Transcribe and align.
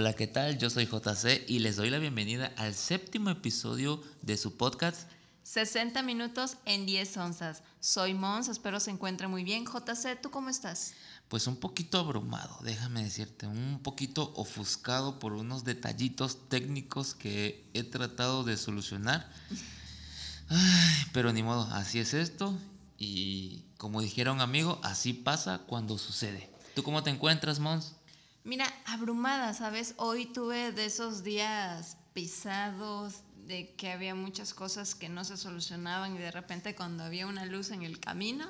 Hola, 0.00 0.12
¿qué 0.12 0.28
tal? 0.28 0.58
Yo 0.58 0.70
soy 0.70 0.86
JC 0.86 1.44
y 1.48 1.58
les 1.58 1.74
doy 1.74 1.90
la 1.90 1.98
bienvenida 1.98 2.52
al 2.56 2.72
séptimo 2.76 3.30
episodio 3.30 4.00
de 4.22 4.36
su 4.36 4.56
podcast 4.56 5.10
60 5.42 6.02
minutos 6.02 6.56
en 6.66 6.86
10 6.86 7.16
onzas. 7.16 7.64
Soy 7.80 8.14
Mons, 8.14 8.46
espero 8.46 8.78
se 8.78 8.92
encuentre 8.92 9.26
muy 9.26 9.42
bien. 9.42 9.64
JC, 9.64 10.16
¿tú 10.22 10.30
cómo 10.30 10.50
estás? 10.50 10.92
Pues 11.26 11.48
un 11.48 11.56
poquito 11.56 11.98
abrumado, 11.98 12.60
déjame 12.62 13.02
decirte, 13.02 13.48
un 13.48 13.80
poquito 13.82 14.32
ofuscado 14.36 15.18
por 15.18 15.32
unos 15.32 15.64
detallitos 15.64 16.48
técnicos 16.48 17.14
que 17.14 17.68
he 17.74 17.82
tratado 17.82 18.44
de 18.44 18.56
solucionar. 18.56 19.28
Ay, 20.48 21.06
pero 21.12 21.32
ni 21.32 21.42
modo, 21.42 21.62
así 21.72 21.98
es 21.98 22.14
esto 22.14 22.56
y 22.98 23.64
como 23.78 24.00
dijera 24.00 24.30
un 24.30 24.42
amigo, 24.42 24.78
así 24.84 25.12
pasa 25.12 25.58
cuando 25.66 25.98
sucede. 25.98 26.48
¿Tú 26.76 26.84
cómo 26.84 27.02
te 27.02 27.10
encuentras, 27.10 27.58
Mons? 27.58 27.97
Mira, 28.44 28.66
abrumada, 28.86 29.52
¿sabes? 29.52 29.94
Hoy 29.96 30.26
tuve 30.26 30.72
de 30.72 30.86
esos 30.86 31.22
días 31.22 31.96
pisados, 32.14 33.22
de 33.46 33.74
que 33.76 33.90
había 33.90 34.14
muchas 34.14 34.54
cosas 34.54 34.94
que 34.94 35.08
no 35.08 35.24
se 35.24 35.36
solucionaban 35.36 36.14
y 36.14 36.18
de 36.18 36.30
repente 36.30 36.74
cuando 36.74 37.02
había 37.04 37.26
una 37.26 37.46
luz 37.46 37.70
en 37.70 37.82
el 37.82 37.98
camino, 37.98 38.46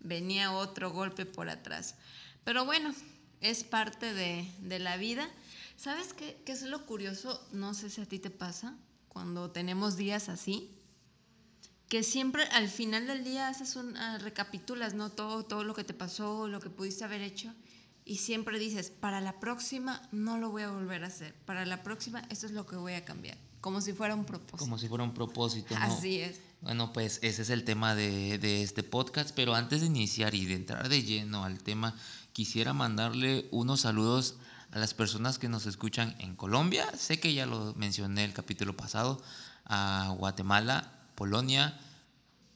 venía 0.00 0.52
otro 0.52 0.90
golpe 0.90 1.26
por 1.26 1.50
atrás. 1.50 1.94
Pero 2.44 2.64
bueno, 2.64 2.94
es 3.40 3.64
parte 3.64 4.12
de, 4.12 4.50
de 4.60 4.78
la 4.78 4.96
vida. 4.96 5.28
¿Sabes 5.76 6.12
qué, 6.12 6.40
qué 6.44 6.52
es 6.52 6.62
lo 6.62 6.86
curioso? 6.86 7.46
No 7.52 7.74
sé 7.74 7.90
si 7.90 8.00
a 8.00 8.06
ti 8.06 8.18
te 8.18 8.30
pasa 8.30 8.76
cuando 9.08 9.50
tenemos 9.50 9.96
días 9.96 10.28
así, 10.28 10.70
que 11.88 12.02
siempre 12.02 12.44
al 12.52 12.68
final 12.68 13.06
del 13.06 13.24
día 13.24 13.48
haces 13.48 13.76
un, 13.76 13.96
uh, 13.96 14.18
recapitulas, 14.20 14.94
¿no? 14.94 15.10
Todo, 15.10 15.44
todo 15.44 15.64
lo 15.64 15.74
que 15.74 15.84
te 15.84 15.94
pasó, 15.94 16.48
lo 16.48 16.60
que 16.60 16.70
pudiste 16.70 17.04
haber 17.04 17.22
hecho, 17.22 17.52
y 18.08 18.16
siempre 18.16 18.58
dices, 18.58 18.90
para 18.90 19.20
la 19.20 19.38
próxima 19.38 20.00
no 20.12 20.38
lo 20.38 20.50
voy 20.50 20.62
a 20.62 20.70
volver 20.70 21.04
a 21.04 21.08
hacer, 21.08 21.34
para 21.44 21.66
la 21.66 21.82
próxima 21.82 22.22
esto 22.30 22.46
es 22.46 22.52
lo 22.52 22.66
que 22.66 22.76
voy 22.76 22.94
a 22.94 23.04
cambiar. 23.04 23.36
Como 23.60 23.82
si 23.82 23.92
fuera 23.92 24.14
un 24.14 24.24
propósito. 24.24 24.56
Como 24.56 24.78
si 24.78 24.88
fuera 24.88 25.04
un 25.04 25.12
propósito. 25.12 25.74
¿no? 25.74 25.84
Así 25.84 26.20
es. 26.20 26.40
Bueno, 26.62 26.92
pues 26.92 27.18
ese 27.22 27.42
es 27.42 27.50
el 27.50 27.64
tema 27.64 27.94
de, 27.94 28.38
de, 28.38 28.62
este 28.62 28.82
podcast, 28.82 29.32
pero 29.34 29.54
antes 29.54 29.82
de 29.82 29.88
iniciar 29.88 30.34
y 30.34 30.46
de 30.46 30.54
entrar 30.54 30.88
de 30.88 31.02
lleno 31.02 31.44
al 31.44 31.58
tema, 31.58 31.94
quisiera 32.32 32.72
mandarle 32.72 33.46
unos 33.50 33.82
saludos 33.82 34.36
a 34.70 34.78
las 34.78 34.94
personas 34.94 35.38
que 35.38 35.50
nos 35.50 35.66
escuchan 35.66 36.16
en 36.18 36.34
Colombia, 36.34 36.90
sé 36.96 37.20
que 37.20 37.34
ya 37.34 37.44
lo 37.44 37.74
mencioné 37.74 38.24
el 38.24 38.32
capítulo 38.32 38.74
pasado, 38.74 39.22
a 39.66 40.14
Guatemala, 40.16 40.92
Polonia, 41.14 41.78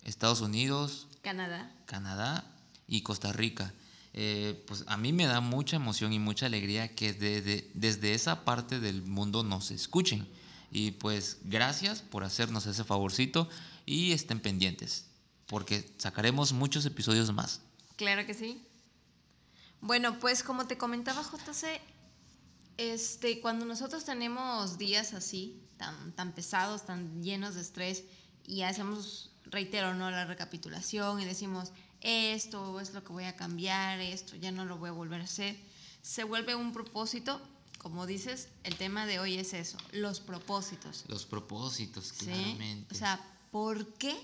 Estados 0.02 0.40
Unidos, 0.40 1.08
Canadá, 1.20 1.70
Canadá 1.84 2.44
y 2.86 3.02
Costa 3.02 3.32
Rica. 3.32 3.74
Eh, 4.14 4.62
pues 4.66 4.84
a 4.86 4.96
mí 4.96 5.12
me 5.12 5.26
da 5.26 5.40
mucha 5.40 5.76
emoción 5.76 6.12
y 6.12 6.18
mucha 6.18 6.46
alegría 6.46 6.94
que 6.94 7.12
desde, 7.12 7.70
desde 7.74 8.14
esa 8.14 8.44
parte 8.44 8.78
del 8.78 9.02
mundo 9.02 9.42
nos 9.42 9.70
escuchen. 9.70 10.28
Y 10.70 10.92
pues 10.92 11.38
gracias 11.44 12.02
por 12.02 12.24
hacernos 12.24 12.66
ese 12.66 12.84
favorcito 12.84 13.48
y 13.86 14.12
estén 14.12 14.40
pendientes, 14.40 15.06
porque 15.46 15.90
sacaremos 15.98 16.52
muchos 16.52 16.86
episodios 16.86 17.32
más. 17.32 17.60
Claro 17.96 18.26
que 18.26 18.34
sí. 18.34 18.62
Bueno, 19.80 20.18
pues 20.18 20.42
como 20.42 20.66
te 20.66 20.78
comentaba 20.78 21.22
JC, 21.22 21.80
este, 22.76 23.40
cuando 23.40 23.64
nosotros 23.64 24.04
tenemos 24.04 24.78
días 24.78 25.12
así, 25.12 25.60
tan, 25.76 26.12
tan 26.12 26.32
pesados, 26.32 26.86
tan 26.86 27.22
llenos 27.22 27.54
de 27.54 27.62
estrés, 27.62 28.04
y 28.46 28.62
hacemos, 28.62 29.30
reitero, 29.44 29.94
¿no? 29.94 30.10
la 30.10 30.24
recapitulación 30.24 31.20
y 31.20 31.24
decimos, 31.24 31.72
esto 32.02 32.80
es 32.80 32.92
lo 32.92 33.02
que 33.02 33.12
voy 33.12 33.24
a 33.24 33.36
cambiar, 33.36 34.00
esto 34.00 34.36
ya 34.36 34.52
no 34.52 34.64
lo 34.64 34.76
voy 34.76 34.90
a 34.90 34.92
volver 34.92 35.20
a 35.20 35.24
hacer, 35.24 35.56
se 36.02 36.24
vuelve 36.24 36.54
un 36.54 36.72
propósito 36.72 37.40
como 37.82 38.06
dices, 38.06 38.48
el 38.62 38.76
tema 38.76 39.06
de 39.06 39.18
hoy 39.18 39.38
es 39.38 39.52
eso, 39.54 39.76
los 39.90 40.20
propósitos. 40.20 41.04
Los 41.08 41.26
propósitos, 41.26 42.12
claramente. 42.12 42.94
¿Sí? 42.94 42.94
O 42.94 42.98
sea, 42.98 43.20
¿por 43.50 43.94
qué 43.94 44.16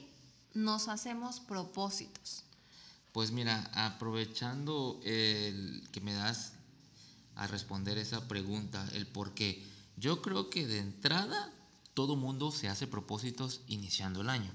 nos 0.54 0.86
hacemos 0.86 1.40
propósitos? 1.40 2.44
Pues 3.10 3.32
mira, 3.32 3.68
aprovechando 3.74 5.00
el 5.02 5.88
que 5.90 6.00
me 6.00 6.12
das 6.12 6.52
a 7.34 7.48
responder 7.48 7.98
esa 7.98 8.28
pregunta, 8.28 8.88
el 8.92 9.08
por 9.08 9.34
qué, 9.34 9.66
yo 9.96 10.22
creo 10.22 10.50
que 10.50 10.68
de 10.68 10.78
entrada 10.78 11.52
todo 11.94 12.14
mundo 12.14 12.52
se 12.52 12.68
hace 12.68 12.86
propósitos 12.86 13.62
iniciando 13.66 14.20
el 14.20 14.28
año. 14.30 14.52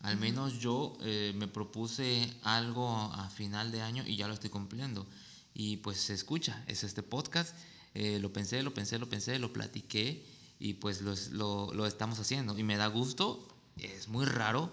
Al 0.00 0.16
menos 0.16 0.58
yo 0.58 0.96
eh, 1.02 1.32
me 1.36 1.46
propuse 1.46 2.32
algo 2.42 2.88
a 2.88 3.28
final 3.28 3.70
de 3.70 3.82
año 3.82 4.02
y 4.06 4.16
ya 4.16 4.28
lo 4.28 4.34
estoy 4.34 4.50
cumpliendo. 4.50 5.06
Y 5.52 5.78
pues 5.78 5.98
se 5.98 6.14
escucha, 6.14 6.64
es 6.66 6.84
este 6.84 7.02
podcast 7.02 7.54
eh, 7.94 8.18
lo 8.20 8.32
pensé, 8.32 8.62
lo 8.62 8.72
pensé, 8.72 8.98
lo 8.98 9.08
pensé, 9.08 9.38
lo 9.38 9.52
platiqué 9.52 10.24
y 10.58 10.74
pues 10.74 11.00
lo, 11.00 11.72
lo, 11.72 11.86
estamos 11.86 12.18
haciendo. 12.20 12.56
Y 12.58 12.62
me 12.62 12.76
da 12.76 12.86
gusto, 12.86 13.46
es 13.76 14.08
muy 14.08 14.26
raro 14.26 14.72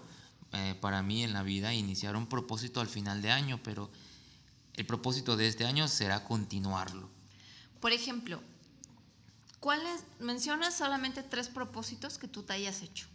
eh, 0.52 0.76
para 0.80 1.02
mí 1.02 1.24
en 1.24 1.32
la 1.32 1.42
vida 1.42 1.74
iniciar 1.74 2.16
un 2.16 2.28
propósito 2.28 2.80
al 2.80 2.88
final 2.88 3.22
de 3.22 3.30
año, 3.30 3.60
pero 3.62 3.90
el 4.74 4.86
propósito 4.86 5.36
de 5.36 5.48
este 5.48 5.64
año 5.64 5.88
será 5.88 6.24
continuarlo. 6.24 7.08
Por 7.80 7.92
ejemplo, 7.92 8.40
¿cuáles 9.60 10.04
mencionas 10.20 10.76
solamente 10.76 11.22
tres 11.22 11.48
propósitos 11.48 12.18
que 12.18 12.28
tú 12.28 12.44
te 12.44 12.52
hayas 12.52 12.82
hecho? 12.82 13.08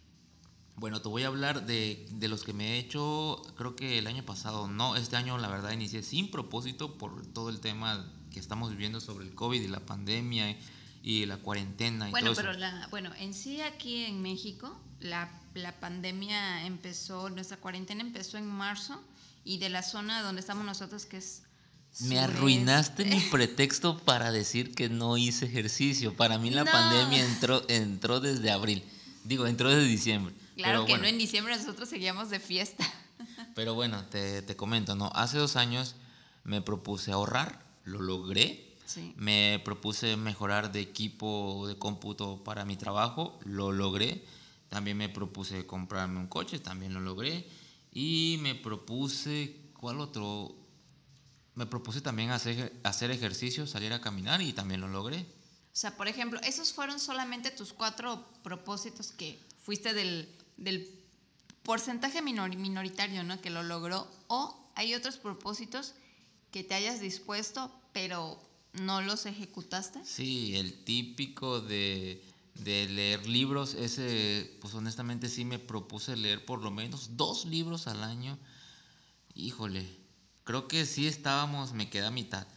Bueno, 0.75 1.01
te 1.01 1.07
voy 1.07 1.23
a 1.23 1.27
hablar 1.27 1.65
de, 1.65 2.07
de, 2.11 2.27
los 2.27 2.43
que 2.43 2.51
me 2.53 2.73
he 2.73 2.79
hecho, 2.79 3.41
creo 3.55 3.75
que 3.75 3.99
el 3.99 4.07
año 4.07 4.23
pasado, 4.23 4.67
no, 4.67 4.95
este 4.95 5.15
año 5.15 5.37
la 5.37 5.47
verdad 5.47 5.71
inicié 5.71 6.01
sin 6.01 6.31
propósito 6.31 6.97
por 6.97 7.25
todo 7.27 7.49
el 7.49 7.59
tema 7.59 8.11
que 8.31 8.39
estamos 8.39 8.71
viviendo 8.71 8.99
sobre 8.99 9.25
el 9.25 9.35
COVID 9.35 9.61
y 9.61 9.67
la 9.67 9.79
pandemia 9.79 10.57
y 11.03 11.25
la 11.25 11.37
cuarentena. 11.37 12.07
Y 12.07 12.11
bueno, 12.11 12.31
todo 12.31 12.37
pero 12.37 12.51
eso. 12.51 12.59
La, 12.59 12.87
bueno, 12.89 13.11
en 13.19 13.33
sí 13.33 13.61
aquí 13.61 14.05
en 14.05 14.21
México 14.21 14.75
la, 14.99 15.29
la 15.53 15.79
pandemia 15.79 16.65
empezó, 16.65 17.29
nuestra 17.29 17.57
cuarentena 17.57 18.01
empezó 18.01 18.37
en 18.37 18.47
marzo 18.47 18.99
y 19.43 19.57
de 19.57 19.69
la 19.69 19.83
zona 19.83 20.21
donde 20.21 20.41
estamos 20.41 20.65
nosotros 20.65 21.05
que 21.05 21.17
es... 21.17 21.43
Me 21.99 22.17
arruinaste 22.19 23.05
mi 23.05 23.19
pretexto 23.31 23.99
para 23.99 24.31
decir 24.31 24.73
que 24.73 24.89
no 24.89 25.17
hice 25.17 25.45
ejercicio. 25.45 26.15
Para 26.15 26.39
mí 26.39 26.49
la 26.49 26.63
No. 26.63 26.71
pandemia 26.71 27.23
entró, 27.23 27.63
entró 27.69 28.19
desde 28.19 28.49
abril. 28.49 28.83
Digo, 29.25 29.45
entró 29.45 29.69
desde 29.69 29.85
diciembre. 29.85 30.33
Claro 30.55 30.79
Pero 30.79 30.85
que 30.85 30.91
bueno, 30.93 31.03
no 31.03 31.09
en 31.09 31.17
diciembre 31.17 31.55
nosotros 31.55 31.89
seguíamos 31.89 32.29
de 32.29 32.39
fiesta. 32.39 32.85
Pero 33.55 33.73
bueno, 33.73 34.05
te, 34.05 34.41
te 34.41 34.55
comento, 34.55 34.95
¿no? 34.95 35.11
Hace 35.15 35.37
dos 35.37 35.55
años 35.55 35.95
me 36.43 36.61
propuse 36.61 37.11
ahorrar, 37.11 37.63
lo 37.83 38.01
logré. 38.01 38.75
Sí. 38.85 39.13
Me 39.17 39.61
propuse 39.63 40.17
mejorar 40.17 40.71
de 40.71 40.81
equipo 40.81 41.65
de 41.67 41.77
cómputo 41.77 42.43
para 42.43 42.65
mi 42.65 42.75
trabajo, 42.75 43.39
lo 43.45 43.71
logré. 43.71 44.23
También 44.69 44.97
me 44.97 45.09
propuse 45.09 45.65
comprarme 45.65 46.19
un 46.19 46.27
coche, 46.27 46.59
también 46.59 46.93
lo 46.93 46.99
logré. 46.99 47.47
Y 47.91 48.37
me 48.41 48.55
propuse, 48.55 49.55
¿cuál 49.79 49.99
otro? 49.99 50.55
Me 51.55 51.65
propuse 51.65 52.01
también 52.01 52.31
hacer, 52.31 52.73
hacer 52.83 53.11
ejercicio, 53.11 53.67
salir 53.67 53.93
a 53.93 54.01
caminar 54.01 54.41
y 54.41 54.53
también 54.53 54.81
lo 54.81 54.87
logré. 54.87 55.19
O 55.19 55.75
sea, 55.75 55.95
por 55.95 56.07
ejemplo, 56.07 56.39
esos 56.43 56.73
fueron 56.73 56.99
solamente 56.99 57.51
tus 57.51 57.73
cuatro 57.73 58.27
propósitos 58.43 59.11
que 59.11 59.39
fuiste 59.63 59.93
del, 59.93 60.27
del 60.57 60.89
porcentaje 61.63 62.21
minor- 62.21 62.55
minoritario, 62.55 63.23
¿no? 63.23 63.39
Que 63.41 63.49
lo 63.49 63.63
logró. 63.63 64.07
O 64.27 64.55
hay 64.75 64.93
otros 64.93 65.17
propósitos 65.17 65.93
que 66.51 66.63
te 66.63 66.73
hayas 66.75 66.99
dispuesto, 66.99 67.71
pero 67.93 68.41
no 68.73 69.01
los 69.01 69.25
ejecutaste. 69.25 70.03
Sí, 70.05 70.55
el 70.55 70.83
típico 70.83 71.61
de, 71.61 72.23
de 72.55 72.87
leer 72.89 73.27
libros, 73.27 73.73
ese, 73.75 74.57
pues 74.61 74.73
honestamente 74.73 75.29
sí 75.29 75.45
me 75.45 75.59
propuse 75.59 76.15
leer 76.17 76.45
por 76.45 76.61
lo 76.61 76.71
menos 76.71 77.15
dos 77.17 77.45
libros 77.45 77.87
al 77.87 78.03
año. 78.03 78.37
Híjole, 79.35 79.87
creo 80.43 80.67
que 80.67 80.85
sí 80.85 81.07
estábamos, 81.07 81.73
me 81.73 81.89
queda 81.89 82.07
a 82.07 82.11
mitad, 82.11 82.47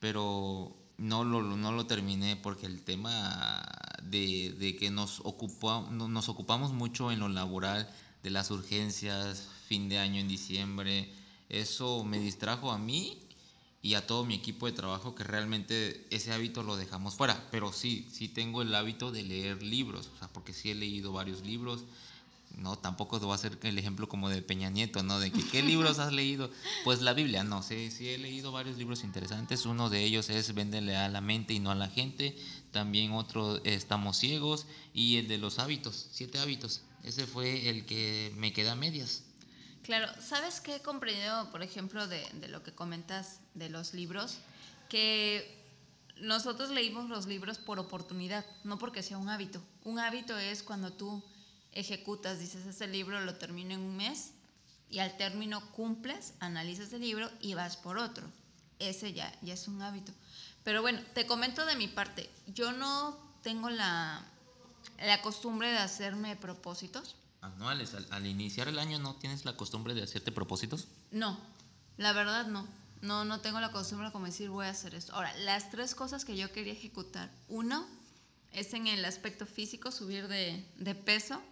pero 0.00 0.76
no 1.04 1.24
lo, 1.24 1.42
no 1.42 1.72
lo 1.72 1.86
terminé 1.86 2.36
porque 2.36 2.66
el 2.66 2.82
tema 2.82 3.62
de, 4.02 4.54
de 4.58 4.76
que 4.76 4.90
nos, 4.90 5.20
ocupa, 5.24 5.86
no- 5.90 6.08
nos 6.08 6.28
ocupamos 6.28 6.72
mucho 6.72 7.12
en 7.12 7.20
lo 7.20 7.28
laboral, 7.28 7.88
de 8.22 8.30
las 8.30 8.50
urgencias, 8.50 9.48
fin 9.68 9.88
de 9.88 9.98
año 9.98 10.20
en 10.20 10.28
diciembre, 10.28 11.12
eso 11.48 12.04
me 12.04 12.18
distrajo 12.18 12.72
a 12.72 12.78
mí 12.78 13.18
y 13.82 13.94
a 13.94 14.06
todo 14.06 14.24
mi 14.24 14.34
equipo 14.34 14.64
de 14.66 14.72
trabajo 14.72 15.14
que 15.14 15.24
realmente 15.24 16.06
ese 16.10 16.32
hábito 16.32 16.62
lo 16.62 16.76
dejamos 16.76 17.16
fuera. 17.16 17.46
Pero 17.50 17.70
sí, 17.72 18.08
sí 18.10 18.28
tengo 18.28 18.62
el 18.62 18.74
hábito 18.74 19.12
de 19.12 19.22
leer 19.24 19.62
libros, 19.62 20.10
o 20.14 20.18
sea, 20.18 20.28
porque 20.28 20.54
sí 20.54 20.70
he 20.70 20.74
leído 20.74 21.12
varios 21.12 21.42
libros. 21.42 21.84
No, 22.56 22.78
tampoco 22.78 23.18
te 23.18 23.24
voy 23.24 23.32
a 23.32 23.36
hacer 23.36 23.58
el 23.62 23.78
ejemplo 23.78 24.08
como 24.08 24.28
de 24.28 24.42
Peña 24.42 24.70
Nieto, 24.70 25.02
¿no? 25.02 25.18
De 25.18 25.30
que, 25.30 25.46
¿qué 25.48 25.62
libros 25.62 25.98
has 25.98 26.12
leído? 26.12 26.50
Pues 26.84 27.02
la 27.02 27.12
Biblia, 27.12 27.44
no, 27.44 27.62
sí, 27.62 27.90
sí 27.90 28.08
he 28.08 28.18
leído 28.18 28.52
varios 28.52 28.76
libros 28.76 29.04
interesantes. 29.04 29.66
Uno 29.66 29.90
de 29.90 30.04
ellos 30.04 30.30
es 30.30 30.54
Véndele 30.54 30.96
a 30.96 31.08
la 31.08 31.20
mente 31.20 31.52
y 31.52 31.60
no 31.60 31.70
a 31.70 31.74
la 31.74 31.88
gente. 31.88 32.36
También 32.70 33.12
otro, 33.12 33.62
Estamos 33.64 34.16
ciegos. 34.18 34.66
Y 34.92 35.16
el 35.16 35.28
de 35.28 35.38
los 35.38 35.58
hábitos, 35.58 36.08
siete 36.12 36.38
hábitos. 36.38 36.82
Ese 37.02 37.26
fue 37.26 37.68
el 37.68 37.86
que 37.86 38.32
me 38.36 38.52
queda 38.52 38.72
a 38.72 38.76
medias. 38.76 39.24
Claro, 39.82 40.08
¿sabes 40.20 40.60
qué 40.60 40.76
he 40.76 40.80
comprendido, 40.80 41.50
por 41.50 41.62
ejemplo, 41.62 42.06
de, 42.06 42.26
de 42.34 42.48
lo 42.48 42.62
que 42.62 42.72
comentas 42.72 43.40
de 43.54 43.68
los 43.68 43.92
libros? 43.92 44.38
Que 44.88 45.62
nosotros 46.20 46.70
leímos 46.70 47.08
los 47.08 47.26
libros 47.26 47.58
por 47.58 47.78
oportunidad, 47.78 48.46
no 48.62 48.78
porque 48.78 49.02
sea 49.02 49.18
un 49.18 49.28
hábito. 49.28 49.60
Un 49.82 49.98
hábito 49.98 50.38
es 50.38 50.62
cuando 50.62 50.92
tú 50.92 51.22
ejecutas, 51.74 52.38
dices, 52.38 52.66
ese 52.66 52.86
libro 52.86 53.20
lo 53.20 53.34
termino 53.34 53.74
en 53.74 53.80
un 53.80 53.96
mes 53.96 54.32
y 54.90 55.00
al 55.00 55.16
término 55.16 55.60
cumples, 55.72 56.34
analizas 56.40 56.92
el 56.92 57.02
libro 57.02 57.30
y 57.40 57.54
vas 57.54 57.76
por 57.76 57.98
otro. 57.98 58.26
Ese 58.78 59.12
ya, 59.12 59.32
ya 59.42 59.54
es 59.54 59.68
un 59.68 59.82
hábito. 59.82 60.12
Pero 60.62 60.82
bueno, 60.82 61.00
te 61.14 61.26
comento 61.26 61.66
de 61.66 61.76
mi 61.76 61.88
parte, 61.88 62.30
yo 62.46 62.72
no 62.72 63.16
tengo 63.42 63.70
la, 63.70 64.24
la 65.02 65.20
costumbre 65.20 65.70
de 65.70 65.78
hacerme 65.78 66.36
propósitos. 66.36 67.16
Anuales, 67.42 67.92
al, 67.94 68.06
al 68.10 68.26
iniciar 68.26 68.68
el 68.68 68.78
año 68.78 68.98
no 68.98 69.16
tienes 69.16 69.44
la 69.44 69.56
costumbre 69.56 69.94
de 69.94 70.02
hacerte 70.02 70.32
propósitos. 70.32 70.88
No, 71.10 71.38
la 71.98 72.12
verdad 72.12 72.46
no. 72.46 72.66
No, 73.02 73.26
no 73.26 73.40
tengo 73.40 73.60
la 73.60 73.70
costumbre 73.70 74.10
como 74.12 74.24
decir 74.24 74.48
voy 74.48 74.64
a 74.64 74.70
hacer 74.70 74.94
esto. 74.94 75.12
Ahora, 75.12 75.36
las 75.38 75.70
tres 75.70 75.94
cosas 75.94 76.24
que 76.24 76.38
yo 76.38 76.50
quería 76.52 76.72
ejecutar. 76.72 77.30
Uno 77.48 77.86
es 78.50 78.72
en 78.72 78.86
el 78.86 79.04
aspecto 79.04 79.44
físico, 79.44 79.92
subir 79.92 80.26
de, 80.26 80.66
de 80.78 80.94
peso. 80.94 81.42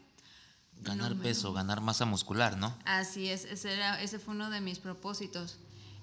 Ganar 0.83 1.15
peso, 1.17 1.53
ganar 1.53 1.81
masa 1.81 2.05
muscular, 2.05 2.57
¿no? 2.57 2.77
Así 2.85 3.29
es, 3.29 3.45
ese, 3.45 3.73
era, 3.75 4.01
ese 4.03 4.19
fue 4.19 4.35
uno 4.35 4.51
de 4.51 4.61
mis 4.61 4.79
propósitos. 4.79 5.57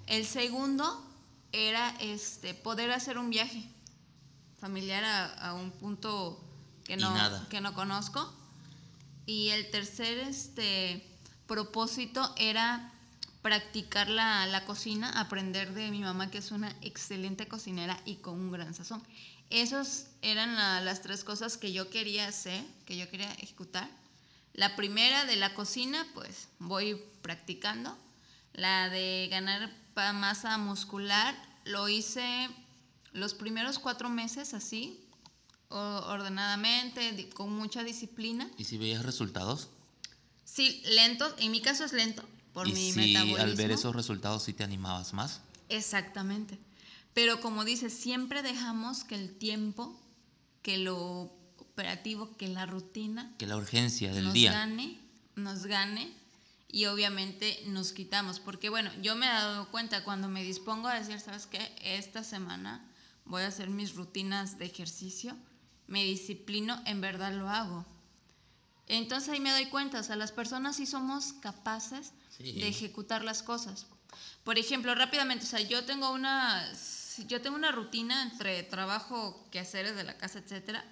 El 0.08 0.26
segundo 0.26 1.06
era 1.52 1.90
este, 2.00 2.54
poder 2.54 2.92
hacer 2.92 3.18
un 3.18 3.30
viaje 3.30 3.68
familiar 4.60 5.04
a, 5.04 5.26
a 5.50 5.54
un 5.54 5.72
punto 5.72 6.44
que 6.86 6.98
no, 6.98 7.10
que 7.50 7.62
no 7.62 7.74
conozco. 7.74 8.34
Y 9.26 9.50
el 9.50 9.70
tercer 9.70 10.18
este, 10.20 11.06
propósito 11.48 12.34
era 12.38 12.92
practicar 13.42 14.10
la, 14.10 14.46
la 14.48 14.66
cocina, 14.66 15.10
aprender 15.20 15.74
de 15.74 15.92
mi 15.92 16.00
mamá, 16.00 16.30
que 16.32 16.40
es 16.40 16.52
una 16.52 16.70
excelente 16.82 17.48
cocinera 17.48 18.00
y 18.06 18.16
con 18.18 18.34
un 18.40 18.52
gran 18.52 18.74
sazón. 18.74 19.02
Esas 19.50 20.08
eran 20.22 20.56
la- 20.56 20.82
las 20.82 21.02
tres 21.02 21.24
cosas 21.24 21.58
que 21.58 21.72
yo 21.74 21.90
quería 21.90 22.28
hacer, 22.28 22.64
que 22.86 22.98
yo 22.98 23.10
quería 23.10 23.32
ejecutar. 23.34 23.90
La 24.60 24.76
primera 24.76 25.24
de 25.24 25.38
la 25.38 25.54
cocina, 25.54 26.06
pues 26.14 26.50
voy 26.60 27.02
practicando. 27.22 27.98
La 28.52 28.90
de 28.90 29.30
ganar 29.32 29.74
masa 30.14 30.58
muscular, 30.58 31.34
lo 31.64 31.88
hice 31.88 32.50
los 33.14 33.34
primeros 33.34 33.80
cuatro 33.80 34.10
meses 34.10 34.54
así, 34.54 35.00
ordenadamente, 35.70 37.30
con 37.30 37.54
mucha 37.54 37.86
disciplina. 37.86 38.52
¿Y 38.58 38.66
si 38.66 38.78
veías 38.78 39.06
resultados? 39.06 39.70
Sí, 40.44 40.84
lento, 40.88 41.34
en 41.38 41.52
mi 41.52 41.62
caso 41.62 41.86
es 41.86 41.94
lento, 41.94 42.26
por 42.52 42.68
y 42.68 42.74
mi 42.74 42.92
si 42.92 43.00
metabolismo. 43.00 43.42
al 43.42 43.56
ver 43.56 43.72
esos 43.72 43.96
resultados 43.96 44.44
sí 44.44 44.52
te 44.52 44.66
animabas 44.66 45.14
más. 45.14 45.40
Exactamente. 45.70 46.60
Pero 47.14 47.40
como 47.40 47.64
dices, 47.64 47.94
siempre 47.94 48.42
dejamos 48.42 49.06
que 49.06 49.16
el 49.16 49.38
tiempo, 49.38 49.98
que 50.64 50.78
lo 50.78 51.39
operativo, 51.84 52.36
que 52.38 52.48
la 52.50 52.66
rutina 52.66 53.32
Que 53.38 53.48
la 53.48 53.56
urgencia 53.56 54.12
del 54.14 54.26
nos 54.26 54.34
día. 54.34 54.52
gane, 54.52 55.00
nos 55.36 55.66
gane 55.66 56.12
y 56.68 56.86
obviamente 56.86 57.64
nos 57.68 57.94
quitamos. 57.94 58.40
Porque 58.42 58.68
bueno, 58.70 58.92
yo 59.02 59.16
me 59.16 59.26
he 59.26 59.30
dado 59.30 59.70
cuenta 59.70 60.04
cuando 60.04 60.28
me 60.28 60.44
dispongo 60.44 60.90
a 60.90 60.96
decir, 61.00 61.20
¿sabes 61.22 61.46
qué? 61.48 61.74
Esta 61.82 62.24
semana 62.26 62.84
voy 63.26 63.44
a 63.44 63.48
hacer 63.48 63.70
mis 63.70 63.96
rutinas 63.96 64.58
de 64.60 64.66
ejercicio, 64.66 65.38
me 65.88 66.04
disciplino, 66.04 66.82
en 66.86 67.00
verdad 67.00 67.34
lo 67.34 67.50
hago. 67.50 67.86
Entonces 68.88 69.30
ahí 69.30 69.40
me 69.40 69.52
doy 69.52 69.68
cuenta, 69.68 70.00
o 70.00 70.04
sea, 70.04 70.16
las 70.18 70.32
personas 70.34 70.76
sí 70.76 70.86
somos 70.86 71.34
capaces 71.34 72.12
Sí. 72.36 72.54
de 72.54 72.68
ejecutar 72.70 73.24
las 73.24 73.44
cosas. 73.44 73.86
Por 74.44 74.58
ejemplo, 74.58 74.96
rápidamente, 74.96 75.46
o 75.46 75.48
sea, 75.48 75.60
yo 75.62 75.84
tengo 75.86 76.12
una, 76.12 76.66
yo 77.28 77.42
tengo 77.42 77.56
una 77.58 77.72
rutina 77.72 78.24
entre 78.24 78.64
trabajo, 78.64 79.46
quehaceres 79.52 79.96
de 79.96 80.04
la 80.06 80.18
casa, 80.18 80.40
etcétera. 80.40 80.84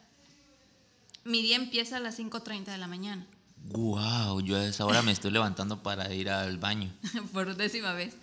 Mi 1.28 1.42
día 1.42 1.58
empieza 1.58 1.98
a 1.98 2.00
las 2.00 2.18
5.30 2.18 2.66
de 2.66 2.78
la 2.78 2.88
mañana, 2.88 3.28
Wow, 3.70 4.40
yo 4.40 4.56
a 4.56 4.66
esa 4.66 4.86
hora 4.86 5.02
me 5.02 5.12
estoy 5.12 5.30
levantando 5.32 5.84
para 5.84 6.14
ir 6.14 6.30
al 6.30 6.58
baño. 6.58 6.90
por 7.34 7.58
décima 7.58 7.92
vez. 7.92 8.16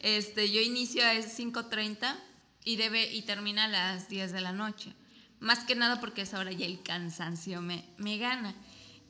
Este, 0.00 0.50
yo 0.50 0.62
inicio 0.62 1.04
a 1.06 1.12
las 1.12 1.38
5.30 1.38 2.16
y, 2.64 2.76
debe, 2.76 3.12
y 3.12 3.20
termina 3.20 3.64
a 3.64 3.68
las 3.68 4.08
10 4.08 4.32
de 4.32 4.40
la 4.40 4.52
noche. 4.52 4.94
Más 5.38 5.64
que 5.64 5.74
nada 5.74 6.00
porque 6.00 6.22
a 6.22 6.24
esa 6.24 6.38
hora 6.38 6.50
ya 6.50 6.64
el 6.64 6.82
cansancio 6.82 7.60
me, 7.60 7.84
me 7.98 8.16
gana. 8.16 8.54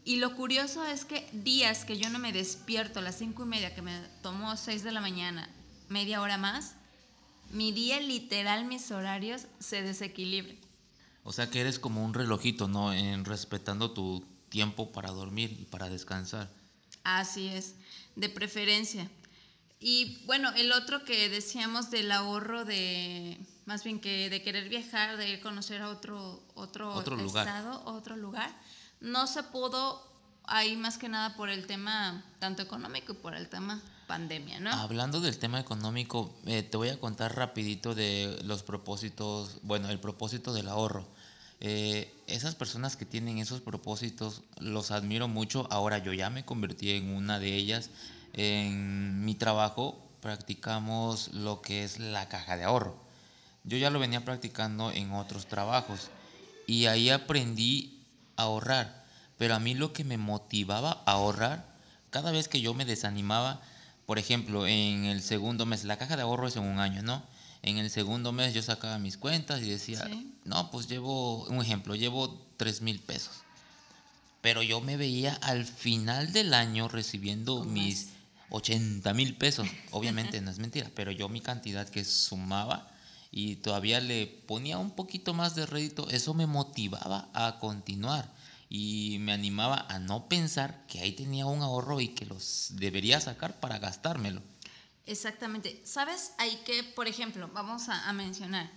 Y 0.04 0.16
lo 0.16 0.34
curioso 0.34 0.84
es 0.84 1.04
que 1.04 1.28
días 1.32 1.84
que 1.84 1.98
yo 1.98 2.10
no 2.10 2.18
me 2.18 2.32
despierto 2.32 2.98
a 2.98 3.02
las 3.02 3.16
5 3.18 3.44
y 3.44 3.46
media, 3.46 3.76
que 3.76 3.82
me 3.82 3.96
tomó 4.22 4.56
6 4.56 4.82
de 4.82 4.90
la 4.90 5.00
mañana, 5.00 5.48
media 5.88 6.20
hora 6.20 6.36
más, 6.36 6.74
mi 7.50 7.70
día 7.70 8.00
literal, 8.00 8.64
mis 8.64 8.90
horarios 8.90 9.46
se 9.60 9.82
desequilibran. 9.82 10.65
O 11.28 11.32
sea 11.32 11.50
que 11.50 11.60
eres 11.60 11.80
como 11.80 12.04
un 12.04 12.14
relojito, 12.14 12.68
¿no? 12.68 12.92
En 12.92 13.24
respetando 13.24 13.90
tu 13.90 14.24
tiempo 14.48 14.92
para 14.92 15.10
dormir 15.10 15.56
y 15.60 15.64
para 15.64 15.88
descansar. 15.88 16.48
Así 17.02 17.48
es, 17.48 17.74
de 18.14 18.28
preferencia. 18.28 19.10
Y 19.80 20.24
bueno, 20.24 20.52
el 20.54 20.70
otro 20.70 21.04
que 21.04 21.28
decíamos 21.28 21.90
del 21.90 22.12
ahorro 22.12 22.64
de, 22.64 23.40
más 23.64 23.82
bien 23.82 24.00
que 24.00 24.30
de 24.30 24.40
querer 24.40 24.68
viajar, 24.68 25.16
de 25.16 25.30
ir 25.30 25.40
a 25.40 25.42
conocer 25.42 25.82
a 25.82 25.88
otro, 25.88 26.40
otro, 26.54 26.94
Otro 26.94 27.16
lugar. 27.16 27.48
estado, 27.48 27.82
otro 27.86 28.16
lugar, 28.16 28.48
no 29.00 29.26
se 29.26 29.42
pudo 29.42 30.00
ahí 30.44 30.76
más 30.76 30.96
que 30.96 31.08
nada 31.08 31.34
por 31.34 31.50
el 31.50 31.66
tema 31.66 32.24
tanto 32.38 32.62
económico 32.62 33.14
y 33.14 33.16
por 33.16 33.34
el 33.34 33.48
tema 33.48 33.82
pandemia, 34.06 34.60
¿no? 34.60 34.70
Hablando 34.70 35.20
del 35.20 35.38
tema 35.38 35.58
económico, 35.58 36.32
eh, 36.46 36.62
te 36.62 36.76
voy 36.76 36.90
a 36.90 37.00
contar 37.00 37.34
rapidito 37.34 37.96
de 37.96 38.40
los 38.44 38.62
propósitos, 38.62 39.58
bueno, 39.62 39.90
el 39.90 39.98
propósito 39.98 40.52
del 40.52 40.68
ahorro. 40.68 41.15
Eh, 41.60 42.12
esas 42.26 42.54
personas 42.54 42.96
que 42.96 43.06
tienen 43.06 43.38
esos 43.38 43.60
propósitos, 43.60 44.42
los 44.58 44.90
admiro 44.90 45.28
mucho. 45.28 45.66
Ahora 45.70 45.98
yo 45.98 46.12
ya 46.12 46.30
me 46.30 46.44
convertí 46.44 46.90
en 46.90 47.14
una 47.14 47.38
de 47.38 47.54
ellas. 47.54 47.90
En 48.32 49.24
mi 49.24 49.34
trabajo 49.34 49.98
practicamos 50.20 51.28
lo 51.32 51.62
que 51.62 51.84
es 51.84 51.98
la 51.98 52.28
caja 52.28 52.56
de 52.56 52.64
ahorro. 52.64 52.96
Yo 53.64 53.78
ya 53.78 53.90
lo 53.90 53.98
venía 53.98 54.24
practicando 54.24 54.92
en 54.92 55.12
otros 55.12 55.46
trabajos 55.46 56.10
y 56.66 56.86
ahí 56.86 57.10
aprendí 57.10 58.00
a 58.36 58.42
ahorrar. 58.42 59.04
Pero 59.38 59.54
a 59.54 59.60
mí 59.60 59.74
lo 59.74 59.92
que 59.92 60.04
me 60.04 60.18
motivaba 60.18 61.02
a 61.06 61.12
ahorrar, 61.12 61.66
cada 62.10 62.30
vez 62.30 62.48
que 62.48 62.60
yo 62.60 62.74
me 62.74 62.84
desanimaba, 62.84 63.60
por 64.06 64.18
ejemplo, 64.18 64.66
en 64.66 65.04
el 65.04 65.22
segundo 65.22 65.66
mes, 65.66 65.84
la 65.84 65.98
caja 65.98 66.16
de 66.16 66.22
ahorro 66.22 66.46
es 66.46 66.56
en 66.56 66.62
un 66.62 66.78
año, 66.78 67.02
¿no? 67.02 67.22
En 67.62 67.78
el 67.78 67.90
segundo 67.90 68.32
mes 68.32 68.54
yo 68.54 68.62
sacaba 68.62 68.98
mis 68.98 69.16
cuentas 69.16 69.62
y 69.62 69.70
decía, 69.70 70.06
Sí. 70.06 70.32
no, 70.44 70.70
pues 70.70 70.88
llevo, 70.88 71.44
un 71.46 71.60
ejemplo, 71.60 71.94
llevo 71.94 72.46
3 72.56 72.80
mil 72.82 73.00
pesos. 73.00 73.34
Pero 74.40 74.62
yo 74.62 74.80
me 74.80 74.96
veía 74.96 75.34
al 75.42 75.64
final 75.64 76.32
del 76.32 76.54
año 76.54 76.88
recibiendo 76.88 77.64
mis 77.64 78.08
80 78.50 79.12
mil 79.14 79.36
pesos. 79.36 79.66
Obviamente 79.90 80.40
no 80.40 80.50
es 80.50 80.58
mentira, 80.58 80.90
pero 80.94 81.10
yo 81.10 81.28
mi 81.28 81.40
cantidad 81.40 81.88
que 81.88 82.04
sumaba 82.04 82.88
y 83.32 83.56
todavía 83.56 84.00
le 84.00 84.26
ponía 84.26 84.78
un 84.78 84.92
poquito 84.92 85.34
más 85.34 85.54
de 85.56 85.66
rédito, 85.66 86.08
eso 86.10 86.32
me 86.32 86.46
motivaba 86.46 87.28
a 87.34 87.58
continuar 87.58 88.30
y 88.68 89.18
me 89.20 89.32
animaba 89.32 89.86
a 89.88 89.98
no 89.98 90.28
pensar 90.28 90.84
que 90.86 91.00
ahí 91.00 91.12
tenía 91.12 91.46
un 91.46 91.62
ahorro 91.62 92.00
y 92.00 92.08
que 92.08 92.26
los 92.26 92.68
debería 92.70 93.20
sacar 93.20 93.58
para 93.60 93.78
gastármelo. 93.78 94.42
Exactamente. 95.06 95.80
¿Sabes? 95.84 96.32
Hay 96.38 96.56
que, 96.64 96.82
por 96.82 97.06
ejemplo, 97.08 97.48
vamos 97.52 97.88
a, 97.88 98.08
a 98.08 98.12
mencionar, 98.12 98.70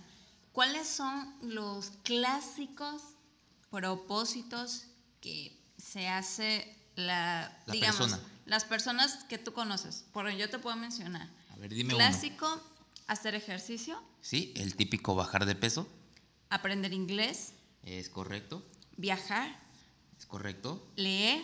¿cuáles 0.52 0.86
son 0.88 1.34
los 1.42 1.90
clásicos 2.04 3.02
propósitos 3.70 4.84
que 5.20 5.56
se 5.76 6.08
hace 6.08 6.76
la, 6.96 7.56
La 7.66 7.72
digamos, 7.72 7.96
persona. 7.98 8.22
las 8.46 8.64
personas 8.64 9.24
que 9.24 9.38
tú 9.38 9.52
conoces? 9.52 10.04
Por 10.12 10.30
yo 10.30 10.48
te 10.50 10.58
puedo 10.58 10.76
mencionar. 10.76 11.28
A 11.52 11.56
ver, 11.56 11.72
dime 11.72 11.94
uno. 11.94 11.98
Clásico, 12.04 12.60
hacer 13.06 13.34
ejercicio, 13.34 14.00
Sí, 14.22 14.52
el 14.56 14.76
típico 14.76 15.14
bajar 15.14 15.46
de 15.46 15.54
peso. 15.54 15.88
aprender 16.50 16.92
inglés, 16.92 17.52
Es 17.82 18.10
correcto. 18.10 18.62
viajar, 18.96 19.58
Es 20.18 20.26
correcto. 20.26 20.86
leer. 20.96 21.42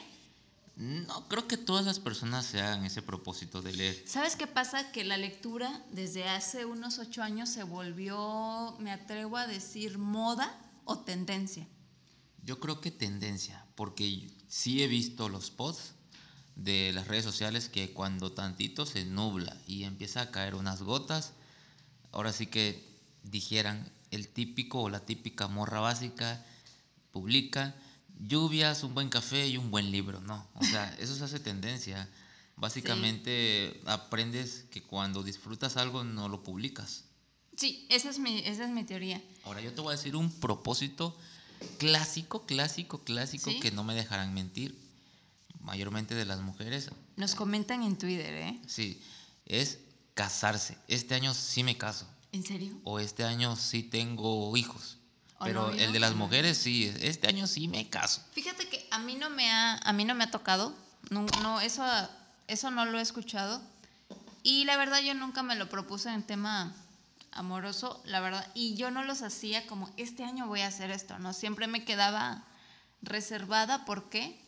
No, 0.77 1.27
creo 1.29 1.49
que 1.49 1.57
todas 1.57 1.87
las 1.87 1.99
personas 1.99 2.45
se 2.45 2.61
hagan 2.61 2.85
ese 2.85 3.01
propósito 3.01 3.63
de 3.63 3.73
leer. 3.73 4.03
¿Sabes 4.07 4.37
qué 4.37 4.47
pasa? 4.47 4.93
Que 4.93 5.05
la 5.05 5.17
lectura 5.17 5.83
desde 5.91 6.29
hace 6.29 6.67
unos 6.67 6.99
ocho 6.99 7.23
años 7.23 7.49
se 7.49 7.63
volvió, 7.63 8.77
me 8.79 8.93
atrevo 8.93 9.39
a 9.39 9.47
decir, 9.47 9.97
moda 9.97 10.55
o 10.85 10.99
tendencia. 10.99 11.67
Yo 12.43 12.61
creo 12.61 12.83
que 12.83 12.91
tendencia, 12.91 13.65
porque 13.75 14.31
sí 14.49 14.83
he 14.83 14.87
visto 14.87 15.31
los 15.31 15.51
posts 15.51 15.95
de 16.57 16.93
las 16.93 17.09
redes 17.09 17.25
sociales 17.25 17.71
que 17.71 17.95
cuando 17.95 18.33
tantito 18.33 18.85
se 18.85 19.07
nubla 19.07 19.57
y 19.67 19.85
empieza 19.85 20.21
a 20.21 20.31
caer 20.31 20.55
unas 20.55 20.83
gotas, 20.83 21.33
ahora 22.13 22.35
sí 22.35 22.49
que 22.49 22.87
dijeran 23.23 23.91
el 24.11 24.29
típico 24.29 24.83
o 24.83 24.91
la 24.91 25.01
típica 25.01 25.49
morra 25.49 25.81
básica 25.81 26.45
publica 27.13 27.75
lluvias, 28.19 28.83
un 28.83 28.95
buen 28.95 29.09
café 29.09 29.47
y 29.47 29.57
un 29.57 29.71
buen 29.71 29.91
libro, 29.91 30.21
¿no? 30.21 30.47
O 30.55 30.65
sea, 30.65 30.95
eso 30.99 31.15
se 31.15 31.25
hace 31.25 31.41
tendencia. 31.41 32.09
Básicamente 32.57 33.83
aprendes 33.85 34.65
que 34.71 34.83
cuando 34.83 35.23
disfrutas 35.23 35.77
algo 35.77 36.05
no 36.05 36.29
lo 36.29 36.43
publicas. 36.43 37.05
Sí, 37.57 37.87
esa 37.91 38.11
es 38.11 38.19
mi, 38.19 38.39
esa 38.41 38.65
es 38.65 38.71
mi 38.71 38.85
teoría. 38.85 39.23
Ahora 39.45 39.61
yo 39.61 39.73
te 39.73 39.81
voy 39.81 39.93
a 39.93 39.97
decir 39.97 40.17
un 40.17 40.31
propósito 40.31 41.17
clásico, 41.79 42.47
clásico, 42.47 43.03
clásico 43.05 43.51
¿Sí? 43.51 43.61
que 43.61 43.71
no 43.71 43.85
me 43.85 43.95
dejarán 43.95 44.35
mentir, 44.35 44.79
mayormente 45.61 46.15
de 46.15 46.25
las 46.25 46.41
mujeres. 46.41 46.91
Nos 47.17 47.35
comentan 47.35 47.83
en 47.83 47.97
Twitter, 47.97 48.35
¿eh? 48.35 48.61
Sí, 48.67 49.03
es 49.47 49.79
casarse. 50.15 50.79
Este 50.89 51.15
año 51.15 51.35
sí 51.35 51.63
me 51.63 51.77
caso. 51.77 52.07
¿En 52.33 52.45
serio? 52.45 52.79
O 52.85 52.99
este 53.01 53.25
año 53.25 53.57
sí 53.57 53.83
tengo 53.83 54.55
hijos. 54.57 54.99
¿O 55.39 55.45
Pero 55.45 55.71
el 55.71 55.93
de 55.93 56.01
las 56.01 56.15
mujeres 56.15 56.57
sí, 56.57 56.93
este 57.01 57.29
año 57.29 57.47
sí 57.47 57.69
me 57.69 57.89
caso. 57.91 58.23
Fíjate 58.33 58.69
que 58.69 58.87
a 58.91 58.99
mí 58.99 59.17
no 59.17 59.29
me 59.29 59.51
ha, 59.51 59.77
a 59.77 59.93
mí 59.93 60.05
no 60.05 60.15
me 60.15 60.25
ha 60.25 60.31
tocado, 60.31 60.75
no, 61.11 61.27
no, 61.43 61.61
eso, 61.61 61.85
eso 62.49 62.71
no 62.71 62.85
lo 62.87 62.99
he 62.99 63.03
escuchado. 63.03 63.61
Y 64.43 64.65
la 64.65 64.77
verdad 64.77 65.01
yo 65.03 65.13
nunca 65.15 65.43
me 65.43 65.55
lo 65.57 65.69
propuse 65.69 66.09
en 66.11 66.23
tema 66.23 66.73
amoroso, 67.33 68.01
la 68.07 68.21
verdad. 68.21 68.47
Y 68.55 68.77
yo 68.77 68.91
no 68.91 69.05
los 69.05 69.21
hacía 69.23 69.67
como, 69.67 69.91
este 69.99 70.25
año 70.25 70.47
voy 70.47 70.61
a 70.63 70.69
hacer 70.69 70.91
esto, 70.91 71.19
¿no? 71.19 71.33
Siempre 71.35 71.67
me 71.67 71.85
quedaba 71.85 72.43
reservada, 73.03 73.85
¿por 73.85 74.09
qué? 74.09 74.41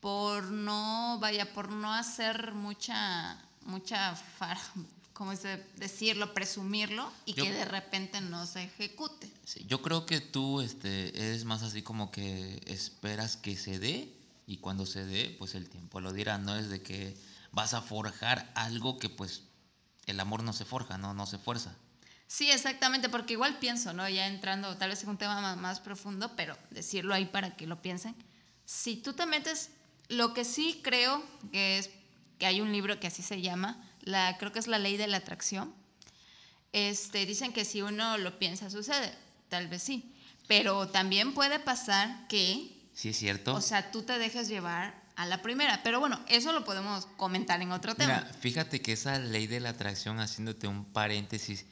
Por 0.00 0.44
no, 0.50 1.18
vaya, 1.20 1.52
por 1.54 1.70
no 1.70 1.94
hacer 1.94 2.52
mucha, 2.52 3.38
mucha, 3.62 4.16
far- 4.38 4.58
¿cómo 5.22 5.36
se 5.36 5.64
decirlo? 5.76 6.34
Presumirlo 6.34 7.08
y 7.26 7.34
Yo- 7.34 7.44
que 7.44 7.52
de 7.52 7.64
repente 7.64 8.20
no 8.20 8.44
se 8.44 8.64
ejecute. 8.64 9.30
Sí, 9.44 9.64
yo 9.68 9.80
creo 9.80 10.04
que 10.04 10.20
tú 10.20 10.60
este, 10.60 11.16
eres 11.16 11.44
más 11.44 11.62
así 11.62 11.80
como 11.80 12.10
que 12.10 12.60
esperas 12.66 13.36
que 13.36 13.56
se 13.56 13.78
dé 13.78 14.12
y 14.48 14.56
cuando 14.56 14.84
se 14.84 15.04
dé, 15.04 15.36
pues 15.38 15.54
el 15.54 15.68
tiempo 15.68 16.00
lo 16.00 16.12
dirá. 16.12 16.38
No 16.38 16.56
es 16.56 16.70
de 16.70 16.82
que 16.82 17.16
vas 17.52 17.72
a 17.72 17.82
forjar 17.82 18.50
algo 18.56 18.98
que 18.98 19.08
pues 19.10 19.42
el 20.06 20.18
amor 20.18 20.42
no 20.42 20.52
se 20.52 20.64
forja, 20.64 20.98
no, 20.98 21.14
no 21.14 21.24
se 21.26 21.38
fuerza. 21.38 21.76
Sí, 22.26 22.50
exactamente, 22.50 23.08
porque 23.08 23.34
igual 23.34 23.60
pienso, 23.60 23.92
¿no? 23.92 24.08
Ya 24.08 24.26
entrando 24.26 24.76
tal 24.76 24.90
vez 24.90 25.04
en 25.04 25.10
un 25.10 25.18
tema 25.18 25.40
ma- 25.40 25.54
más, 25.54 25.78
profundo, 25.78 26.32
pero 26.34 26.58
decirlo 26.70 27.14
ahí 27.14 27.26
para 27.26 27.54
que 27.56 27.68
lo 27.68 27.80
piensen. 27.80 28.16
Si 28.64 28.96
tú 28.96 29.12
te 29.12 29.26
metes, 29.26 29.70
lo 30.08 30.34
que 30.34 30.44
sí 30.44 30.80
creo 30.82 31.22
que 31.52 31.78
es 31.78 31.90
que 32.40 32.46
hay 32.46 32.60
un 32.60 32.72
libro 32.72 32.98
que 32.98 33.06
así 33.06 33.22
se 33.22 33.40
llama, 33.40 33.88
la, 34.02 34.36
creo 34.38 34.52
que 34.52 34.58
es 34.58 34.66
la 34.66 34.78
ley 34.78 34.96
de 34.96 35.06
la 35.06 35.18
atracción. 35.18 35.74
Este, 36.72 37.26
dicen 37.26 37.52
que 37.52 37.64
si 37.64 37.82
uno 37.82 38.18
lo 38.18 38.38
piensa 38.38 38.70
sucede, 38.70 39.12
tal 39.48 39.68
vez 39.68 39.82
sí, 39.82 40.14
pero 40.46 40.88
también 40.88 41.34
puede 41.34 41.58
pasar 41.58 42.26
que, 42.28 42.78
Sí, 42.94 43.10
es 43.10 43.18
cierto. 43.18 43.54
o 43.54 43.60
sea, 43.60 43.90
tú 43.90 44.02
te 44.02 44.18
dejes 44.18 44.48
llevar 44.48 45.02
a 45.16 45.26
la 45.26 45.42
primera, 45.42 45.82
pero 45.82 46.00
bueno, 46.00 46.20
eso 46.28 46.52
lo 46.52 46.64
podemos 46.64 47.06
comentar 47.16 47.60
en 47.60 47.72
otro 47.72 47.94
tema. 47.94 48.22
Mira, 48.24 48.34
fíjate 48.40 48.80
que 48.80 48.92
esa 48.92 49.18
ley 49.18 49.46
de 49.46 49.60
la 49.60 49.70
atracción, 49.70 50.20
haciéndote 50.20 50.66
un 50.66 50.84
paréntesis, 50.86 51.66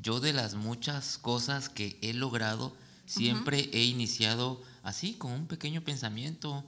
yo 0.00 0.20
de 0.20 0.32
las 0.32 0.54
muchas 0.54 1.18
cosas 1.18 1.68
que 1.68 1.98
he 2.02 2.14
logrado, 2.14 2.76
siempre 3.06 3.68
he 3.72 3.82
iniciado 3.84 4.62
así, 4.82 5.14
con 5.14 5.32
un 5.32 5.46
pequeño 5.46 5.82
pensamiento, 5.82 6.64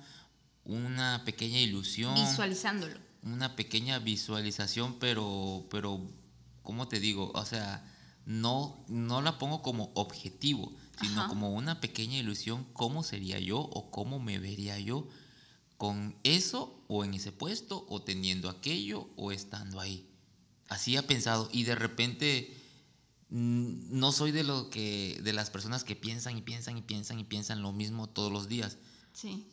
una 0.65 1.23
pequeña 1.25 1.59
ilusión. 1.59 2.15
Visualizándolo. 2.15 3.06
Una 3.23 3.57
pequeña 3.57 3.99
visualización, 3.99 4.99
pero, 4.99 5.67
pero, 5.71 6.01
¿cómo 6.63 6.89
te 6.89 7.01
digo? 7.01 7.33
O 7.35 7.45
sea, 7.45 7.85
no, 8.25 8.85
no 8.89 9.23
la 9.23 9.39
pongo 9.39 9.63
como 9.63 9.93
objetivo, 9.95 10.73
sino 11.01 11.21
Ajá. 11.21 11.29
como 11.29 11.53
una 11.53 11.81
pequeña 11.81 12.19
ilusión, 12.19 12.67
cómo 12.73 13.03
sería 13.03 13.39
yo 13.39 13.59
o 13.61 13.91
cómo 13.91 14.19
me 14.19 14.39
vería 14.39 14.79
yo 14.79 15.09
con 15.77 16.17
eso 16.25 16.83
o 16.89 17.05
en 17.05 17.15
ese 17.15 17.33
puesto 17.33 17.85
o 17.89 18.03
teniendo 18.03 18.49
aquello 18.49 19.09
o 19.17 19.33
estando 19.33 19.81
ahí. 19.81 20.09
Así 20.69 20.97
ha 20.97 21.07
pensado 21.07 21.49
y 21.53 21.65
de 21.65 21.75
repente 21.75 22.57
mm, 23.31 23.99
no 23.99 24.13
soy 24.13 24.33
de 24.33 24.43
lo 24.43 24.71
que 24.71 25.21
de 25.23 25.33
las 25.33 25.51
personas 25.51 25.85
que 25.85 25.95
piensan 25.95 26.37
y 26.37 26.43
piensan 26.43 26.79
y 26.79 26.83
piensan 26.83 27.19
y 27.21 27.25
piensan 27.25 27.63
lo 27.63 27.73
mismo 27.73 28.09
todos 28.09 28.33
los 28.33 28.49
días. 28.49 28.79
Sí. 29.13 29.47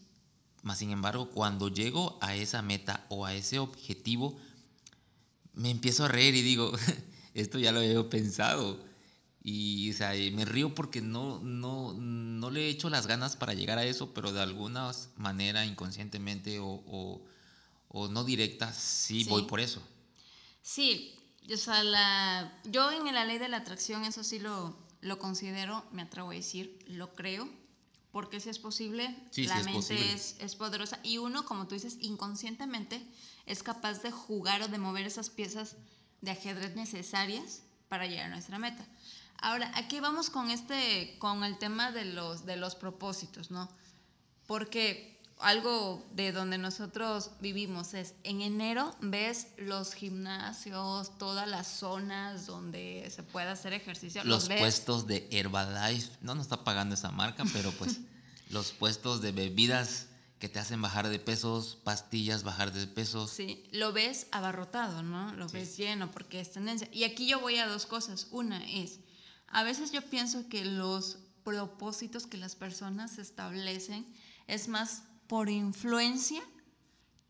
Más 0.64 0.80
sin 0.80 0.90
embargo, 0.92 1.30
cuando 1.30 1.68
llego 1.68 2.18
a 2.22 2.36
esa 2.36 2.62
meta 2.62 3.06
o 3.10 3.26
a 3.26 3.34
ese 3.36 3.60
objetivo, 3.60 4.40
me 5.54 5.70
empiezo 5.70 6.06
a 6.06 6.08
reír 6.08 6.34
y 6.36 6.42
digo, 6.42 6.72
esto 7.34 7.60
ya 7.60 7.72
lo 7.72 7.80
había 7.80 8.10
pensado. 8.10 8.80
Y 9.44 9.92
o 9.92 9.94
sea, 9.94 10.14
me 10.32 10.46
río 10.46 10.74
porque 10.74 11.02
no, 11.02 11.40
no, 11.42 11.94
no 11.94 12.50
le 12.50 12.62
he 12.66 12.70
hecho 12.70 12.90
las 12.90 13.08
ganas 13.08 13.36
para 13.36 13.54
llegar 13.54 13.78
a 13.78 13.84
eso, 13.84 14.14
pero 14.14 14.32
de 14.32 14.42
alguna 14.42 14.90
manera, 15.18 15.66
inconscientemente 15.66 16.60
o, 16.60 16.66
o- 16.88 17.22
o 17.90 18.08
no 18.08 18.24
directa, 18.24 18.74
sí, 18.74 19.24
Sí. 19.24 19.30
voy 19.30 19.44
por 19.44 19.60
eso. 19.60 19.82
Sí, 20.62 21.14
o 21.54 21.58
sea, 21.58 21.84
la, 21.84 22.58
yo 22.64 22.90
en 22.92 23.14
la 23.14 23.26
ley 23.26 23.38
de 23.38 23.50
la 23.50 23.58
atracción 23.58 24.06
eso 24.06 24.24
sí 24.24 24.40
lo, 24.40 24.76
lo 25.02 25.20
considero, 25.20 25.84
me 25.92 26.02
atrevo 26.04 26.32
a 26.32 26.34
decir, 26.34 26.80
lo 26.88 27.14
creo, 27.14 27.48
porque 28.14 28.40
si 28.40 28.48
es 28.50 28.60
posible, 28.60 29.08
Sí, 29.32 29.44
sí 29.44 29.48
la 29.50 29.58
es 29.60 29.66
mente 29.66 29.80
posible. 29.80 30.14
es, 30.14 30.38
es 30.40 30.56
poderosa 30.56 31.00
y 31.04 31.18
uno, 31.18 31.44
como 31.46 31.68
tú 31.68 31.74
dices, 31.76 31.98
inconscientemente 32.00 33.06
es 33.46 33.64
capaz 33.64 34.02
de 34.04 34.12
jugar 34.12 34.62
o 34.62 34.70
de 34.70 34.78
mover 34.78 35.06
esas 35.06 35.30
piezas 35.30 35.76
de 36.22 36.32
ajedrez 36.32 36.76
necesarias 36.78 37.64
para 37.90 38.06
llegar 38.08 38.28
a 38.28 38.30
nuestra 38.30 38.58
meta. 38.60 38.86
Ahora, 39.42 39.70
aquí 39.76 40.00
vamos 40.00 40.30
con 40.30 40.50
este, 40.52 41.18
con 41.20 41.44
el 41.44 41.58
tema 41.58 41.92
de 41.92 42.06
los, 42.06 42.46
de 42.46 42.56
los 42.56 42.76
propósitos, 42.76 43.52
¿no? 43.52 43.68
Porque 44.48 45.13
algo 45.44 46.06
de 46.14 46.32
donde 46.32 46.58
nosotros 46.58 47.32
vivimos 47.40 47.94
es, 47.94 48.14
en 48.24 48.42
enero 48.42 48.96
ves 49.02 49.48
los 49.58 49.94
gimnasios, 49.94 51.18
todas 51.18 51.48
las 51.48 51.68
zonas 51.68 52.46
donde 52.46 53.10
se 53.14 53.24
puede 53.24 53.50
hacer 53.50 53.74
ejercicio. 53.74 54.24
Los 54.24 54.48
puestos 54.50 55.06
de 55.08 55.28
Herbalife, 55.32 56.12
no 56.22 56.36
nos 56.36 56.46
está 56.46 56.64
pagando 56.64 56.96
esa 56.96 57.12
marca, 57.12 57.44
pero 57.54 57.72
pues 57.74 58.00
los 58.50 58.72
puestos 58.72 59.22
de 59.22 59.32
bebidas 59.32 60.08
que 60.40 60.50
te 60.50 60.60
hacen 60.60 60.82
bajar 60.82 61.08
de 61.08 61.20
pesos, 61.20 61.78
pastillas, 61.84 62.44
bajar 62.44 62.74
de 62.74 62.86
pesos. 62.88 63.32
Sí, 63.32 63.64
lo 63.72 63.94
ves 63.94 64.28
abarrotado, 64.32 65.02
¿no? 65.02 65.34
Lo 65.36 65.48
Sí. 65.48 65.54
ves 65.58 65.78
lleno 65.78 66.12
porque 66.12 66.42
es 66.42 66.52
tendencia. 66.52 66.90
Y 66.92 67.06
aquí 67.06 67.28
yo 67.28 67.40
voy 67.40 67.58
a 67.60 67.68
dos 67.68 67.86
cosas. 67.86 68.28
Una 68.32 68.62
es, 68.70 69.00
a 69.48 69.64
veces 69.64 69.92
yo 69.94 70.02
pienso 70.02 70.50
que 70.50 70.66
los 70.66 71.20
propósitos 71.46 72.28
que 72.28 72.38
las 72.38 72.56
personas 72.56 73.18
establecen 73.20 74.06
es 74.48 74.68
más 74.68 75.04
por 75.34 75.50
influencia 75.50 76.44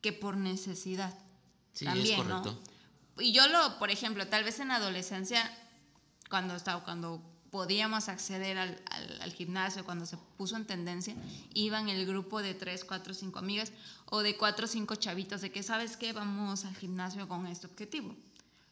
que 0.01 0.11
por 0.11 0.35
necesidad. 0.35 1.17
Sí, 1.71 1.85
También, 1.85 2.19
es 2.19 2.27
¿no? 2.27 2.41
correcto. 2.41 2.61
Y 3.19 3.31
yo 3.31 3.47
lo, 3.47 3.79
por 3.79 3.91
ejemplo, 3.91 4.27
tal 4.27 4.43
vez 4.43 4.59
en 4.59 4.71
adolescencia, 4.71 5.39
cuando 6.29 6.53
estaba, 6.53 6.83
cuando 6.83 7.21
podíamos 7.49 8.09
acceder 8.09 8.57
al, 8.57 8.77
al- 8.91 9.21
al 9.21 9.31
gimnasio, 9.31 9.85
cuando 9.85 10.05
se 10.05 10.17
puso 10.37 10.57
en 10.57 10.65
tendencia, 10.67 11.15
iban 11.53 11.87
el 11.87 12.05
grupo 12.05 12.41
de 12.41 12.53
tres, 12.53 12.83
cuatro, 12.83 13.13
cinco 13.13 13.39
amigas 13.39 13.71
o 14.07 14.19
de 14.19 14.35
cuatro 14.35 14.67
cinco 14.67 14.95
chavitos 14.95 15.39
de 15.39 15.53
que, 15.53 15.63
¿sabes 15.63 15.95
qué? 15.95 16.11
Vamos 16.11 16.65
al 16.65 16.75
gimnasio 16.75 17.29
con 17.29 17.47
este 17.47 17.67
objetivo. 17.67 18.17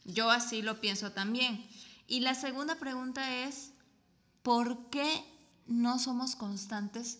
Yo 0.03 0.29
así 0.29 0.61
lo 0.61 0.81
pienso 0.81 1.13
también. 1.13 1.65
Y 2.05 2.19
la 2.19 2.35
segunda 2.35 2.75
pregunta 2.75 3.45
es, 3.45 3.71
¿por 4.43 4.89
qué 4.89 5.23
no 5.67 5.99
somos 5.99 6.35
constantes 6.35 7.19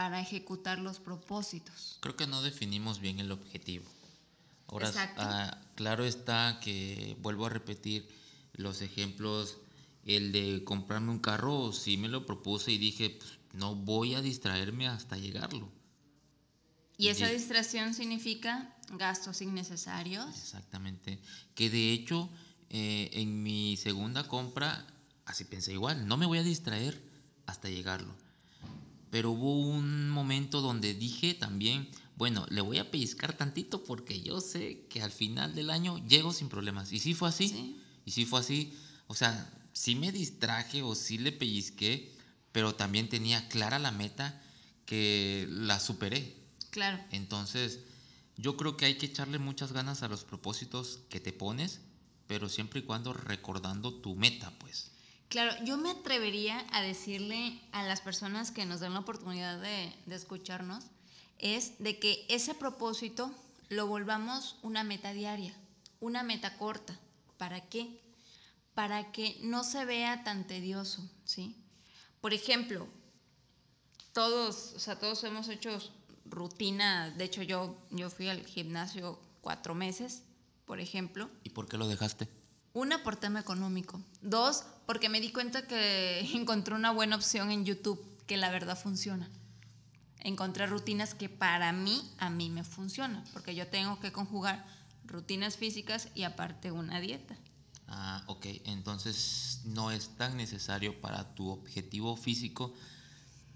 para 0.00 0.18
ejecutar 0.18 0.78
los 0.78 0.98
propósitos? 0.98 1.98
Creo 2.00 2.16
que 2.16 2.26
no 2.26 2.40
definimos 2.40 3.00
bien 3.00 3.20
el 3.20 3.30
objetivo. 3.32 3.84
Ahora, 4.66 4.88
Exacto. 4.88 5.20
ah, 5.22 5.58
claro 5.74 6.06
está 6.06 6.58
que 6.62 7.18
vuelvo 7.20 7.44
a 7.44 7.50
repetir 7.50 8.08
los 8.54 8.80
ejemplos. 8.80 9.58
El 10.06 10.32
de 10.32 10.64
comprarme 10.64 11.10
un 11.10 11.18
carro, 11.18 11.70
sí 11.72 11.98
me 11.98 12.08
lo 12.08 12.24
propuse 12.24 12.72
y 12.72 12.78
dije, 12.78 13.10
pues, 13.10 13.32
no 13.52 13.74
voy 13.74 14.14
a 14.14 14.22
distraerme 14.22 14.88
hasta 14.88 15.18
llegarlo. 15.18 15.70
Y 16.96 17.08
esa 17.08 17.28
distracción 17.28 17.92
significa 17.92 18.74
gastos 18.92 19.42
innecesarios. 19.42 20.30
Exactamente. 20.30 21.18
Que 21.54 21.68
de 21.68 21.92
hecho, 21.92 22.30
eh, 22.70 23.10
en 23.12 23.42
mi 23.42 23.76
segunda 23.76 24.26
compra, 24.26 24.86
así 25.26 25.44
pensé 25.44 25.74
igual, 25.74 26.08
no 26.08 26.16
me 26.16 26.24
voy 26.24 26.38
a 26.38 26.42
distraer 26.42 26.98
hasta 27.44 27.68
llegarlo. 27.68 28.14
Pero 29.10 29.32
hubo 29.32 29.58
un 29.58 30.08
momento 30.08 30.60
donde 30.60 30.94
dije 30.94 31.34
también, 31.34 31.88
bueno, 32.16 32.46
le 32.50 32.60
voy 32.60 32.78
a 32.78 32.90
pellizcar 32.90 33.32
tantito 33.32 33.82
porque 33.82 34.20
yo 34.20 34.40
sé 34.40 34.86
que 34.88 35.02
al 35.02 35.10
final 35.10 35.54
del 35.54 35.70
año 35.70 35.98
llego 36.06 36.32
sin 36.32 36.48
problemas. 36.48 36.92
Y 36.92 36.98
sí 36.98 37.14
fue 37.14 37.28
así. 37.28 37.48
Sí. 37.48 37.80
Y 38.04 38.10
sí 38.12 38.24
fue 38.24 38.40
así. 38.40 38.72
O 39.06 39.14
sea, 39.14 39.52
sí 39.72 39.94
me 39.94 40.12
distraje 40.12 40.82
o 40.82 40.94
sí 40.94 41.18
le 41.18 41.32
pellizqué, 41.32 42.12
pero 42.52 42.74
también 42.74 43.08
tenía 43.08 43.48
clara 43.48 43.78
la 43.78 43.90
meta 43.90 44.40
que 44.86 45.46
la 45.50 45.80
superé. 45.80 46.36
Claro. 46.70 47.02
Entonces, 47.10 47.80
yo 48.36 48.56
creo 48.56 48.76
que 48.76 48.86
hay 48.86 48.96
que 48.96 49.06
echarle 49.06 49.38
muchas 49.38 49.72
ganas 49.72 50.02
a 50.02 50.08
los 50.08 50.24
propósitos 50.24 51.00
que 51.08 51.20
te 51.20 51.32
pones, 51.32 51.80
pero 52.26 52.48
siempre 52.48 52.80
y 52.80 52.84
cuando 52.84 53.12
recordando 53.12 53.94
tu 53.94 54.14
meta, 54.14 54.52
pues. 54.58 54.90
Claro, 55.30 55.56
yo 55.64 55.78
me 55.78 55.92
atrevería 55.92 56.66
a 56.72 56.82
decirle 56.82 57.58
a 57.72 57.82
las 57.82 58.02
personas 58.02 58.50
que 58.50 58.66
nos 58.66 58.80
den 58.80 58.92
la 58.92 59.00
oportunidad 59.00 59.58
de, 59.58 59.94
de 60.04 60.14
escucharnos, 60.14 60.84
es 61.38 61.78
de 61.78 61.98
que 61.98 62.26
ese 62.28 62.54
propósito 62.54 63.34
lo 63.70 63.86
volvamos 63.86 64.56
una 64.60 64.84
meta 64.84 65.14
diaria, 65.14 65.54
una 66.00 66.22
meta 66.22 66.58
corta. 66.58 67.00
¿Para 67.38 67.62
qué? 67.62 68.00
para 68.74 69.12
que 69.12 69.38
no 69.42 69.64
se 69.64 69.84
vea 69.84 70.24
tan 70.24 70.46
tedioso, 70.46 71.08
¿sí? 71.24 71.54
Por 72.20 72.32
ejemplo, 72.32 72.86
todos, 74.12 74.72
o 74.74 74.80
sea, 74.80 74.98
todos 74.98 75.22
hemos 75.24 75.48
hecho 75.48 75.78
rutina, 76.24 77.10
de 77.10 77.24
hecho 77.24 77.42
yo, 77.42 77.76
yo 77.90 78.10
fui 78.10 78.28
al 78.28 78.44
gimnasio 78.46 79.18
cuatro 79.40 79.74
meses, 79.74 80.22
por 80.64 80.80
ejemplo. 80.80 81.28
¿Y 81.44 81.50
por 81.50 81.68
qué 81.68 81.76
lo 81.76 81.88
dejaste? 81.88 82.28
Una, 82.72 83.02
por 83.02 83.16
tema 83.16 83.40
económico. 83.40 84.00
Dos, 84.22 84.64
porque 84.90 85.08
me 85.08 85.20
di 85.20 85.30
cuenta 85.30 85.68
que 85.68 86.18
encontré 86.34 86.74
una 86.74 86.90
buena 86.90 87.14
opción 87.14 87.52
en 87.52 87.64
YouTube, 87.64 88.04
que 88.26 88.36
la 88.36 88.50
verdad 88.50 88.76
funciona. 88.76 89.30
Encontré 90.18 90.66
rutinas 90.66 91.14
que 91.14 91.28
para 91.28 91.70
mí, 91.70 92.02
a 92.18 92.28
mí 92.28 92.50
me 92.50 92.64
funcionan, 92.64 93.22
porque 93.32 93.54
yo 93.54 93.68
tengo 93.68 94.00
que 94.00 94.10
conjugar 94.10 94.66
rutinas 95.04 95.56
físicas 95.56 96.08
y 96.16 96.24
aparte 96.24 96.72
una 96.72 96.98
dieta. 96.98 97.36
Ah, 97.86 98.24
ok. 98.26 98.46
Entonces 98.64 99.60
no 99.64 99.92
es 99.92 100.08
tan 100.16 100.36
necesario 100.36 101.00
para 101.00 101.36
tu 101.36 101.50
objetivo 101.50 102.16
físico, 102.16 102.74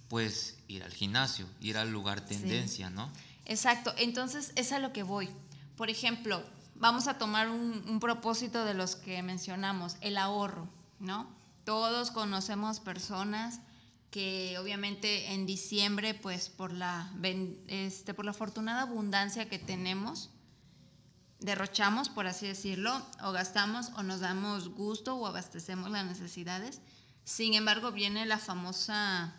pues 0.07 0.59
ir 0.69 0.85
al 0.85 0.93
gimnasio, 0.93 1.49
ir 1.59 1.79
al 1.79 1.91
lugar 1.91 2.25
tendencia, 2.25 2.91
¿no? 2.91 3.11
Exacto. 3.45 3.93
Entonces 3.99 4.53
es 4.55 4.71
a 4.71 4.79
lo 4.79 4.93
que 4.93 5.03
voy. 5.03 5.29
Por 5.76 5.91
ejemplo, 5.91 6.45
vamos 6.76 7.09
a 7.09 7.19
tomar 7.19 7.50
un, 7.50 7.99
propósito 7.99 8.64
de 8.64 8.75
los 8.75 8.95
que 8.95 9.21
mencionamos, 9.25 9.97
el 10.00 10.17
ahorro, 10.17 10.69
¿no? 11.04 11.28
Todos 11.64 12.11
conocemos 12.11 12.80
personas 12.80 13.61
que 14.11 14.56
obviamente 14.58 15.32
en 15.32 15.46
diciembre, 15.46 16.14
pues 16.14 16.49
por 16.49 16.73
la, 16.73 17.12
este, 17.66 18.14
por 18.14 18.25
la 18.25 18.30
afortunada 18.30 18.82
abundancia 18.82 19.49
que 19.49 19.58
tenemos, 19.58 20.30
derrochamos, 21.40 22.08
por 22.08 22.26
así 22.26 22.46
decirlo, 22.46 23.04
o 23.23 23.32
gastamos 23.32 23.90
o 23.96 24.02
nos 24.02 24.20
damos 24.20 24.68
gusto 24.68 25.16
o 25.16 25.26
abastecemos 25.26 25.90
las 25.90 26.06
necesidades. 26.06 26.80
Sin 27.25 27.54
embargo, 27.54 27.92
viene 27.92 28.25
la 28.25 28.38
famosa 28.38 29.34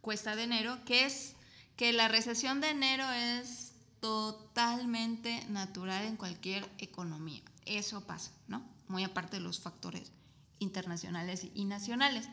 cuesta 0.00 0.34
de 0.34 0.44
enero, 0.44 0.78
que 0.84 1.06
es 1.06 1.34
que 1.76 1.92
la 1.92 2.08
recesión 2.08 2.60
de 2.60 2.70
enero 2.70 3.08
es 3.12 3.74
totalmente 4.00 5.44
natural 5.50 6.04
en 6.04 6.16
cualquier 6.16 6.68
economía. 6.78 7.42
Eso 7.64 8.00
pasa, 8.00 8.32
¿no? 8.48 8.62
Muy 8.88 9.04
aparte 9.04 9.36
de 9.36 9.42
los 9.42 9.60
factores 9.60 10.15
internacionales 10.58 11.46
y 11.54 11.64
nacionales. 11.64 12.28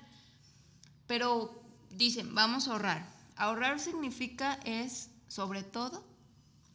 Pero 1.08 1.64
dicen, 1.90 2.34
vamos 2.34 2.68
a 2.68 2.72
ahorrar. 2.72 3.14
Ahorrar 3.36 3.80
significa 3.80 4.60
es, 4.66 5.10
sobre 5.28 5.64
todo, 5.64 6.06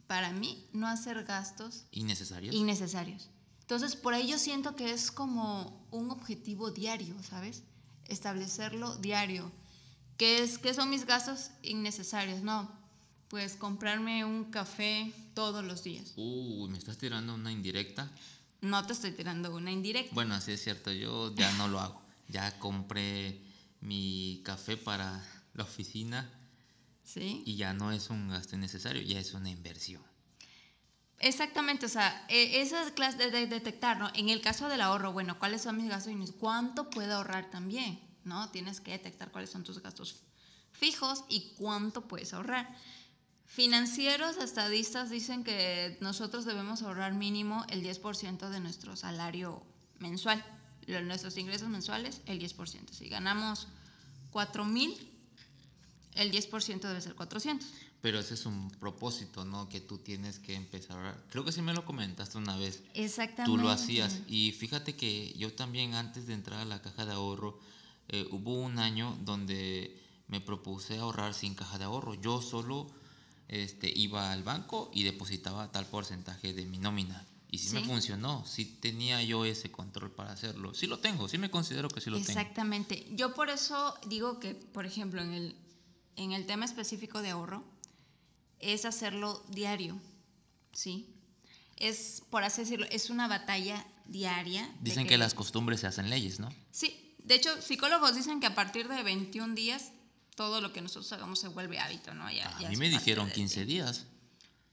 para 0.06 0.32
mí, 0.32 0.66
no 0.72 0.86
hacer 0.86 1.24
gastos 1.24 1.84
innecesarios. 1.92 2.54
Innecesarios. 2.54 3.28
Entonces, 3.60 3.96
por 3.96 4.14
ahí 4.14 4.26
yo 4.26 4.38
siento 4.38 4.74
que 4.74 4.92
es 4.92 5.10
como 5.10 5.86
un 5.90 6.10
objetivo 6.10 6.70
diario, 6.70 7.14
¿sabes? 7.22 7.62
Establecerlo 8.06 8.96
diario. 8.96 9.52
¿Qué, 10.16 10.42
es, 10.42 10.58
qué 10.58 10.72
son 10.72 10.88
mis 10.88 11.04
gastos 11.04 11.50
innecesarios? 11.62 12.42
No, 12.42 12.70
pues 13.28 13.56
comprarme 13.56 14.24
un 14.24 14.44
café 14.44 15.12
todos 15.34 15.62
los 15.64 15.84
días. 15.84 16.14
Uh, 16.16 16.66
¿me 16.68 16.78
estás 16.78 16.96
tirando 16.96 17.34
una 17.34 17.52
indirecta? 17.52 18.10
No 18.60 18.84
te 18.86 18.92
estoy 18.92 19.12
tirando 19.12 19.54
una 19.54 19.70
indirecta. 19.70 20.14
Bueno, 20.14 20.34
así 20.34 20.52
es 20.52 20.62
cierto, 20.62 20.92
yo 20.92 21.34
ya 21.34 21.52
no 21.52 21.68
lo 21.68 21.80
hago. 21.80 22.02
Ya 22.28 22.58
compré 22.58 23.40
mi 23.80 24.42
café 24.44 24.76
para 24.76 25.24
la 25.54 25.62
oficina. 25.62 26.28
Sí. 27.04 27.42
Y 27.46 27.56
ya 27.56 27.72
no 27.72 27.92
es 27.92 28.10
un 28.10 28.28
gasto 28.28 28.56
innecesario, 28.56 29.00
ya 29.02 29.18
es 29.18 29.32
una 29.32 29.50
inversión. 29.50 30.02
Exactamente, 31.20 31.86
o 31.86 31.88
sea, 31.88 32.26
e, 32.28 32.60
esa 32.60 32.92
clase 32.94 33.30
de, 33.30 33.46
detectar, 33.46 33.98
¿no? 33.98 34.10
En 34.14 34.28
el 34.28 34.40
caso 34.40 34.68
del 34.68 34.80
ahorro, 34.80 35.12
bueno, 35.12 35.38
¿cuáles 35.38 35.62
son 35.62 35.76
mis 35.76 35.88
gastos? 35.88 36.14
¿Cuánto 36.38 36.90
puedo 36.90 37.16
ahorrar 37.16 37.50
también? 37.50 38.00
¿No? 38.24 38.50
Tienes 38.50 38.80
que 38.80 38.92
detectar 38.92 39.32
cuáles 39.32 39.50
son 39.50 39.64
tus 39.64 39.82
gastos 39.82 40.22
fijos 40.72 41.24
y 41.28 41.54
cuánto 41.56 42.06
puedes 42.06 42.34
ahorrar. 42.34 42.76
Financieros, 43.48 44.36
estadistas 44.36 45.08
dicen 45.08 45.42
que 45.42 45.96
nosotros 46.00 46.44
debemos 46.44 46.82
ahorrar 46.82 47.14
mínimo 47.14 47.64
el 47.70 47.82
10% 47.82 48.50
de 48.50 48.60
nuestro 48.60 48.94
salario 48.94 49.62
mensual, 49.98 50.44
nuestros 51.04 51.36
ingresos 51.38 51.68
mensuales, 51.68 52.20
el 52.26 52.38
10%. 52.38 52.92
Si 52.92 53.08
ganamos 53.08 53.66
4 54.30 54.64
mil, 54.66 54.94
el 56.14 56.30
10% 56.30 56.80
debe 56.80 57.00
ser 57.00 57.14
400. 57.14 57.66
Pero 58.02 58.20
ese 58.20 58.34
es 58.34 58.44
un 58.44 58.70
propósito, 58.70 59.46
¿no? 59.46 59.68
Que 59.70 59.80
tú 59.80 59.96
tienes 59.96 60.38
que 60.38 60.54
empezar 60.54 60.92
a 60.92 60.94
ahorrar. 60.96 61.24
Creo 61.30 61.44
que 61.44 61.50
sí 61.50 61.62
me 61.62 61.72
lo 61.72 61.86
comentaste 61.86 62.36
una 62.36 62.56
vez. 62.56 62.82
Exactamente. 62.92 63.50
Tú 63.50 63.56
lo 63.56 63.70
hacías. 63.70 64.20
Y 64.28 64.52
fíjate 64.52 64.94
que 64.94 65.32
yo 65.38 65.52
también 65.54 65.94
antes 65.94 66.26
de 66.26 66.34
entrar 66.34 66.60
a 66.60 66.64
la 66.66 66.82
caja 66.82 67.06
de 67.06 67.12
ahorro, 67.12 67.58
eh, 68.08 68.28
hubo 68.30 68.60
un 68.60 68.78
año 68.78 69.18
donde 69.22 70.00
me 70.28 70.42
propuse 70.42 70.98
ahorrar 70.98 71.32
sin 71.32 71.54
caja 71.54 71.78
de 71.78 71.84
ahorro. 71.84 72.14
Yo 72.14 72.42
solo 72.42 72.86
este, 73.48 73.90
iba 73.94 74.32
al 74.32 74.42
banco 74.42 74.90
y 74.92 75.02
depositaba 75.02 75.72
tal 75.72 75.86
porcentaje 75.86 76.52
de 76.52 76.66
mi 76.66 76.78
nómina. 76.78 77.26
Y 77.50 77.58
sí, 77.58 77.74
me 77.74 77.84
funcionó, 77.84 78.44
sí 78.44 78.66
tenía 78.66 79.22
yo 79.22 79.46
ese 79.46 79.72
control 79.72 80.10
para 80.10 80.32
hacerlo. 80.32 80.74
Sí 80.74 80.86
lo 80.86 80.98
tengo, 80.98 81.28
sí 81.28 81.38
me 81.38 81.50
considero 81.50 81.88
que 81.88 82.02
sí 82.02 82.10
lo 82.10 82.18
tengo. 82.18 82.28
Exactamente. 82.28 83.06
Yo 83.12 83.32
por 83.32 83.48
eso 83.48 83.94
digo 84.06 84.38
que, 84.38 84.54
por 84.54 84.84
ejemplo, 84.84 85.22
en 85.22 85.32
el, 85.32 85.56
en 86.16 86.32
el 86.32 86.46
tema 86.46 86.66
específico 86.66 87.22
de 87.22 87.30
ahorro, 87.30 87.64
es 88.58 88.84
hacerlo 88.84 89.42
diario, 89.48 89.98
¿sí? 90.72 91.14
Es, 91.76 92.22
por 92.28 92.44
así 92.44 92.62
decirlo, 92.62 92.86
es 92.90 93.08
una 93.08 93.28
batalla 93.28 93.86
diaria. 94.06 94.70
Dicen 94.82 95.04
que, 95.04 95.10
que 95.10 95.18
las 95.18 95.32
costumbres 95.32 95.80
se 95.80 95.86
hacen 95.86 96.10
leyes, 96.10 96.40
¿no? 96.40 96.50
Sí, 96.70 97.14
de 97.24 97.36
hecho, 97.36 97.62
psicólogos 97.62 98.14
dicen 98.14 98.40
que 98.40 98.46
a 98.46 98.54
partir 98.54 98.88
de 98.88 99.02
21 99.02 99.54
días 99.54 99.92
todo 100.38 100.60
lo 100.60 100.72
que 100.72 100.80
nosotros 100.80 101.12
hagamos 101.12 101.40
se 101.40 101.48
vuelve 101.48 101.80
hábito, 101.80 102.14
¿no? 102.14 102.30
Ya, 102.30 102.48
a 102.48 102.68
mí 102.68 102.76
me 102.76 102.88
dijeron 102.88 103.28
15 103.28 103.64
días. 103.64 104.06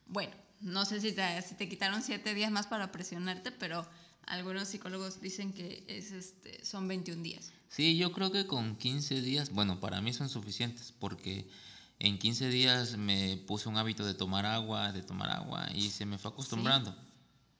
Bueno, 0.05 0.31
no 0.61 0.85
sé 0.85 1.01
si 1.01 1.11
te, 1.11 1.41
si 1.41 1.55
te 1.55 1.67
quitaron 1.67 2.03
7 2.03 2.35
días 2.35 2.51
más 2.51 2.67
para 2.67 2.91
presionarte, 2.91 3.51
pero 3.51 3.83
algunos 4.27 4.67
psicólogos 4.67 5.21
dicen 5.21 5.53
que 5.53 5.83
es 5.87 6.11
este, 6.11 6.63
son 6.63 6.87
21 6.87 7.23
días. 7.23 7.51
Sí, 7.67 7.97
yo 7.97 8.11
creo 8.11 8.31
que 8.31 8.45
con 8.45 8.75
15 8.75 9.21
días, 9.21 9.49
bueno, 9.49 9.79
para 9.79 10.01
mí 10.01 10.13
son 10.13 10.29
suficientes 10.29 10.93
porque 10.99 11.49
en 11.97 12.19
15 12.19 12.47
días 12.49 12.97
me 12.97 13.37
puse 13.47 13.67
un 13.67 13.77
hábito 13.77 14.05
de 14.05 14.13
tomar 14.13 14.45
agua, 14.45 14.91
de 14.91 15.01
tomar 15.01 15.31
agua 15.31 15.67
y 15.73 15.89
se 15.89 16.05
me 16.05 16.19
fue 16.19 16.29
acostumbrando. 16.29 16.95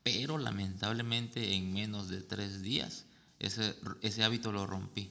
Pero 0.04 0.38
lamentablemente 0.38 1.54
en 1.54 1.72
menos 1.72 2.08
de 2.08 2.22
3 2.22 2.62
días 2.62 3.06
ese, 3.40 3.74
ese 4.00 4.22
hábito 4.22 4.52
lo 4.52 4.64
rompí. 4.64 5.10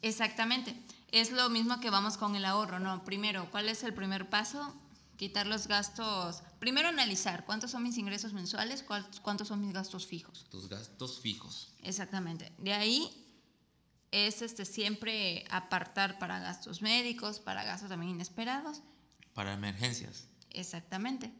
Exactamente. 0.00 0.74
Es 1.14 1.30
lo 1.30 1.48
mismo 1.48 1.78
que 1.78 1.90
vamos 1.90 2.16
con 2.16 2.34
el 2.34 2.44
ahorro, 2.44 2.80
¿no? 2.80 3.04
Primero, 3.04 3.48
¿cuál 3.52 3.68
es 3.68 3.84
el 3.84 3.94
primer 3.94 4.28
paso? 4.28 4.74
Quitar 5.16 5.46
los 5.46 5.68
gastos. 5.68 6.42
Primero 6.58 6.88
analizar 6.88 7.44
cuántos 7.44 7.70
son 7.70 7.84
mis 7.84 7.98
ingresos 7.98 8.32
mensuales, 8.32 8.84
cuántos 9.22 9.46
son 9.46 9.60
mis 9.60 9.72
gastos 9.72 10.08
fijos. 10.08 10.44
Tus 10.50 10.68
gastos 10.68 11.20
fijos. 11.20 11.72
Exactamente. 11.84 12.52
De 12.58 12.72
ahí 12.72 13.08
es 14.10 14.42
este, 14.42 14.64
siempre 14.64 15.44
apartar 15.50 16.18
para 16.18 16.40
gastos 16.40 16.82
médicos, 16.82 17.38
para 17.38 17.62
gastos 17.62 17.90
también 17.90 18.10
inesperados. 18.10 18.82
Para 19.34 19.52
emergencias. 19.52 20.26
Exactamente. 20.50 21.32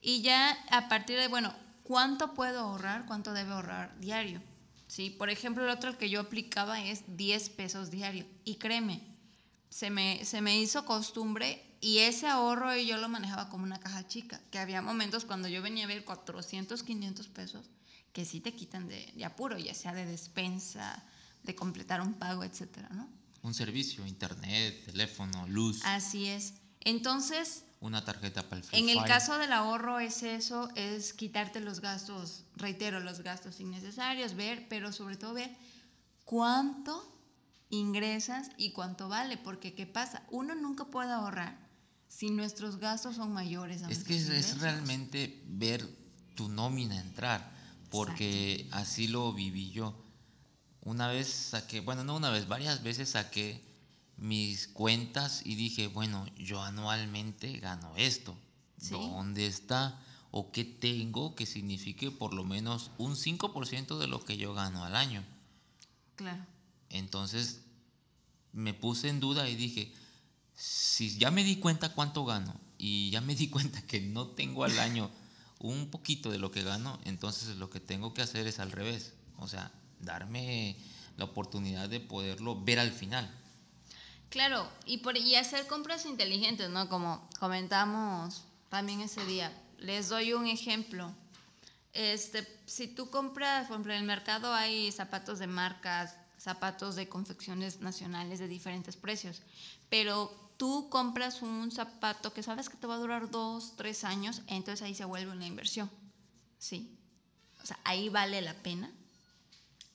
Y 0.00 0.22
ya 0.22 0.58
a 0.72 0.88
partir 0.88 1.20
de, 1.20 1.28
bueno, 1.28 1.54
¿cuánto 1.84 2.34
puedo 2.34 2.58
ahorrar? 2.58 3.06
¿Cuánto 3.06 3.32
debe 3.32 3.52
ahorrar 3.52 3.96
diario? 4.00 4.42
¿Sí? 4.86 5.10
Por 5.10 5.30
ejemplo, 5.30 5.64
el 5.64 5.70
otro 5.70 5.96
que 5.98 6.10
yo 6.10 6.20
aplicaba 6.20 6.82
es 6.82 7.04
10 7.16 7.48
pesos 7.50 7.90
diario. 7.90 8.26
Y 8.44 8.56
créeme, 8.56 9.02
se 9.68 9.90
me, 9.90 10.24
se 10.24 10.40
me 10.40 10.58
hizo 10.58 10.84
costumbre 10.84 11.62
y 11.80 11.98
ese 11.98 12.26
ahorro 12.26 12.74
yo 12.76 12.96
lo 12.96 13.08
manejaba 13.08 13.48
como 13.50 13.64
una 13.64 13.78
caja 13.78 14.06
chica, 14.06 14.40
que 14.50 14.58
había 14.58 14.80
momentos 14.80 15.24
cuando 15.24 15.48
yo 15.48 15.60
venía 15.60 15.84
a 15.84 15.88
ver 15.88 16.04
400, 16.04 16.82
500 16.82 17.28
pesos 17.28 17.66
que 18.14 18.24
sí 18.24 18.40
te 18.40 18.54
quitan 18.54 18.88
de, 18.88 19.24
apuro, 19.24 19.58
ya 19.58 19.74
sea 19.74 19.92
de 19.92 20.06
despensa, 20.06 21.04
de 21.42 21.54
completar 21.54 22.00
un 22.00 22.14
pago, 22.14 22.44
etcétera, 22.44 22.88
¿no? 22.90 23.08
Un 23.42 23.52
servicio, 23.52 24.06
internet, 24.06 24.84
teléfono, 24.86 25.46
luz. 25.48 25.82
Así 25.84 26.28
es. 26.28 26.54
Entonces, 26.80 27.64
una 27.84 28.02
tarjeta 28.02 28.42
para 28.48 28.62
el 28.62 28.68
En 28.72 28.88
el 28.88 29.04
caso 29.04 29.36
del 29.36 29.52
ahorro 29.52 30.00
es 30.00 30.22
eso, 30.22 30.70
es 30.74 31.12
quitarte 31.12 31.60
los 31.60 31.80
gastos, 31.80 32.44
reitero, 32.56 32.98
los 33.00 33.20
gastos 33.20 33.60
innecesarios, 33.60 34.34
ver, 34.34 34.66
pero 34.70 34.90
sobre 34.90 35.16
todo 35.16 35.34
ver 35.34 35.54
cuánto 36.24 37.06
ingresas 37.68 38.50
y 38.56 38.72
cuánto 38.72 39.10
vale, 39.10 39.36
porque 39.36 39.74
¿qué 39.74 39.86
pasa? 39.86 40.22
Uno 40.30 40.54
nunca 40.54 40.86
puede 40.86 41.12
ahorrar 41.12 41.58
si 42.08 42.30
nuestros 42.30 42.78
gastos 42.78 43.16
son 43.16 43.34
mayores. 43.34 43.82
A 43.82 43.90
es 43.90 44.02
que 44.02 44.16
es, 44.16 44.60
realmente 44.60 45.42
ver 45.46 45.86
tu 46.34 46.48
nómina 46.48 46.98
entrar, 46.98 47.52
porque 47.90 48.66
así 48.72 49.08
lo 49.08 49.34
viví 49.34 49.72
yo. 49.72 49.94
Una 50.80 51.08
vez 51.08 51.28
saqué, 51.28 51.80
bueno, 51.80 52.02
no 52.02 52.16
una 52.16 52.30
vez, 52.30 52.48
varias 52.48 52.82
veces 52.82 53.10
saqué 53.10 53.62
mis 54.16 54.68
cuentas 54.68 55.42
y 55.44 55.54
dije, 55.54 55.88
bueno, 55.88 56.26
yo 56.36 56.62
anualmente 56.62 57.58
gano 57.58 57.92
esto. 57.96 58.36
¿Dónde 58.90 59.46
está? 59.46 60.00
¿O 60.30 60.52
qué 60.52 60.64
tengo 60.64 61.34
que 61.34 61.46
signifique 61.46 62.10
por 62.10 62.34
lo 62.34 62.44
menos 62.44 62.90
un 62.98 63.16
5% 63.16 63.98
de 63.98 64.06
lo 64.06 64.24
que 64.24 64.36
yo 64.36 64.52
gano 64.52 64.84
al 64.84 64.96
año? 64.96 65.24
Claro. 66.16 66.44
Entonces 66.90 67.62
me 68.52 68.74
puse 68.74 69.08
en 69.08 69.20
duda 69.20 69.48
y 69.48 69.56
dije, 69.56 69.92
si 70.54 71.18
ya 71.18 71.30
me 71.30 71.44
di 71.44 71.56
cuenta 71.56 71.92
cuánto 71.94 72.24
gano 72.24 72.54
y 72.78 73.10
ya 73.10 73.20
me 73.20 73.34
di 73.34 73.48
cuenta 73.50 73.82
que 73.82 74.00
no 74.00 74.28
tengo 74.28 74.64
al 74.64 74.78
año 74.78 75.10
un 75.58 75.90
poquito 75.90 76.30
de 76.30 76.38
lo 76.38 76.50
que 76.50 76.62
gano, 76.62 76.98
entonces 77.04 77.56
lo 77.56 77.70
que 77.70 77.80
tengo 77.80 78.12
que 78.12 78.22
hacer 78.22 78.46
es 78.46 78.58
al 78.58 78.70
revés. 78.70 79.14
O 79.38 79.48
sea, 79.48 79.72
darme 80.00 80.76
la 81.16 81.24
oportunidad 81.24 81.88
de 81.88 82.00
poderlo 82.00 82.62
ver 82.62 82.78
al 82.78 82.92
final. 82.92 83.32
Claro, 84.34 84.68
y, 84.84 84.98
por, 84.98 85.16
y 85.16 85.36
hacer 85.36 85.64
compras 85.68 86.06
inteligentes, 86.06 86.68
¿no? 86.68 86.88
Como 86.88 87.24
comentamos 87.38 88.42
también 88.68 89.00
ese 89.00 89.24
día. 89.26 89.56
Les 89.78 90.08
doy 90.08 90.32
un 90.32 90.48
ejemplo. 90.48 91.14
Este, 91.92 92.44
si 92.66 92.88
tú 92.88 93.10
compras, 93.10 93.68
por 93.68 93.74
ejemplo, 93.74 93.92
en 93.92 94.00
el 94.00 94.04
mercado 94.04 94.52
hay 94.52 94.90
zapatos 94.90 95.38
de 95.38 95.46
marcas, 95.46 96.16
zapatos 96.36 96.96
de 96.96 97.08
confecciones 97.08 97.80
nacionales 97.80 98.40
de 98.40 98.48
diferentes 98.48 98.96
precios, 98.96 99.40
pero 99.88 100.34
tú 100.56 100.88
compras 100.90 101.40
un 101.40 101.70
zapato 101.70 102.32
que 102.32 102.42
sabes 102.42 102.68
que 102.68 102.76
te 102.76 102.88
va 102.88 102.96
a 102.96 102.98
durar 102.98 103.30
dos, 103.30 103.76
tres 103.76 104.02
años, 104.02 104.42
entonces 104.48 104.82
ahí 104.82 104.96
se 104.96 105.04
vuelve 105.04 105.30
una 105.30 105.46
inversión, 105.46 105.88
¿sí? 106.58 106.98
O 107.62 107.66
sea, 107.66 107.78
ahí 107.84 108.08
vale 108.08 108.42
la 108.42 108.54
pena, 108.54 108.90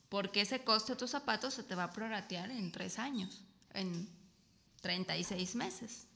porque 0.08 0.40
ese 0.40 0.64
costo 0.64 0.94
de 0.94 0.98
tus 0.98 1.10
zapatos 1.10 1.52
se 1.52 1.62
te 1.62 1.74
va 1.74 1.84
a 1.84 1.92
prorratear 1.92 2.50
en 2.50 2.72
tres 2.72 2.98
años, 2.98 3.42
en 3.74 4.08
36 4.80 5.54
meses, 5.56 6.06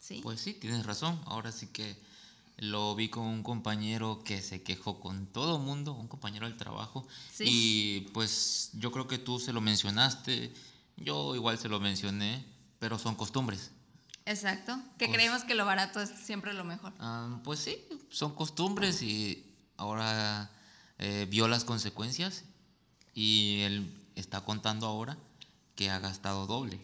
¿sí? 0.00 0.20
Pues 0.22 0.40
sí, 0.40 0.54
tienes 0.54 0.86
razón. 0.86 1.20
Ahora 1.26 1.52
sí 1.52 1.66
que 1.68 1.96
lo 2.58 2.94
vi 2.94 3.08
con 3.08 3.24
un 3.24 3.42
compañero 3.42 4.22
que 4.24 4.40
se 4.40 4.62
quejó 4.62 5.00
con 5.00 5.26
todo 5.26 5.56
el 5.56 5.62
mundo, 5.62 5.92
un 5.92 6.06
compañero 6.08 6.46
del 6.46 6.56
trabajo. 6.56 7.06
Sí. 7.32 7.44
Y 7.46 8.00
pues 8.12 8.70
yo 8.74 8.92
creo 8.92 9.08
que 9.08 9.18
tú 9.18 9.40
se 9.40 9.52
lo 9.52 9.60
mencionaste, 9.60 10.52
yo 10.96 11.34
igual 11.34 11.58
se 11.58 11.68
lo 11.68 11.80
mencioné, 11.80 12.44
pero 12.78 12.98
son 12.98 13.16
costumbres. 13.16 13.70
Exacto, 14.26 14.76
que 14.98 15.06
Pues- 15.06 15.16
creemos 15.18 15.44
que 15.44 15.54
lo 15.54 15.66
barato 15.66 16.00
es 16.00 16.08
siempre 16.10 16.52
lo 16.54 16.64
mejor. 16.64 16.92
Ah, 16.98 17.40
pues 17.44 17.58
sí, 17.60 17.76
son 18.10 18.34
costumbres 18.34 19.02
y 19.02 19.44
ahora 19.76 20.50
eh, 20.98 21.26
vio 21.28 21.48
las 21.48 21.64
consecuencias 21.64 22.44
y 23.14 23.60
él 23.62 23.92
está 24.14 24.40
contando 24.42 24.86
ahora 24.86 25.18
que 25.74 25.90
ha 25.90 25.98
gastado 25.98 26.46
doble. 26.46 26.80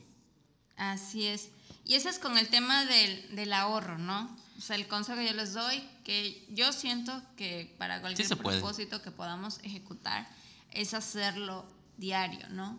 Así 0.81 1.27
es. 1.27 1.51
Y 1.85 1.95
ese 1.95 2.09
es 2.09 2.19
con 2.19 2.38
el 2.38 2.49
tema 2.49 2.87
del, 2.87 3.37
del 3.37 3.53
ahorro, 3.53 3.99
¿no? 3.99 4.35
O 4.57 4.62
sea, 4.62 4.77
el 4.77 4.88
consejo 4.88 5.19
que 5.19 5.27
yo 5.27 5.35
les 5.35 5.53
doy, 5.53 5.87
que 6.05 6.47
yo 6.49 6.73
siento 6.73 7.23
que 7.37 7.75
para 7.79 8.01
cualquier 8.01 8.27
puede. 8.38 8.59
propósito 8.59 9.03
que 9.03 9.11
podamos 9.11 9.61
ejecutar, 9.62 10.27
es 10.71 10.95
hacerlo 10.95 11.66
diario, 11.99 12.49
¿no? 12.49 12.79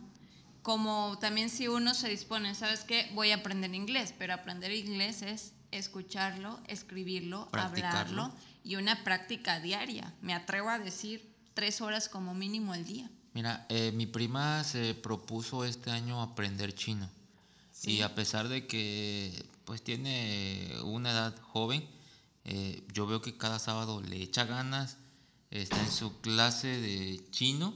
Como 0.64 1.18
también 1.20 1.50
si 1.52 1.68
uno 1.68 1.94
se 1.94 2.10
dispone, 2.10 2.56
¿sabes 2.56 2.84
qué? 2.84 3.12
Voy 3.14 3.32
a 3.32 3.36
aprender 3.36 3.74
inglés, 3.76 4.16
pero 4.18 4.34
aprender 4.34 4.72
inglés 4.72 5.22
es 5.22 5.54
escucharlo, 5.70 6.60
escribirlo, 6.68 7.50
hablarlo 7.52 8.32
y 8.64 8.78
una 8.78 9.04
práctica 9.04 9.60
diaria. 9.60 10.12
Me 10.22 10.34
atrevo 10.34 10.70
a 10.70 10.80
decir 10.80 11.36
tres 11.54 11.82
horas 11.82 12.10
como 12.10 12.34
mínimo 12.34 12.74
al 12.74 12.86
día. 12.86 13.10
Mira, 13.34 13.68
eh, 13.70 13.92
mi 13.94 14.08
prima 14.08 14.64
se 14.64 14.96
propuso 14.96 15.66
este 15.66 15.92
año 15.92 16.22
aprender 16.22 16.74
chino. 16.74 17.10
Sí. 17.82 17.94
Y 17.94 18.02
a 18.04 18.13
pesar 18.13 18.48
de 18.48 18.67
que 18.67 19.44
pues 19.65 19.82
tiene 19.82 20.72
una 20.84 21.10
edad 21.10 21.36
joven, 21.41 21.84
eh, 22.46 22.84
yo 22.94 23.08
veo 23.08 23.24
que 23.24 23.38
cada 23.38 23.58
sábado 23.58 24.02
le 24.02 24.22
echa 24.22 24.46
ganas, 24.46 24.98
está 25.50 25.82
en 25.82 25.91
su 25.91 26.22
clase 26.22 26.67
de 26.67 27.26
chino 27.32 27.74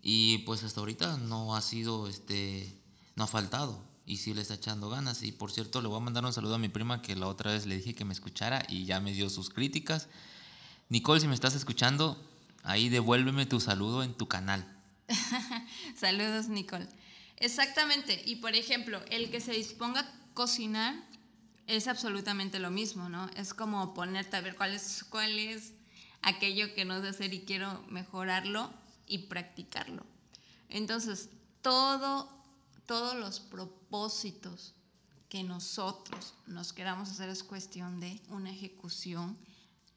y 0.00 0.38
pues 0.38 0.64
hasta 0.64 0.80
ahorita 0.80 1.18
no 1.18 1.54
ha 1.54 1.60
sido, 1.60 2.08
este, 2.08 2.80
no 3.14 3.24
ha 3.24 3.26
faltado 3.26 3.84
y 4.06 4.16
sí 4.16 4.32
le 4.32 4.40
está 4.40 4.54
echando 4.54 4.88
ganas. 4.88 5.22
Y 5.22 5.32
por 5.32 5.52
cierto, 5.52 5.82
le 5.82 5.88
voy 5.88 5.98
a 5.98 6.00
mandar 6.00 6.24
un 6.24 6.32
saludo 6.32 6.54
a 6.54 6.58
mi 6.58 6.70
prima 6.70 7.02
que 7.02 7.14
la 7.14 7.26
otra 7.26 7.52
vez 7.52 7.66
le 7.66 7.76
dije 7.76 7.94
que 7.94 8.06
me 8.06 8.14
escuchara 8.14 8.64
y 8.70 8.86
ya 8.86 9.00
me 9.00 9.12
dio 9.12 9.28
sus 9.28 9.50
críticas. 9.50 10.08
Nicole, 10.88 11.20
si 11.20 11.28
me 11.28 11.34
estás 11.34 11.54
escuchando, 11.54 12.16
ahí 12.62 12.88
devuélveme 12.88 13.44
tu 13.44 13.60
saludo 13.60 14.02
en 14.02 14.14
tu 14.14 14.28
canal. 14.28 14.66
Saludos, 15.94 16.48
Nicole. 16.48 16.88
Exactamente. 17.36 18.22
Y 18.24 18.36
por 18.36 18.54
ejemplo, 18.54 19.00
el 19.10 19.30
que 19.30 19.40
se 19.40 19.52
disponga 19.52 20.00
a 20.00 20.34
cocinar 20.34 20.94
es 21.66 21.88
absolutamente 21.88 22.58
lo 22.58 22.70
mismo, 22.70 23.08
¿no? 23.08 23.28
Es 23.36 23.52
como 23.52 23.92
ponerte 23.94 24.36
a 24.36 24.40
ver 24.40 24.56
cuál 24.56 24.74
es, 24.74 25.04
cuál 25.04 25.38
es 25.38 25.72
aquello 26.22 26.74
que 26.74 26.84
no 26.84 27.00
sé 27.00 27.08
hacer 27.08 27.34
y 27.34 27.40
quiero 27.40 27.82
mejorarlo 27.88 28.72
y 29.06 29.18
practicarlo. 29.18 30.04
Entonces, 30.68 31.28
todo, 31.62 32.28
todos 32.86 33.14
los 33.16 33.40
propósitos 33.40 34.74
que 35.28 35.42
nosotros 35.42 36.34
nos 36.46 36.72
queramos 36.72 37.10
hacer 37.10 37.28
es 37.28 37.42
cuestión 37.42 38.00
de 38.00 38.20
una 38.28 38.50
ejecución 38.50 39.36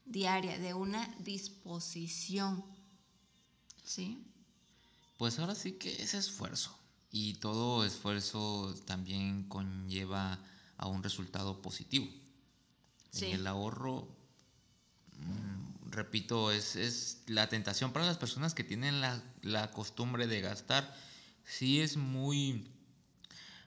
diaria, 0.04 0.58
de 0.58 0.74
una 0.74 1.14
disposición. 1.20 2.64
¿Sí? 3.84 4.24
Pues 5.18 5.38
ahora 5.38 5.54
sí 5.54 5.72
que 5.72 6.02
es 6.02 6.14
esfuerzo. 6.14 6.79
Y 7.12 7.34
todo 7.34 7.84
esfuerzo 7.84 8.74
también 8.86 9.44
conlleva 9.48 10.38
a 10.76 10.86
un 10.86 11.02
resultado 11.02 11.60
positivo. 11.60 12.08
Sí. 13.10 13.26
En 13.26 13.32
el 13.40 13.46
ahorro, 13.46 14.08
mm, 15.18 15.90
repito, 15.90 16.52
es, 16.52 16.76
es 16.76 17.22
la 17.26 17.48
tentación 17.48 17.92
para 17.92 18.06
las 18.06 18.16
personas 18.18 18.54
que 18.54 18.64
tienen 18.64 19.00
la, 19.00 19.22
la 19.42 19.70
costumbre 19.72 20.26
de 20.26 20.40
gastar. 20.40 20.96
Sí 21.44 21.80
es 21.80 21.96
muy, 21.96 22.68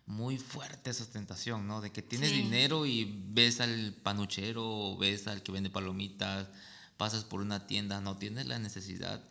muy 0.06 0.38
fuerte 0.38 0.90
esa 0.92 1.06
tentación, 1.06 1.68
¿no? 1.68 1.82
De 1.82 1.92
que 1.92 2.02
tienes 2.02 2.30
Sí. 2.30 2.38
dinero 2.44 2.86
y 2.86 3.24
ves 3.34 3.60
al 3.60 3.94
panuchero, 4.04 4.96
ves 4.98 5.28
al 5.28 5.44
que 5.44 5.52
vende 5.52 5.70
palomitas, 5.70 6.48
pasas 6.96 7.26
por 7.26 7.42
una 7.42 7.68
tienda, 7.68 8.00
no 8.00 8.16
tienes 8.18 8.46
la 8.48 8.58
necesidad, 8.60 9.22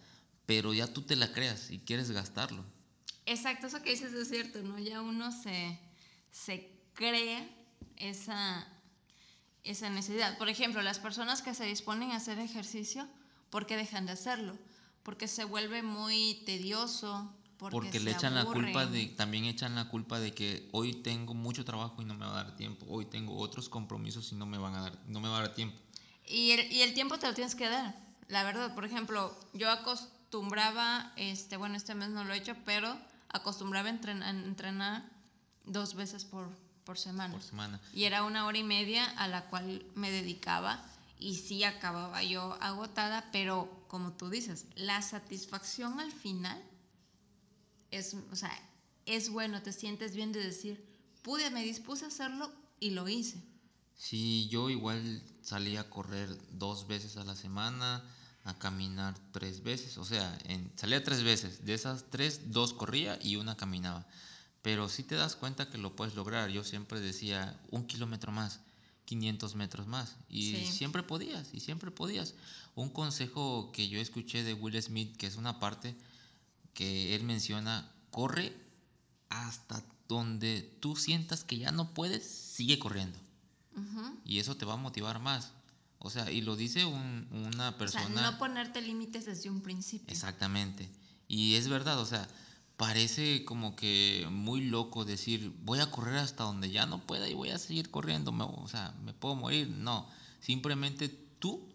pero 0.44 0.74
ya 0.74 0.86
tú 0.86 1.00
te 1.02 1.16
la 1.16 1.32
creas 1.32 1.70
y 1.70 1.78
quieres 1.78 2.10
gastarlo. 2.10 2.62
Exacto, 3.26 3.66
eso 3.66 3.82
que 3.82 3.90
dices 3.90 4.12
es 4.12 4.28
cierto, 4.28 4.62
¿no? 4.62 4.78
Ya 4.78 5.00
uno 5.00 5.30
se, 5.30 5.78
se 6.30 6.70
crea 6.94 7.48
esa, 7.96 8.66
esa 9.64 9.90
necesidad. 9.90 10.36
Por 10.38 10.48
ejemplo, 10.48 10.82
las 10.82 10.98
personas 10.98 11.42
que 11.42 11.54
se 11.54 11.64
disponen 11.64 12.10
a 12.10 12.16
hacer 12.16 12.38
ejercicio, 12.38 13.06
¿por 13.50 13.66
qué 13.66 13.76
dejan 13.76 14.06
de 14.06 14.12
hacerlo? 14.12 14.58
Porque 15.02 15.28
se 15.28 15.44
vuelve 15.44 15.82
muy 15.82 16.42
tedioso, 16.46 17.32
porque, 17.58 17.76
Porque, 17.76 17.98
se 17.98 18.04
le 18.04 18.10
echan 18.10 18.34
la 18.34 18.44
culpa 18.44 18.86
de, 18.86 19.06
también 19.06 19.44
echan 19.44 19.76
la 19.76 19.88
culpa 19.88 20.18
de 20.18 20.34
que 20.34 20.68
hoy 20.72 20.94
tengo 20.94 21.32
mucho 21.32 21.64
trabajo 21.64 22.02
y 22.02 22.04
no 22.04 22.14
me 22.14 22.26
va 22.26 22.32
a 22.32 22.44
dar 22.44 22.56
tiempo, 22.56 22.86
hoy 22.88 23.04
tengo 23.04 23.38
otros 23.38 23.68
compromisos 23.68 24.32
y 24.32 24.34
no 24.34 24.46
me 24.46 24.58
van 24.58 24.74
a 24.74 24.82
dar, 24.82 24.98
no 25.06 25.20
me 25.20 25.28
va 25.28 25.38
a 25.38 25.40
dar 25.42 25.54
tiempo. 25.54 25.78
Y 26.26 26.50
el, 26.50 26.72
y 26.72 26.82
el 26.82 26.92
tiempo 26.92 27.18
te 27.18 27.28
lo 27.28 27.34
tienes 27.34 27.54
que 27.54 27.68
dar. 27.68 27.94
La 28.26 28.42
verdad, 28.42 28.74
por 28.74 28.84
ejemplo, 28.84 29.38
yo 29.52 29.70
acostumbraba, 29.70 31.12
este, 31.16 31.56
bueno, 31.56 31.76
este 31.76 31.94
mes 31.94 32.08
no 32.08 32.24
lo 32.24 32.32
he 32.32 32.38
hecho, 32.38 32.56
pero 32.64 32.98
acostumbraba 33.32 33.88
a 33.88 33.92
entrenar, 33.92 34.28
a 34.28 34.30
entrenar 34.30 35.10
dos 35.64 35.94
veces 35.94 36.24
por, 36.24 36.48
por 36.84 36.98
semana. 36.98 37.32
por 37.32 37.42
semana. 37.42 37.80
Y 37.92 38.04
era 38.04 38.24
una 38.24 38.46
hora 38.46 38.58
y 38.58 38.64
media 38.64 39.04
a 39.04 39.28
la 39.28 39.46
cual 39.46 39.84
me 39.94 40.10
dedicaba 40.10 40.84
y 41.18 41.36
sí 41.36 41.62
acababa 41.64 42.22
yo 42.22 42.58
agotada, 42.60 43.28
pero 43.32 43.84
como 43.88 44.12
tú 44.12 44.28
dices, 44.28 44.66
la 44.74 45.00
satisfacción 45.02 46.00
al 46.00 46.10
final 46.10 46.60
es, 47.90 48.16
o 48.32 48.36
sea, 48.36 48.50
es 49.06 49.30
bueno, 49.30 49.62
te 49.62 49.72
sientes 49.72 50.16
bien 50.16 50.32
de 50.32 50.42
decir, 50.42 50.84
pude, 51.22 51.50
me 51.50 51.62
dispuse 51.62 52.04
a 52.04 52.08
hacerlo 52.08 52.50
y 52.80 52.90
lo 52.90 53.08
hice. 53.08 53.40
Sí, 53.96 54.48
yo 54.48 54.68
igual 54.68 55.22
salí 55.42 55.76
a 55.76 55.88
correr 55.88 56.36
dos 56.52 56.88
veces 56.88 57.16
a 57.16 57.24
la 57.24 57.36
semana, 57.36 58.02
a 58.44 58.58
caminar 58.58 59.14
tres 59.32 59.62
veces, 59.62 59.98
o 59.98 60.04
sea, 60.04 60.36
en, 60.44 60.70
salía 60.76 61.02
tres 61.04 61.22
veces, 61.22 61.64
de 61.64 61.74
esas 61.74 62.06
tres, 62.10 62.50
dos 62.52 62.72
corría 62.74 63.18
y 63.22 63.36
una 63.36 63.56
caminaba. 63.56 64.06
Pero 64.62 64.88
sí 64.88 65.02
te 65.04 65.14
das 65.16 65.36
cuenta 65.36 65.70
que 65.70 65.78
lo 65.78 65.94
puedes 65.96 66.14
lograr. 66.14 66.50
Yo 66.50 66.62
siempre 66.64 67.00
decía 67.00 67.60
un 67.70 67.86
kilómetro 67.86 68.30
más, 68.32 68.60
500 69.04 69.54
metros 69.56 69.86
más, 69.86 70.16
y 70.28 70.52
Sí. 70.52 70.66
siempre 70.66 71.02
podías, 71.02 71.52
y 71.52 71.60
siempre 71.60 71.90
podías. 71.90 72.34
Un 72.74 72.88
consejo 72.88 73.70
que 73.72 73.88
yo 73.88 74.00
escuché 74.00 74.42
de 74.44 74.54
Will 74.54 74.80
Smith, 74.82 75.16
que 75.16 75.26
es 75.26 75.36
una 75.36 75.58
parte 75.60 75.96
que 76.74 77.14
él 77.14 77.22
menciona, 77.24 77.90
corre 78.10 78.56
hasta 79.28 79.84
donde 80.08 80.62
tú 80.80 80.96
sientas 80.96 81.44
que 81.44 81.58
ya 81.58 81.70
no 81.72 81.92
puedes, 81.94 82.24
sigue 82.24 82.78
corriendo. 82.78 83.18
Y 84.24 84.38
eso 84.38 84.56
te 84.56 84.64
va 84.64 84.74
a 84.74 84.76
motivar 84.76 85.18
más. 85.20 85.52
O 86.04 86.10
sea, 86.10 86.30
y 86.30 86.40
lo 86.40 86.56
dice 86.56 86.84
un- 86.84 87.28
una 87.30 87.68
O 87.68 87.70
sea, 87.70 87.78
persona. 87.78 88.30
no 88.32 88.38
ponerte 88.38 88.80
límites 88.82 89.24
desde 89.24 89.48
un 89.50 89.60
principio. 89.62 90.06
Exactamente. 90.12 90.88
Y 91.28 91.54
es 91.54 91.68
verdad, 91.68 91.98
o 92.00 92.04
sea, 92.06 92.26
parece 92.76 93.44
como 93.44 93.76
que 93.76 94.26
muy 94.30 94.62
loco 94.62 95.04
decir, 95.04 95.52
voy 95.62 95.78
a 95.78 95.90
correr 95.90 96.16
hasta 96.18 96.42
donde 96.44 96.70
ya 96.70 96.86
no 96.86 97.06
pueda 97.06 97.28
y 97.28 97.34
voy 97.34 97.50
a 97.50 97.58
seguir 97.58 97.90
corriendo, 97.90 98.32
me- 98.32 98.44
o 98.44 98.66
sea, 98.68 98.94
me 99.04 99.12
puedo 99.12 99.36
morir. 99.36 99.68
No, 99.68 100.08
simplemente 100.40 101.08
tú 101.38 101.68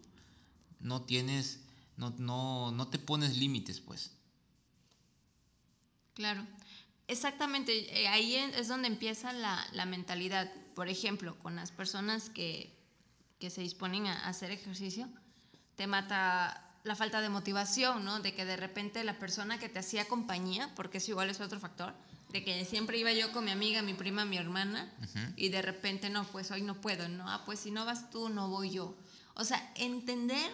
no 0.80 1.02
tienes, 1.02 1.60
no, 1.96 2.10
no, 2.18 2.70
no 2.72 2.88
te 2.88 2.98
pones 2.98 3.38
límites, 3.38 3.80
pues. 3.80 4.10
Claro. 6.14 6.46
Exactamente, 7.06 8.02
eh, 8.02 8.08
ahí 8.08 8.34
es 8.34 8.68
donde 8.68 8.88
empieza 8.88 9.32
la, 9.32 9.66
la 9.72 9.86
mentalidad. 9.86 10.52
Por 10.74 10.88
ejemplo, 10.88 11.38
con 11.38 11.56
las 11.56 11.70
personas 11.72 12.28
que, 12.28 12.76
que 13.38 13.50
se 13.50 13.60
disponen 13.60 14.06
a 14.06 14.28
hacer 14.28 14.50
ejercicio, 14.50 15.08
te 15.76 15.86
mata 15.86 16.68
la 16.84 16.96
falta 16.96 17.20
de 17.20 17.28
motivación, 17.28 18.04
¿no? 18.04 18.20
De 18.20 18.34
que 18.34 18.44
de 18.44 18.56
repente 18.56 19.04
la 19.04 19.18
persona 19.18 19.58
que 19.58 19.68
te 19.68 19.78
hacía 19.78 20.08
compañía, 20.08 20.72
porque 20.74 20.98
eso 20.98 21.12
igual 21.12 21.30
es 21.30 21.40
otro 21.40 21.60
factor, 21.60 21.94
de 22.30 22.44
que 22.44 22.64
siempre 22.64 22.98
iba 22.98 23.12
yo 23.12 23.32
con 23.32 23.44
mi 23.44 23.50
amiga, 23.50 23.82
mi 23.82 23.94
prima, 23.94 24.24
mi 24.24 24.36
hermana, 24.36 24.92
y 25.36 25.48
de 25.48 25.62
repente, 25.62 26.10
no, 26.10 26.24
pues 26.24 26.50
hoy 26.50 26.62
no 26.62 26.80
puedo, 26.80 27.08
¿no? 27.08 27.28
Ah, 27.30 27.42
pues 27.44 27.60
si 27.60 27.70
no 27.70 27.84
vas 27.84 28.10
tú, 28.10 28.28
no 28.28 28.48
voy 28.48 28.70
yo. 28.70 28.96
O 29.34 29.44
sea, 29.44 29.72
entender 29.76 30.50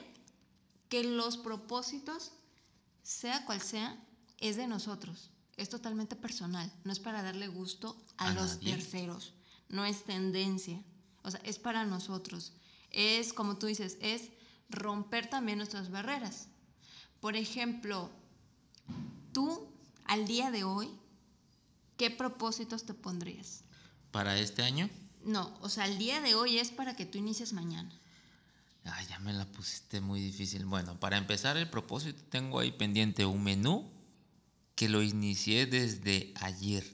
que 0.89 1.05
los 1.05 1.37
propósitos, 1.37 2.33
sea 3.03 3.45
cual 3.45 3.61
sea, 3.61 3.97
es 4.39 4.57
de 4.57 4.67
nosotros. 4.67 5.31
Es 5.57 5.69
totalmente 5.69 6.17
personal, 6.17 6.71
no 6.85 6.93
es 6.93 6.99
para 6.99 7.23
darle 7.23 7.49
gusto 7.49 7.97
a, 8.17 8.33
los 8.33 8.61
terceros, 8.61 9.35
no 9.69 9.85
es 9.85 10.05
tendencia, 10.05 10.83
o 11.23 11.31
sea, 11.31 11.41
es 11.45 11.59
para 11.59 11.85
nosotros. 11.85 12.53
Es, 12.95 13.33
como 13.33 13.59
tú 13.59 13.67
dices, 13.67 13.99
es 14.01 14.31
romper 14.69 15.29
también 15.29 15.59
nuestras 15.59 15.91
barreras. 15.91 16.49
Por 17.21 17.37
ejemplo, 17.37 18.11
tú 19.33 19.69
al 20.05 20.27
día 20.27 20.51
de 20.51 20.65
hoy, 20.65 20.91
¿qué 21.97 22.11
propósitos 22.11 22.85
te 22.85 22.95
pondrías? 22.95 23.65
¿Para 24.11 24.39
este 24.39 24.63
año? 24.63 24.89
No, 25.25 25.57
o 25.61 25.69
sea, 25.69 25.87
el 25.87 25.99
día 25.99 26.21
de 26.21 26.35
hoy 26.35 26.59
es 26.59 26.71
para 26.71 26.95
que 26.95 27.07
tú 27.07 27.19
inicies 27.19 27.53
mañana. 27.53 27.91
Ay, 28.85 29.07
ya 29.09 29.19
me 29.19 29.33
la 29.33 29.47
pusiste 29.47 30.01
muy 30.01 30.21
difícil. 30.21 30.67
Bueno, 30.67 31.01
para 31.01 31.17
empezar 31.17 31.57
el 31.57 31.71
propósito 31.71 32.23
tengo 32.29 32.61
ahí 32.61 32.71
pendiente 32.71 33.25
un 33.25 33.43
menú 33.43 33.91
que 34.75 34.89
lo 34.89 35.03
inicié 35.03 35.67
desde 35.67 36.35
ayer. 36.41 36.85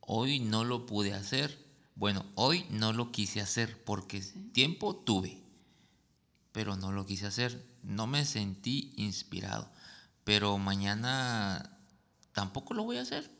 Hoy 0.00 0.40
no 0.40 0.64
lo 0.64 0.86
pude 0.86 1.12
hacer. 1.12 1.69
Bueno, 2.00 2.26
hoy 2.34 2.66
no 2.70 2.92
lo 2.92 3.12
quise 3.12 3.40
hacer 3.40 3.84
porque 3.84 4.20
tiempo 4.52 4.96
tuve 4.96 5.40
pero 6.52 6.76
no 6.76 6.92
lo 6.92 7.06
quise 7.06 7.26
hacer. 7.26 7.64
No 7.82 8.06
me 8.06 8.24
sentí 8.24 8.92
inspirado. 8.96 9.70
Pero 10.24 10.58
mañana 10.58 11.78
tampoco 12.32 12.74
lo 12.74 12.84
voy 12.84 12.98
a 12.98 13.02
hacer. 13.02 13.30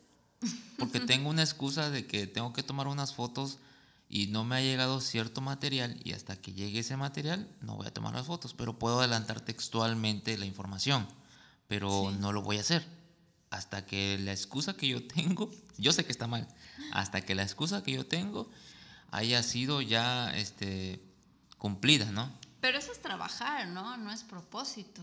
Porque 0.79 1.01
tengo 1.01 1.29
una 1.29 1.43
excusa 1.43 1.91
de 1.91 2.07
que 2.07 2.27
tengo 2.27 2.53
que 2.53 2.63
tomar 2.63 2.87
unas 2.87 3.15
fotos 3.15 3.59
y 4.09 4.29
no 4.29 4.45
me 4.45 4.57
ha 4.57 4.61
llegado 4.61 5.01
cierto 5.01 5.41
material 5.41 6.01
y 6.03 6.13
hasta 6.13 6.37
que 6.37 6.53
llegue 6.53 6.81
ese 6.81 6.97
material 6.97 7.49
no 7.61 7.77
voy 7.77 7.87
a 7.87 7.95
tomar 7.95 8.15
las 8.15 8.27
fotos. 8.27 8.55
Pero 8.55 8.79
puedo 8.79 9.01
adelantar 9.01 9.41
textualmente 9.41 10.39
la 10.39 10.47
información. 10.47 11.07
Pero 11.69 12.11
no 12.19 12.33
lo 12.33 12.43
voy 12.43 12.59
a 12.59 12.61
hacer. 12.61 12.85
Hasta 13.51 13.85
que 13.85 14.19
la 14.19 14.33
excusa 14.33 14.77
que 14.77 14.89
yo 14.89 15.07
tengo, 15.07 15.51
yo 15.79 15.93
sé 15.93 16.05
que 16.05 16.13
está 16.13 16.27
mal, 16.27 16.47
hasta 16.93 17.21
que 17.21 17.35
la 17.35 17.43
excusa 17.43 17.83
que 17.83 17.93
yo 17.93 18.07
tengo 18.07 18.51
haya 19.11 19.43
sido 19.43 19.83
ya 19.83 20.31
este, 20.37 21.01
cumplida, 21.59 22.11
¿no? 22.13 22.33
Pero 22.61 22.79
eso 22.79 22.93
es 22.93 23.01
trabajar, 23.01 23.69
¿no? 23.69 23.97
No 23.97 24.13
es 24.13 24.23
propósito. 24.23 25.03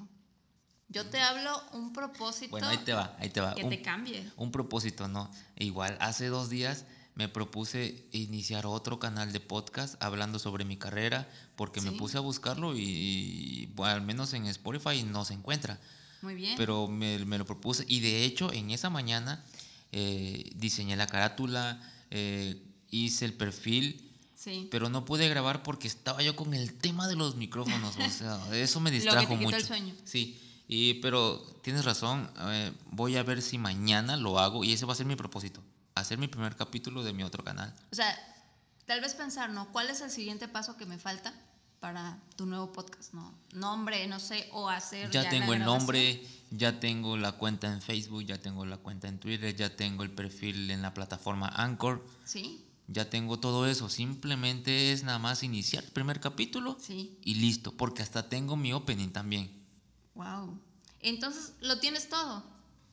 Yo 0.90 1.06
te 1.08 1.20
hablo 1.20 1.62
un 1.74 1.92
propósito. 1.92 2.52
Bueno, 2.52 2.68
ahí 2.68 2.78
te 2.78 2.94
va, 2.94 3.16
ahí 3.20 3.30
te 3.30 3.42
va. 3.42 3.56
Que 3.56 3.66
te 3.66 3.82
cambie. 3.82 4.32
Un 4.38 4.52
propósito, 4.52 5.08
¿no? 5.08 5.30
Igual, 5.58 5.98
hace 6.00 6.28
dos 6.28 6.50
días 6.50 6.86
me 7.18 7.28
propuse 7.28 8.08
iniciar 8.12 8.68
otro 8.68 9.00
canal 9.00 9.34
de 9.34 9.40
podcast 9.40 10.02
hablando 10.04 10.38
sobre 10.38 10.66
mi 10.66 10.78
carrera, 10.78 11.28
porque 11.56 11.82
me 11.82 11.92
puse 11.92 12.18
a 12.18 12.22
buscarlo 12.22 12.78
y, 12.78 13.74
al 13.84 14.04
menos 14.04 14.34
en 14.34 14.46
Spotify 14.46 15.02
no 15.02 15.26
se 15.26 15.34
encuentra. 15.34 15.80
Muy 16.22 16.36
bien. 16.36 16.54
Pero 16.58 16.88
me, 16.88 17.18
lo 17.20 17.46
propuse 17.46 17.86
y 17.88 18.02
de 18.02 18.24
hecho 18.24 18.54
en 18.54 18.70
esa 18.70 18.92
mañana 18.92 19.44
eh, 19.92 20.52
diseñé 20.56 20.96
la 20.96 21.08
carátula, 21.08 21.82
eh, 22.12 22.62
hice 22.90 23.26
el 23.26 23.34
perfil 23.34 24.08
pero 24.70 24.90
no 24.90 25.06
pude 25.06 25.28
grabar 25.28 25.64
porque 25.64 25.88
estaba 25.88 26.22
yo 26.22 26.36
con 26.36 26.54
el 26.54 26.74
tema 26.74 27.08
de 27.08 27.16
los 27.16 27.36
micrófonos. 27.36 27.98
o 27.98 28.10
sea, 28.10 28.40
eso 28.54 28.80
me 28.80 28.92
distrajo 28.92 29.36
mucho. 29.36 29.58
Sí. 30.06 30.42
Y, 30.70 30.96
pero 30.96 31.40
tienes 31.64 31.86
razón, 31.86 32.30
eh, 32.40 32.74
voy 32.92 33.16
a 33.16 33.24
ver 33.24 33.42
si 33.42 33.58
mañana 33.58 34.18
lo 34.18 34.38
hago 34.38 34.64
y 34.64 34.74
ese 34.74 34.86
va 34.86 34.94
a 34.94 34.96
ser 34.98 35.06
mi 35.06 35.16
propósito, 35.16 35.64
hacer 35.96 36.18
mi 36.18 36.28
primer 36.28 36.58
capítulo 36.58 37.04
de 37.04 37.14
mi 37.14 37.24
otro 37.24 37.44
canal. 37.44 37.74
O 37.92 37.96
sea, 37.96 38.14
tal 38.86 39.00
vez 39.00 39.16
pensar, 39.16 39.50
¿no? 39.50 39.72
¿Cuál 39.72 39.90
es 39.90 40.02
el 40.02 40.12
siguiente 40.12 40.50
paso 40.50 40.76
que 40.76 40.86
me 40.86 40.98
falta 40.98 41.34
para 41.80 42.20
tu 42.36 42.46
nuevo 42.46 42.74
podcast? 42.74 43.14
¿No? 43.14 43.34
Nombre, 43.54 44.08
no 44.08 44.20
sé, 44.20 44.50
o 44.52 44.68
hacer... 44.68 45.10
Ya, 45.10 45.30
tengo 45.30 45.54
el 45.54 45.64
nombre, 45.64 46.22
ya 46.50 46.80
tengo 46.80 47.18
la 47.18 47.34
cuenta 47.34 47.72
en 47.72 47.82
Facebook, 47.82 48.24
ya 48.24 48.40
tengo 48.42 48.66
la 48.66 48.78
cuenta 48.78 49.08
en 49.08 49.20
Twitter, 49.20 49.56
ya 49.56 49.76
tengo 49.76 50.04
el 50.04 50.12
perfil 50.12 50.72
en 50.72 50.82
la 50.82 50.94
plataforma 50.94 51.48
Anchor. 51.48 52.06
Sí 52.24 52.64
ya 52.88 53.10
tengo 53.10 53.40
todo 53.40 53.68
eso. 53.68 53.90
Simplemente 53.90 54.92
es 54.92 55.04
nada 55.04 55.20
más 55.20 55.44
iniciar 55.44 55.84
el 55.84 55.92
primer 55.92 56.20
capítulo 56.20 56.78
y 56.88 57.36
listo, 57.36 57.74
porque 57.74 58.02
hasta 58.02 58.30
tengo 58.30 58.56
mi 58.56 58.74
opening 58.74 59.10
también. 59.10 59.52
Wow. 60.16 60.60
Entonces 61.02 61.54
lo 61.62 61.80
tienes 61.80 62.10
todo, 62.10 62.44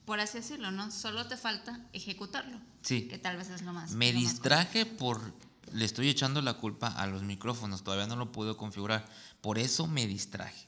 por 0.05 0.19
así 0.19 0.37
decirlo, 0.37 0.71
¿no? 0.71 0.91
Solo 0.91 1.27
te 1.27 1.37
falta 1.37 1.87
ejecutarlo. 1.93 2.59
Sí. 2.81 3.07
Que 3.07 3.17
tal 3.17 3.37
vez 3.37 3.49
es 3.49 3.61
lo 3.61 3.73
más. 3.73 3.91
Me 3.91 4.11
distraje 4.11 4.85
por. 4.85 5.33
Le 5.71 5.83
estoy 5.83 6.09
echando 6.09 6.41
la 6.41 6.55
culpa 6.55 6.89
a 6.89 7.07
los 7.07 7.23
micrófonos, 7.23 7.83
todavía 7.83 8.05
no 8.05 8.15
lo 8.15 8.31
puedo 8.31 8.55
configurar. 8.55 9.09
Por 9.41 9.57
eso 9.57 9.87
me 9.87 10.05
distraje. 10.05 10.67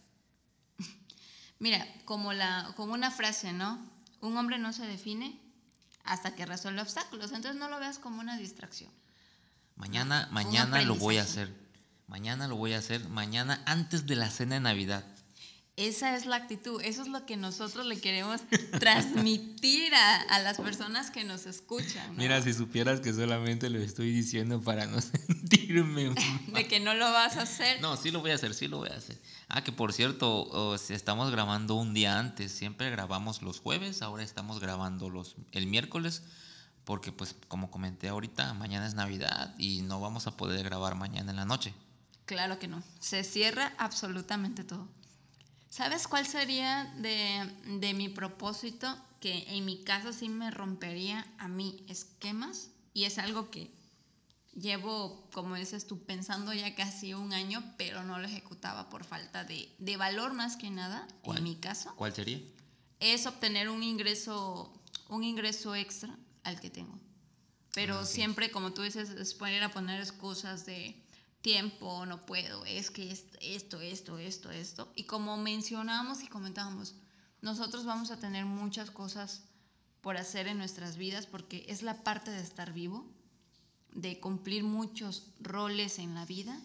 Mira, 1.60 1.88
como, 2.06 2.34
la, 2.34 2.72
como 2.76 2.94
una 2.94 3.12
frase, 3.12 3.54
¿no? 3.54 3.80
Un 4.22 4.38
hombre 4.38 4.58
no 4.58 4.74
se 4.74 4.86
define 4.86 5.40
hasta 6.04 6.36
que 6.36 6.46
resuelve 6.46 6.82
obstáculos, 6.82 7.32
entonces 7.32 7.60
no 7.60 7.70
lo 7.70 7.80
veas 7.80 8.00
como 8.00 8.22
una 8.22 8.38
distracción. 8.38 8.92
Mañana, 9.76 10.28
mañana 10.32 10.82
lo 10.82 10.96
voy 10.96 11.18
a 11.18 11.24
hacer. 11.24 11.54
Mañana 12.08 12.48
lo 12.48 12.56
voy 12.56 12.74
a 12.74 12.80
hacer. 12.80 13.08
Mañana 13.10 13.62
antes 13.66 14.08
de 14.08 14.16
la 14.16 14.30
cena 14.30 14.56
de 14.56 14.62
Navidad. 14.62 15.06
Esa 15.78 16.16
es 16.16 16.26
la 16.26 16.38
actitud, 16.38 16.82
eso 16.84 17.04
es 17.04 17.08
lo 17.08 17.28
que 17.28 17.38
nosotros 17.38 17.86
le 17.86 18.00
queremos 18.00 18.42
transmitir 18.80 19.94
a, 19.94 20.40
las 20.40 20.58
personas 20.58 21.12
que 21.12 21.24
nos 21.24 21.46
escuchan. 21.46 22.16
Mira, 22.16 22.42
si 22.42 22.52
supieras 22.52 23.00
que 23.00 23.14
solamente 23.14 23.70
lo 23.70 23.78
estoy 23.78 24.12
diciendo 24.12 24.60
para 24.60 24.88
no 24.88 25.00
sentirme 25.28 26.16
de 26.48 26.68
que 26.68 26.80
no 26.80 26.96
lo 26.96 27.12
vas 27.12 27.38
a 27.38 27.44
hacer. 27.44 27.80
No, 27.80 27.96
sí 27.96 28.10
lo 28.10 28.22
voy 28.22 28.32
a 28.32 28.36
hacer, 28.36 28.56
sí 28.56 28.68
lo 28.68 28.78
voy 28.78 28.90
a 28.90 28.96
hacer. 28.96 29.20
Ah, 29.50 29.64
que 29.64 29.72
por 29.72 29.94
cierto, 29.94 30.76
estamos 30.76 31.32
grabando 31.32 31.76
un 31.76 31.94
día 31.94 32.20
antes, 32.20 32.52
siempre 32.52 32.90
grabamos 32.90 33.42
los 33.42 33.60
jueves, 33.60 34.02
ahora 34.02 34.24
estamos 34.24 34.60
grabando 34.60 35.10
los, 35.10 35.36
el 35.52 35.68
miércoles 35.68 36.24
porque 36.88 37.12
pues 37.12 37.36
como 37.50 37.70
comenté 37.70 38.08
ahorita, 38.08 38.54
mañana 38.54 38.88
es 38.88 38.94
Navidad 38.94 39.54
y 39.58 39.82
no 39.82 40.00
vamos 40.00 40.26
a 40.26 40.38
poder 40.38 40.64
grabar 40.64 40.96
mañana 40.96 41.32
en 41.32 41.36
la 41.36 41.44
noche. 41.44 41.74
Claro 42.26 42.60
que 42.60 42.70
no, 42.70 42.82
se 43.02 43.26
cierra 43.26 43.74
absolutamente 43.78 44.64
todo. 44.64 44.88
¿Sabes 45.70 46.08
cuál 46.08 46.26
sería 46.26 46.86
de, 46.96 47.94
mi 47.94 48.08
propósito? 48.08 48.88
Que 49.20 49.58
en 49.58 49.66
mi 49.66 49.84
caso 49.84 50.14
sí 50.14 50.30
me 50.30 50.50
rompería 50.50 51.28
a 51.40 51.50
mí 51.50 51.84
esquemas 51.90 52.70
y 52.94 53.04
es 53.04 53.18
algo 53.18 53.52
que 53.52 53.70
llevo, 54.60 55.30
como 55.32 55.56
dices 55.56 55.88
tú, 55.88 56.04
pensando 56.04 56.54
ya 56.54 56.76
casi 56.76 57.14
un 57.14 57.34
año, 57.34 57.64
pero 57.78 58.04
no 58.04 58.20
lo 58.20 58.28
ejecutaba 58.28 58.90
por 58.90 59.04
falta 59.04 59.44
de, 59.44 59.74
de 59.78 59.98
valor 59.98 60.34
más 60.34 60.58
que 60.58 60.70
nada, 60.70 61.08
en 61.24 61.44
mi 61.44 61.56
caso. 61.56 61.94
¿Cuál 61.96 62.14
sería? 62.14 62.42
Es 63.00 63.28
obtener 63.28 63.70
un 63.70 63.84
ingreso, 63.84 64.74
un 65.10 65.24
ingreso 65.24 65.76
extra 65.76 66.18
al 66.44 66.60
que 66.60 66.70
tengo. 66.70 67.00
Pero 67.74 68.00
ah, 68.00 68.06
siempre, 68.06 68.50
como 68.50 68.74
tú 68.74 68.82
dices, 68.82 69.10
es 69.12 69.34
poner 69.36 69.64
a 69.64 69.72
poner 69.72 70.00
excusas 70.00 70.66
de 70.66 70.96
tiempo, 71.42 72.06
no 72.06 72.26
puedo, 72.26 72.66
es 72.66 72.90
que 72.90 73.12
esto, 73.12 73.80
esto, 73.80 74.18
esto, 74.18 74.50
esto. 74.52 74.92
Y 74.96 75.04
como 75.04 75.38
mencionamos 75.38 76.24
y 76.24 76.28
comentábamos, 76.28 76.96
nosotros 77.42 77.86
vamos 77.86 78.10
a 78.10 78.20
tener 78.20 78.46
muchas 78.46 78.90
cosas 78.90 79.44
por 80.02 80.18
hacer 80.18 80.48
en 80.48 80.58
nuestras 80.58 80.98
vidas 80.98 81.28
porque 81.28 81.66
es 81.68 81.84
la 81.84 82.04
parte 82.04 82.32
de 82.32 82.42
estar 82.42 82.74
vivo, 82.74 83.06
de 83.94 84.20
cumplir 84.20 84.64
muchos 84.64 85.28
roles 85.40 86.00
en 86.00 86.14
la 86.16 86.26
vida, 86.26 86.60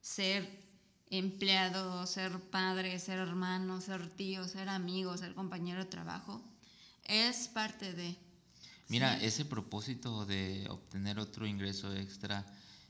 ser 0.00 0.66
empleado, 1.10 2.06
ser 2.06 2.40
padre, 2.40 2.98
ser 2.98 3.18
hermano, 3.18 3.80
ser 3.80 4.10
tío, 4.10 4.46
ser 4.48 4.68
amigo, 4.68 5.16
ser 5.16 5.34
compañero 5.34 5.80
de 5.80 5.90
trabajo, 5.90 6.42
es 7.04 7.48
parte 7.48 7.92
de... 7.92 8.16
Mira, 8.88 9.20
ese 9.20 9.44
propósito 9.44 10.26
de 10.26 10.66
obtener 10.70 11.18
otro 11.18 11.46
ingreso 11.46 11.92
extra, 11.94 12.46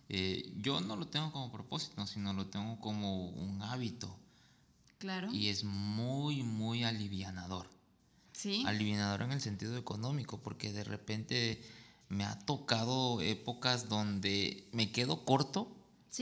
eh, 0.08 0.52
yo 0.56 0.80
no 0.80 0.96
lo 0.96 1.08
tengo 1.08 1.32
como 1.32 1.50
propósito, 1.50 2.06
sino 2.06 2.32
lo 2.32 2.46
tengo 2.46 2.78
como 2.80 3.28
un 3.28 3.62
hábito. 3.62 4.14
Claro. 4.98 5.32
Y 5.32 5.48
es 5.48 5.64
muy, 5.64 6.42
muy 6.42 6.84
alivianador. 6.84 7.68
Sí. 8.32 8.62
Alivianador 8.66 9.22
en 9.22 9.32
el 9.32 9.40
sentido 9.40 9.76
económico, 9.78 10.42
porque 10.42 10.72
de 10.72 10.84
repente 10.84 11.62
me 12.08 12.24
ha 12.24 12.38
tocado 12.38 13.20
épocas 13.20 13.88
donde 13.88 14.68
me 14.72 14.92
quedo 14.92 15.24
corto 15.24 15.76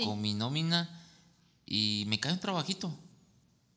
con 0.05 0.21
mi 0.21 0.35
nómina 0.35 1.01
y 1.67 2.05
me 2.09 2.19
cae 2.19 2.33
un 2.33 2.41
trabajito. 2.41 2.99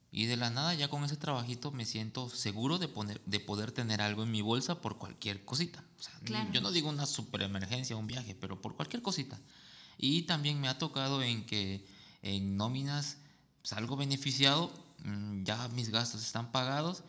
Y 0.09 0.25
de 0.25 0.37
la 0.37 0.49
nada 0.49 0.73
ya 0.73 0.87
con 0.87 1.03
ese 1.03 1.17
trabajito 1.17 1.71
me 1.71 1.85
siento 1.85 2.29
seguro 2.29 2.79
de, 2.79 2.87
poner, 2.87 3.21
de 3.25 3.39
poder 3.39 3.71
tener 3.71 4.01
algo 4.01 4.23
en 4.23 4.31
mi 4.31 4.41
bolsa 4.41 4.81
por 4.81 4.97
cualquier 4.97 5.43
cosita. 5.45 5.83
O 5.99 6.01
sea, 6.01 6.13
Claro. 6.23 6.51
Yo 6.51 6.61
no 6.61 6.71
digo 6.71 6.89
una 6.89 7.05
super 7.05 7.41
emergencia, 7.41 7.95
un 7.95 8.07
viaje, 8.07 8.33
pero 8.33 8.61
por 8.61 8.75
cualquier 8.75 9.01
cosita. 9.01 9.39
Y 9.97 10.23
también 10.23 10.59
me 10.59 10.69
ha 10.69 10.77
tocado 10.77 11.21
en 11.21 11.45
que 11.45 11.85
en 12.21 12.55
nóminas 12.57 13.17
salgo 13.63 13.97
beneficiado, 13.97 14.71
mm, 15.03 15.43
ya 15.43 15.67
mis 15.69 15.89
gastos 15.89 16.23
están 16.23 16.51
pagados 16.51 17.03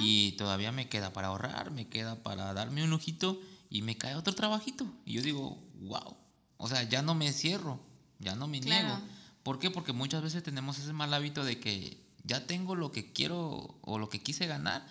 y 0.00 0.32
todavía 0.32 0.70
me 0.72 0.88
queda 0.88 1.12
para 1.12 1.28
ahorrar, 1.28 1.70
me 1.70 1.88
queda 1.88 2.22
para 2.22 2.52
darme 2.52 2.84
un 2.84 2.90
lujito 2.90 3.40
y 3.72 3.80
me 3.80 3.96
cae 3.96 4.14
otro 4.16 4.34
trabajito. 4.34 4.86
Y 5.06 5.14
yo 5.14 5.22
digo, 5.22 5.58
wow, 5.80 6.14
o 6.58 6.68
sea, 6.68 6.82
ya 6.82 7.00
no 7.00 7.14
me 7.14 7.32
cierro, 7.32 7.80
ya 8.18 8.34
no 8.34 8.46
me 8.46 8.60
Claro. 8.60 8.88
niego. 8.88 9.00
¿Por 9.42 9.58
qué? 9.58 9.70
Porque 9.70 9.92
muchas 9.94 10.22
veces 10.22 10.42
tenemos 10.42 10.78
ese 10.78 10.92
mal 10.92 11.12
hábito 11.14 11.42
de 11.42 11.58
que 11.58 11.98
ya 12.22 12.46
tengo 12.46 12.74
lo 12.74 12.92
que 12.92 13.12
quiero 13.12 13.78
o 13.80 13.98
lo 13.98 14.10
que 14.10 14.22
quise 14.22 14.46
ganar, 14.46 14.86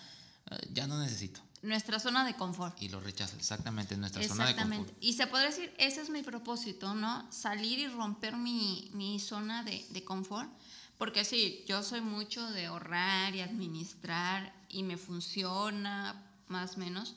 eh, 0.49 0.57
ya 0.73 0.87
no 0.87 0.99
necesito. 0.99 1.41
Nuestra 1.61 1.99
zona 1.99 2.25
de 2.25 2.33
confort. 2.33 2.81
Y 2.81 2.89
lo 2.89 2.99
rechazo, 2.99 3.37
exactamente, 3.37 3.93
en 3.93 3.99
nuestra 4.01 4.23
zona 4.23 4.45
de 4.45 4.51
Exactamente. 4.51 4.85
confort. 4.87 5.03
Y 5.03 5.13
se 5.13 5.27
podría 5.27 5.49
decir, 5.49 5.71
ese 5.77 6.01
es 6.01 6.09
mi 6.09 6.23
propósito, 6.23 6.95
¿no? 6.95 7.31
Salir 7.31 7.77
y 7.77 7.87
romper 7.87 8.35
mi, 8.35 8.89
mi 8.95 9.19
zona 9.19 9.63
de, 9.63 9.85
de 9.91 10.03
confort. 10.03 10.49
Porque 10.97 11.23
sí, 11.23 11.63
yo 11.67 11.83
soy 11.83 12.01
mucho 12.01 12.49
de 12.49 12.65
ahorrar 12.65 13.35
y 13.35 13.41
administrar 13.41 14.51
y 14.69 14.81
me 14.81 14.97
funciona 14.97 16.15
más 16.47 16.75
o 16.75 16.79
menos. 16.79 17.15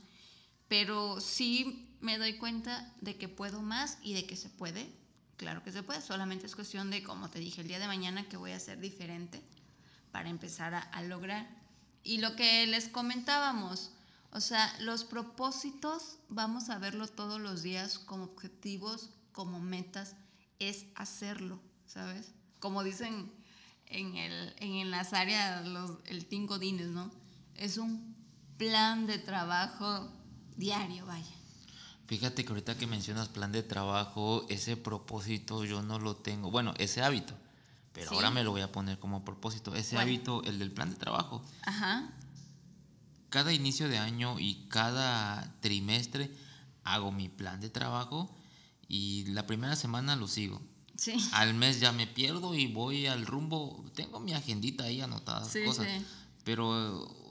Pero 0.69 1.21
sí 1.21 1.89
me 2.01 2.19
doy 2.19 2.37
cuenta 2.39 2.93
de 3.01 3.17
que 3.17 3.29
puedo 3.29 3.63
más 3.63 3.99
y 4.03 4.15
de 4.15 4.27
que 4.27 4.37
se 4.37 4.49
puede. 4.49 4.91
Claro 5.37 5.63
que 5.63 5.73
se 5.73 5.83
puede. 5.83 6.01
Solamente 6.01 6.47
es 6.47 6.55
cuestión 6.55 6.91
de, 6.91 7.03
como 7.03 7.31
te 7.31 7.39
dije, 7.39 7.61
el 7.61 7.69
día 7.69 7.79
de 7.79 7.87
mañana 7.87 8.29
que 8.29 8.37
voy 8.37 8.53
a 8.53 8.57
hacer 8.57 8.79
diferente 8.81 9.43
para 10.13 10.29
empezar 10.29 10.75
a, 10.75 10.81
a 10.81 11.03
lograr. 11.03 11.49
Y 12.03 12.19
lo 12.19 12.37
que 12.37 12.67
les 12.67 12.89
comentábamos, 12.89 13.93
o 14.31 14.41
sea, 14.41 14.75
los 14.81 15.05
propósitos 15.05 16.19
vamos 16.29 16.69
a 16.69 16.79
verlo 16.79 17.09
todos 17.09 17.41
los 17.41 17.63
días 17.63 17.99
como 17.99 18.25
objetivos, 18.25 19.11
como 19.33 19.59
metas, 19.59 20.17
es 20.59 20.87
hacerlo, 20.95 21.61
¿sabes? 21.87 22.33
Como 22.61 22.85
dicen 22.85 23.33
en, 23.87 24.17
el, 24.17 24.55
en 24.59 24.91
las 24.91 25.13
áreas, 25.13 25.67
los, 25.67 25.99
el 26.07 26.27
Team 26.27 26.47
Godines, 26.47 26.89
¿no? 26.89 27.11
Es 27.55 27.79
un 27.79 28.15
plan 28.57 29.07
de 29.07 29.19
trabajo 29.19 30.11
diario, 30.57 31.07
vaya. 31.07 31.33
Fíjate 32.07 32.45
que 32.45 32.51
ahorita 32.51 32.77
que 32.77 32.87
mencionas 32.87 33.29
plan 33.29 33.51
de 33.53 33.63
trabajo, 33.63 34.45
ese 34.51 34.77
propósito 34.77 35.65
yo 35.65 35.83
no 35.83 35.99
lo 35.99 36.17
tengo. 36.17 36.51
Bueno, 36.51 36.75
ese 36.79 37.03
hábito. 37.03 37.35
Pero 37.93 38.11
Sí. 38.11 38.17
ahora 38.17 38.31
me 38.31 38.43
lo 38.45 38.51
voy 38.51 38.61
a 38.61 38.73
poner 38.73 38.99
como 38.99 39.25
propósito. 39.25 39.75
Ese 39.75 39.97
hábito, 39.99 40.43
el 40.45 40.59
del 40.59 40.71
plan 40.73 40.91
de 40.91 40.97
trabajo. 40.97 41.43
Ajá, 41.63 42.11
Cada 43.31 43.53
inicio 43.53 43.89
de 43.89 43.99
año 43.99 44.39
y 44.39 44.67
cada 44.69 45.57
trimestre 45.61 46.31
hago 46.85 47.11
mi 47.11 47.29
plan 47.29 47.61
de 47.61 47.69
trabajo 47.69 48.33
y 48.87 49.25
la 49.27 49.47
primera 49.47 49.75
semana 49.75 50.15
lo 50.15 50.29
sigo. 50.29 50.61
sí. 50.97 51.17
Al 51.33 51.55
mes 51.55 51.81
ya 51.81 51.91
me 51.91 52.07
pierdo 52.07 52.55
y 52.55 52.69
voy 52.69 53.07
al 53.09 53.27
rumbo. 53.27 53.85
Tengo 53.97 54.21
mi 54.21 54.35
agendita 54.35 54.85
ahí 54.85 55.01
anotadas 55.01 55.49
Sí, 55.51 55.65
cosas. 55.65 55.87
sí. 55.89 56.07
Pero, 56.45 56.69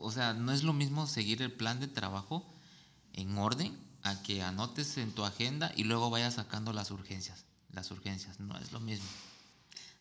o 0.02 0.12
sea, 0.12 0.34
no 0.34 0.52
es 0.52 0.64
lo 0.64 0.74
mismo 0.74 1.08
seguir 1.08 1.42
el 1.42 1.54
plan 1.54 1.80
de 1.80 1.88
trabajo 1.88 2.46
en 3.14 3.38
orden 3.38 3.78
a 4.04 4.22
que 4.22 4.42
anotes 4.42 4.98
en 4.98 5.12
tu 5.12 5.24
agenda 5.24 5.72
y 5.76 5.86
luego 5.86 6.10
vayas 6.10 6.36
sacando 6.36 6.74
las 6.74 6.92
urgencias. 6.92 7.46
Las 7.72 7.90
urgencias, 7.92 8.40
no 8.40 8.58
es 8.58 8.72
lo 8.72 8.80
mismo. 8.80 9.08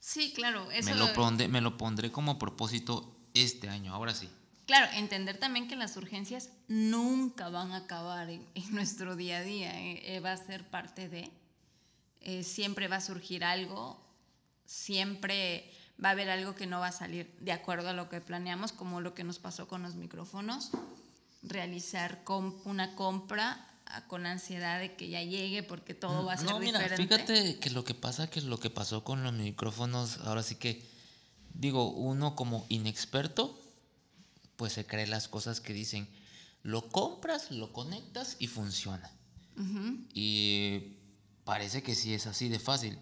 Sí, 0.01 0.33
claro. 0.35 0.71
Eso 0.73 0.91
Me 0.91 0.97
lo, 0.97 1.13
pondré, 1.13 1.49
me 1.49 1.61
lo 1.61 1.77
pondré 1.77 2.11
como 2.11 2.39
propósito 2.39 3.17
este 3.35 3.69
año, 3.69 3.95
ahora 3.95 4.15
sí. 4.15 4.29
Claro, 4.67 4.91
entender 4.95 5.39
también 5.39 5.69
que 5.69 5.77
las 5.77 5.97
urgencias 5.97 6.51
nunca 6.69 7.49
van 7.49 7.73
a 7.73 7.79
acabar 7.79 8.29
en, 8.31 8.47
en 8.55 8.75
nuestro 8.75 9.17
día 9.17 9.39
a 9.39 9.43
día, 9.43 9.81
eh, 9.81 10.17
eh, 10.17 10.21
va 10.21 10.33
a 10.33 10.37
ser 10.37 10.69
parte 10.69 11.09
de, 11.09 11.31
eh, 12.21 12.43
siempre 12.43 12.89
va 12.89 12.97
a 12.97 13.01
surgir 13.01 13.45
algo, 13.45 14.05
siempre 14.65 15.73
va 16.03 16.11
a 16.11 16.13
haber 16.13 16.31
algo 16.31 16.55
que 16.55 16.67
no 16.67 16.81
va 16.81 16.89
a 16.89 16.93
salir 16.93 17.33
de 17.41 17.53
acuerdo 17.53 17.89
a 17.89 17.93
lo 17.93 18.09
que 18.09 18.21
planeamos, 18.21 18.73
como 18.73 19.01
lo 19.01 19.15
que 19.15 19.25
nos 19.25 19.39
pasó 19.39 19.69
con 19.69 19.83
los 19.83 19.95
micrófonos, 19.95 20.71
realizar 21.43 22.23
una 22.65 22.95
compra 22.95 23.67
ah, 23.87 24.07
con 24.07 24.27
ansiedad 24.27 24.79
de 24.81 24.95
que 24.95 25.09
ya 25.09 25.23
llegue 25.23 25.63
porque 25.63 25.95
todo 25.95 26.25
va 26.25 26.35
a 26.35 26.37
ser 26.37 26.47
No, 26.51 26.59
mira, 26.59 26.79
diferente. 26.79 27.03
fíjate 27.03 27.59
que 27.59 27.71
lo 27.71 27.85
que 27.85 27.95
pasa, 27.95 28.31
que 28.31 28.41
lo 28.41 28.59
que 28.59 28.71
pasó 28.71 29.05
con 29.05 29.23
los 29.23 29.33
micrófonos, 29.33 30.19
ahora 30.19 30.43
sí 30.43 30.55
que, 30.57 30.85
digo, 31.55 31.91
uno 31.91 32.37
como 32.37 32.65
inexperto, 32.69 33.59
pues 34.57 34.73
se 34.73 34.87
cree 34.87 35.07
las 35.07 35.29
cosas 35.29 35.61
que 35.61 35.73
dicen, 35.73 36.09
lo 36.63 36.89
compras, 36.89 37.51
lo 37.51 37.73
conectas 37.73 38.37
y 38.39 38.47
funciona. 38.47 39.11
Y 40.15 40.97
parece 41.45 41.83
que 41.83 41.95
sí 41.95 42.15
es 42.15 42.27
así 42.27 42.49
de 42.49 42.59
fácil. 42.59 42.99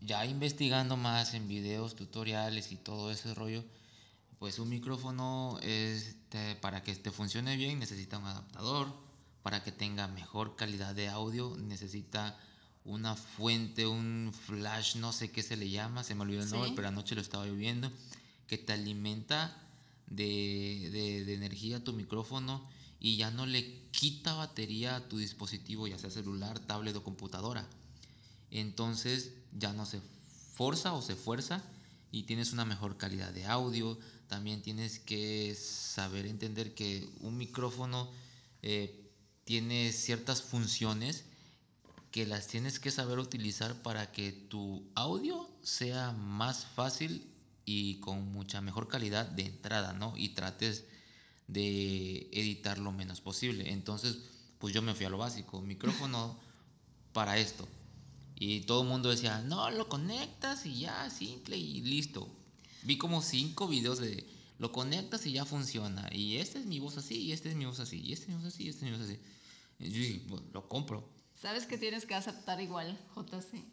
Ya 0.00 0.24
investigando 0.24 0.96
más 0.96 1.34
en 1.34 1.48
videos, 1.48 1.96
tutoriales 1.96 2.70
y 2.72 2.76
todo 2.76 3.10
ese 3.10 3.34
rollo, 3.34 3.64
pues 4.38 4.58
un 4.60 4.68
micrófono 4.68 5.58
este, 6.28 6.56
para 6.56 6.82
que 6.82 6.94
te 6.94 7.10
funcione 7.10 7.56
bien 7.56 7.78
necesita 7.78 8.18
un 8.18 8.26
adaptador, 8.26 8.92
para 9.42 9.64
que 9.64 9.72
tenga 9.72 10.08
mejor 10.08 10.56
calidad 10.56 10.94
de 10.94 11.08
audio 11.08 11.56
necesita 11.56 12.38
una 12.84 13.14
fuente, 13.16 13.86
un 13.86 14.32
flash, 14.46 14.96
no 14.96 15.12
sé 15.12 15.30
qué 15.30 15.42
se 15.42 15.56
le 15.56 15.70
llama, 15.70 16.04
se 16.04 16.14
me 16.14 16.22
olvidó 16.22 16.40
el 16.42 16.46
Sí. 16.48 16.52
nombre, 16.52 16.72
pero 16.76 16.88
anoche 16.88 17.14
lo 17.14 17.22
estaba 17.22 17.44
viendo, 17.46 17.90
que 18.46 18.58
te 18.58 18.74
alimenta 18.74 19.56
de, 20.06 20.90
de- 20.92 21.24
de 21.24 21.34
energía 21.34 21.82
tu 21.82 21.92
micrófono 21.94 22.62
y 23.00 23.16
ya 23.16 23.30
no 23.30 23.46
le 23.46 23.88
quita 23.90 24.34
batería 24.34 24.96
a 24.96 25.08
tu 25.08 25.16
dispositivo, 25.18 25.86
ya 25.86 25.98
sea 25.98 26.10
celular, 26.10 26.58
tablet 26.60 26.94
o 26.96 27.02
computadora. 27.04 27.66
Entonces 28.50 29.32
ya 29.52 29.72
no 29.72 29.86
se 29.86 30.00
forza 30.54 30.92
o 30.92 31.00
se 31.02 31.14
fuerza 31.16 31.62
y 32.10 32.24
tienes 32.24 32.52
una 32.52 32.64
mejor 32.66 32.96
calidad 32.98 33.32
de 33.32 33.46
audio. 33.46 33.98
También 34.28 34.62
tienes 34.62 34.98
que 34.98 35.54
saber 35.54 36.26
entender 36.26 36.74
que 36.74 37.08
un 37.20 37.36
micrófono 37.36 38.10
eh, 38.62 39.10
tiene 39.44 39.92
ciertas 39.92 40.42
funciones 40.42 41.24
que 42.10 42.26
las 42.26 42.46
tienes 42.46 42.78
que 42.78 42.90
saber 42.90 43.18
utilizar 43.18 43.82
para 43.82 44.12
que 44.12 44.32
tu 44.32 44.90
audio 44.94 45.48
sea 45.62 46.12
más 46.12 46.66
fácil 46.66 47.26
y 47.64 48.00
con 48.00 48.32
mucha 48.32 48.60
mejor 48.60 48.88
calidad 48.88 49.26
de 49.26 49.46
entrada, 49.46 49.92
¿no? 49.92 50.14
Y 50.16 50.30
trates 50.30 50.84
de 51.48 52.28
editar 52.32 52.78
lo 52.78 52.92
menos 52.92 53.20
posible. 53.20 53.72
Entonces, 53.72 54.18
pues 54.58 54.74
yo 54.74 54.82
me 54.82 54.94
fui 54.94 55.06
a 55.06 55.10
lo 55.10 55.18
básico, 55.18 55.60
micrófono 55.60 56.38
para 57.12 57.38
esto. 57.38 57.68
Y 58.36 58.60
todo 58.60 58.82
el 58.82 58.88
mundo 58.88 59.10
decía, 59.10 59.40
no, 59.40 59.70
lo 59.70 59.88
conectas 59.88 60.64
y 60.64 60.80
ya, 60.80 61.10
simple 61.10 61.56
y 61.56 61.80
listo. 61.82 62.28
Vi 62.82 62.98
como 62.98 63.22
cinco 63.22 63.68
videos 63.68 63.98
de, 63.98 64.26
lo 64.58 64.72
conectas 64.72 65.26
y 65.26 65.32
ya 65.32 65.44
funciona. 65.44 66.08
Y 66.12 66.36
esta 66.36 66.58
es 66.58 66.66
mi 66.66 66.78
voz 66.78 66.96
así, 66.96 67.16
y 67.16 67.32
esta 67.32 67.48
es 67.48 67.56
mi 67.56 67.64
voz 67.64 67.80
así, 67.80 68.00
y 68.00 68.12
esta 68.12 68.24
es 68.24 68.28
mi 68.30 68.34
voz 68.36 68.46
así, 68.46 68.64
y 68.64 68.68
esta 68.68 68.84
es 68.86 68.92
mi 68.92 68.98
voz 68.98 69.08
así. 69.08 69.20
Y 69.78 69.90
yo 69.90 70.00
dije, 70.00 70.22
"Pues, 70.28 70.42
lo 70.52 70.68
compro. 70.68 71.08
¿Sabes 71.40 71.66
que 71.66 71.78
tienes 71.78 72.04
que 72.04 72.14
aceptar 72.14 72.60
igual, 72.60 72.98
JC? 73.14 73.64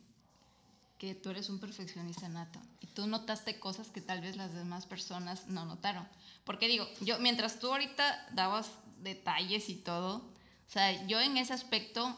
Que 0.99 1.15
tú 1.15 1.31
eres 1.31 1.49
un 1.49 1.59
perfeccionista 1.59 2.29
nato. 2.29 2.59
Y 2.79 2.87
tú 2.87 3.07
notaste 3.07 3.59
cosas 3.59 3.89
que 3.89 4.01
tal 4.01 4.21
vez 4.21 4.37
las 4.37 4.53
demás 4.53 4.85
personas 4.85 5.47
no 5.47 5.65
notaron. 5.65 6.07
Porque 6.43 6.67
digo, 6.67 6.87
yo, 7.01 7.17
mientras 7.19 7.59
tú 7.59 7.67
ahorita 7.71 8.27
dabas 8.33 8.69
detalles 9.01 9.69
y 9.69 9.75
todo, 9.75 10.17
o 10.17 10.71
sea, 10.71 11.05
yo 11.07 11.19
en 11.19 11.37
ese 11.37 11.53
aspecto, 11.53 12.15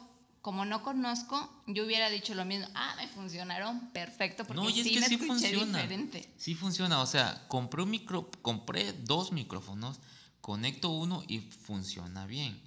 como 0.48 0.64
no 0.64 0.82
conozco, 0.82 1.52
yo 1.68 1.84
hubiera 1.86 2.10
dicho 2.10 2.34
lo 2.34 2.46
mismo. 2.46 2.68
Ah, 2.74 2.96
me 2.96 3.10
funcionaron 3.10 3.90
perfecto 3.90 4.46
porque 4.46 4.62
No, 4.62 4.70
y 4.70 4.80
es 4.80 4.86
sí 4.88 4.94
que 4.94 5.02
me 5.02 5.08
sí 5.10 5.16
escuché 5.16 5.28
funciona. 5.34 5.82
diferente. 5.82 6.34
Sí 6.38 6.56
funciona, 6.56 7.02
o 7.02 7.06
sea, 7.06 7.44
compré 7.50 7.84
un 7.84 7.90
micro, 7.90 8.32
compré 8.42 8.94
dos 8.94 9.34
micrófonos, 9.34 10.00
conecto 10.40 10.90
uno 10.92 11.22
y 11.28 11.40
funciona 11.40 12.26
bien. 12.26 12.62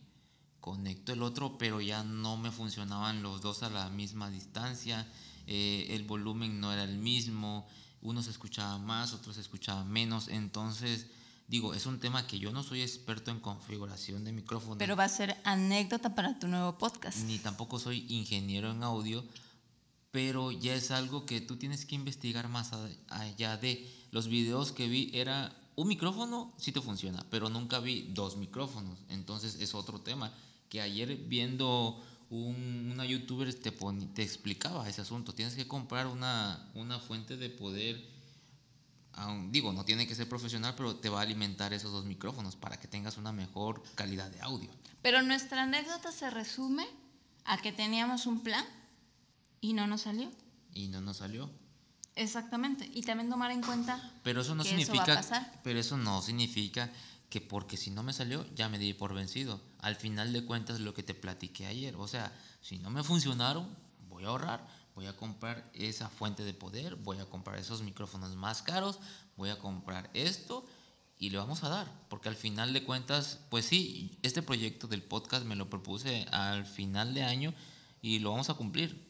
Conecto 0.61 1.15
el 1.15 1.23
otro, 1.23 1.57
pero 1.57 1.81
ya 1.81 2.05
no 2.05 2.37
me 2.37 2.51
funcionaban 2.51 3.23
los 3.23 3.41
dos 3.41 3.63
a 3.63 3.71
la 3.71 3.89
misma 3.89 4.29
distancia. 4.29 5.09
eh, 5.47 5.87
el 5.97 6.05
volumen 6.05 6.61
no 6.61 6.75
era 6.75 6.85
el 6.85 6.99
mismo. 6.99 7.67
Uno 8.03 8.23
se 8.23 8.29
escuchaba 8.29 8.77
más, 8.77 9.15
otro 9.15 9.33
se 9.33 9.41
escuchaba 9.41 9.85
menos. 9.87 10.29
Entonces, 10.29 11.07
digo, 11.51 11.75
es 11.75 11.85
un 11.85 11.99
tema 11.99 12.27
que 12.27 12.39
yo 12.39 12.53
no 12.53 12.63
soy 12.63 12.81
experto 12.81 13.31
en 13.33 13.41
configuración 13.41 14.25
de 14.25 14.33
micrófonos 14.33 14.79
Pero 14.79 14.95
va 14.97 15.05
a 15.05 15.09
ser 15.09 15.37
anécdota 15.45 16.15
para 16.15 16.39
tu 16.39 16.47
nuevo 16.49 16.79
podcast. 16.79 17.19
ni 17.27 17.39
tampoco 17.39 17.79
soy 17.79 18.07
ingeniero 18.09 18.71
en 18.71 18.83
audio, 18.85 19.25
pero 20.13 20.51
ya 20.53 20.75
es 20.75 20.91
algo 20.91 21.27
que 21.27 21.41
tú 21.41 21.57
tienes 21.57 21.85
que 21.87 21.95
investigar 21.95 22.49
más 22.49 22.71
allá 23.09 23.57
de 23.57 23.87
los 24.11 24.29
videos 24.29 24.73
que 24.73 24.89
vi. 24.89 25.11
Era 25.13 25.53
un 25.77 25.89
micrófono 25.89 26.53
sí 26.57 26.73
te 26.73 26.81
funciona, 26.81 27.25
pero 27.31 27.49
nunca 27.49 27.79
vi 27.81 28.09
dos 28.13 28.37
micrófonos, 28.37 28.99
entonces 29.09 29.57
es 29.61 29.75
otro 29.75 30.01
tema 30.01 30.33
que 30.69 30.81
ayer 30.81 31.17
viendo 31.17 32.01
un- 32.31 32.91
una 32.93 33.05
youtuber 33.07 33.53
te, 33.55 33.77
poni- 33.77 34.13
te 34.15 34.23
explicaba 34.23 34.89
ese 34.89 35.01
asunto, 35.01 35.33
tienes 35.35 35.55
que 35.55 35.67
comprar 35.67 36.07
una, 36.07 36.71
una 36.75 37.01
fuente 37.01 37.37
de 37.37 37.51
poder 37.51 38.01
aun- 39.21 39.51
digo, 39.53 39.73
no 39.73 39.85
tiene 39.85 40.07
que 40.07 40.15
ser 40.15 40.29
profesional, 40.29 40.75
pero 40.77 40.97
te 40.97 41.09
va 41.09 41.21
a 41.21 41.23
alimentar 41.23 41.73
esos 41.73 41.93
dos 41.93 42.05
micrófonos 42.05 42.57
para 42.57 42.79
que 42.79 42.89
tengas 42.89 43.17
una 43.19 43.33
mejor 43.33 43.83
calidad 43.95 44.31
de 44.31 44.41
audio. 44.41 44.71
Pero 45.03 45.23
nuestra 45.23 45.63
anécdota 45.63 46.13
se 46.13 46.31
resume 46.31 46.87
a 47.45 47.59
que 47.59 47.73
teníamos 47.73 48.27
un 48.27 48.41
plan 48.43 48.65
y 49.61 49.73
no 49.73 49.87
nos 49.87 50.03
salió. 50.03 50.31
Y 50.75 50.89
no 50.89 51.01
nos 51.01 51.19
salió. 51.19 51.51
Exactamente. 52.17 52.91
Y 52.93 53.03
también 53.03 53.31
tomar 53.31 53.51
en 53.51 53.63
cuenta 53.63 54.13
Pero 54.23 54.41
eso 54.43 54.55
no 54.55 54.63
que 54.63 54.69
eso 54.71 54.77
va 54.77 54.83
a 54.83 55.07
significa, 55.07 55.15
pasar. 55.15 55.61
pero 55.65 55.79
eso 55.79 55.97
no 55.97 56.21
significa 56.23 56.91
que 57.31 57.41
porque 57.41 57.77
si 57.77 57.91
no 57.91 58.03
me 58.03 58.13
salió 58.13 58.45
ya 58.55 58.69
me 58.69 58.79
di 58.79 58.93
por 58.93 59.15
vencido. 59.15 59.61
Al 59.79 59.97
final 59.97 60.33
de 60.33 60.45
cuentas 60.45 60.81
lo 60.81 60.93
que 60.95 61.03
te 61.03 61.15
platiqué 61.15 61.67
ayer, 61.67 61.95
o 61.97 62.09
sea, 62.09 62.33
si 62.61 62.79
no 62.79 62.91
me 62.91 63.05
funcionaron, 63.05 63.69
voy 64.09 64.25
a 64.25 64.29
ahorrar, 64.29 64.67
voy 65.01 65.07
a 65.09 65.17
comprar 65.17 65.67
esa 65.73 66.11
fuente 66.11 66.45
de 66.45 66.53
poder, 66.53 66.95
voy 66.97 67.19
a 67.21 67.25
comprar 67.25 67.59
esos 67.59 67.81
micrófonos 67.81 68.37
más 68.37 68.61
caros, 68.61 68.99
voy 69.35 69.49
a 69.49 69.59
comprar 69.59 70.11
esto 70.13 70.67
y 71.19 71.31
le 71.31 71.39
vamos 71.39 71.65
a 71.65 71.71
dar, 71.71 71.91
porque 72.11 72.29
al 72.29 72.37
final 72.37 72.75
de 72.75 72.85
cuentas, 72.85 73.41
pues 73.49 73.65
sí, 73.65 74.19
este 74.21 74.43
proyecto 74.43 74.89
del 74.89 75.03
podcast 75.03 75.47
me 75.47 75.57
lo 75.57 75.71
propuse 75.71 76.27
al 76.33 76.67
final 76.67 77.15
de 77.15 77.23
año 77.23 77.55
y 78.03 78.19
lo 78.19 78.33
vamos 78.33 78.51
a 78.51 78.55
cumplir. 78.55 79.03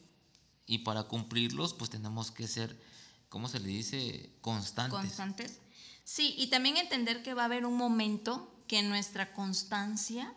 Y 0.65 0.77
para 0.79 1.03
cumplirlos, 1.03 1.73
pues 1.73 1.89
tenemos 1.89 2.31
que 2.31 2.47
ser, 2.47 2.81
¿cómo 3.27 3.49
se 3.49 3.59
le 3.59 3.67
dice? 3.67 4.33
Constantes. 4.39 4.97
constantes. 4.97 5.59
Sí, 6.05 6.35
y 6.37 6.47
también 6.47 6.77
entender 6.77 7.21
que 7.21 7.33
va 7.33 7.41
a 7.41 7.45
haber 7.45 7.65
un 7.65 7.75
momento 7.75 8.63
que 8.65 8.81
nuestra 8.81 9.33
constancia 9.33 10.33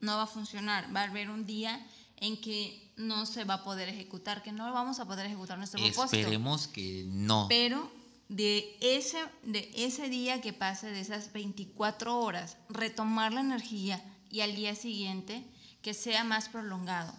no 0.00 0.16
va 0.16 0.24
a 0.24 0.26
funcionar. 0.26 0.94
Va 0.94 1.02
a 1.02 1.04
haber 1.04 1.30
un 1.30 1.46
día 1.46 1.86
en 2.18 2.40
que 2.40 2.92
no 2.96 3.26
se 3.26 3.44
va 3.44 3.54
a 3.54 3.64
poder 3.64 3.88
ejecutar, 3.88 4.42
que 4.42 4.52
no 4.52 4.72
vamos 4.72 5.00
a 5.00 5.06
poder 5.06 5.26
ejecutar 5.26 5.58
nuestro 5.58 5.80
propósito. 5.80 6.16
Esperemos 6.16 6.66
que 6.66 7.04
no. 7.06 7.46
Pero 7.48 7.90
de 8.28 8.76
ese, 8.80 9.18
de 9.42 9.70
ese 9.74 10.08
día 10.08 10.40
que 10.40 10.52
pase, 10.52 10.90
de 10.90 11.00
esas 11.00 11.32
24 11.32 12.18
horas, 12.18 12.56
retomar 12.68 13.32
la 13.32 13.40
energía 13.40 14.02
y 14.30 14.40
al 14.40 14.56
día 14.56 14.74
siguiente 14.74 15.44
que 15.82 15.94
sea 15.94 16.24
más 16.24 16.48
prolongado. 16.48 17.14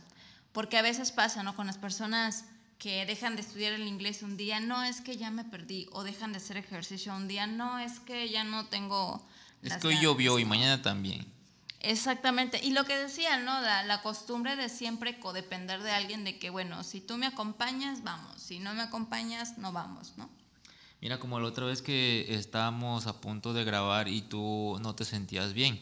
Porque 0.52 0.78
a 0.78 0.82
veces 0.82 1.12
pasa, 1.12 1.44
¿no? 1.44 1.56
Con 1.56 1.68
las 1.68 1.78
personas 1.78 2.46
que 2.80 3.06
dejan 3.06 3.36
de 3.36 3.42
estudiar 3.42 3.74
el 3.74 3.88
inglés 3.88 4.24
un 4.24 4.38
día, 4.38 4.60
no 4.60 4.84
es 4.84 5.02
que 5.02 5.18
ya 5.18 5.32
me 5.32 5.44
perdí, 5.44 5.88
o 5.92 6.04
dejan 6.04 6.32
de 6.32 6.38
hacer 6.38 6.58
ejercicio 6.58 7.16
un 7.16 7.28
día, 7.28 7.48
no 7.48 7.80
es 7.80 8.00
que 8.00 8.30
ya 8.30 8.44
no 8.44 8.66
tengo... 8.68 9.26
es 9.62 9.78
que 9.78 9.88
hoy 9.88 10.00
llovió 10.02 10.38
y 10.40 10.46
mañana 10.46 10.82
también. 10.82 11.26
Exactamente. 11.82 12.60
Y 12.64 12.72
lo 12.72 12.86
que 12.86 12.98
decía, 12.98 13.38
¿no? 13.38 13.62
La, 13.62 13.84
la 13.84 14.02
costumbre 14.02 14.56
de 14.56 14.70
siempre 14.70 15.20
codepender 15.20 15.84
de 15.84 15.92
alguien 15.92 16.24
de 16.24 16.40
que, 16.40 16.50
bueno, 16.50 16.84
si 16.84 17.02
tú 17.02 17.18
me 17.18 17.28
acompañas, 17.28 18.04
vamos. 18.04 18.42
Si 18.42 18.60
no 18.60 18.74
me 18.74 18.82
acompañas, 18.82 19.58
no 19.58 19.72
vamos, 19.72 20.14
¿no? 20.18 20.30
Mira, 21.00 21.20
como 21.20 21.40
la 21.40 21.48
otra 21.48 21.66
vez 21.66 21.82
que 21.82 22.26
estábamos 22.34 23.06
a 23.06 23.22
punto 23.22 23.54
de 23.54 23.64
grabar 23.64 24.08
y 24.08 24.22
tú 24.22 24.78
no 24.82 24.96
te 24.96 25.06
sentías 25.06 25.54
bien. 25.54 25.80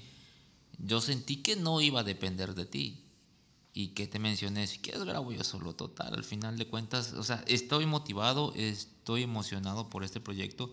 Yo 0.78 1.00
sentí 1.00 1.38
que 1.38 1.56
no 1.56 1.80
iba 1.80 2.02
a 2.02 2.04
depender 2.04 2.54
de 2.54 2.66
ti. 2.66 3.02
Y 3.78 3.90
que 3.90 4.08
te 4.08 4.20
mencioné, 4.20 4.68
si 4.68 4.80
quieres 4.80 5.04
grabo 5.04 5.34
yo 5.34 5.44
solo, 5.44 5.76
total. 5.76 6.14
Al 6.14 6.24
final 6.24 6.58
de 6.58 6.66
cuentas, 6.66 7.12
o 7.12 7.24
sea, 7.24 7.44
estoy 7.46 7.86
motivado, 7.86 8.54
estoy 8.56 9.24
emocionado 9.24 9.90
por 9.90 10.06
este 10.06 10.22
proyecto. 10.22 10.72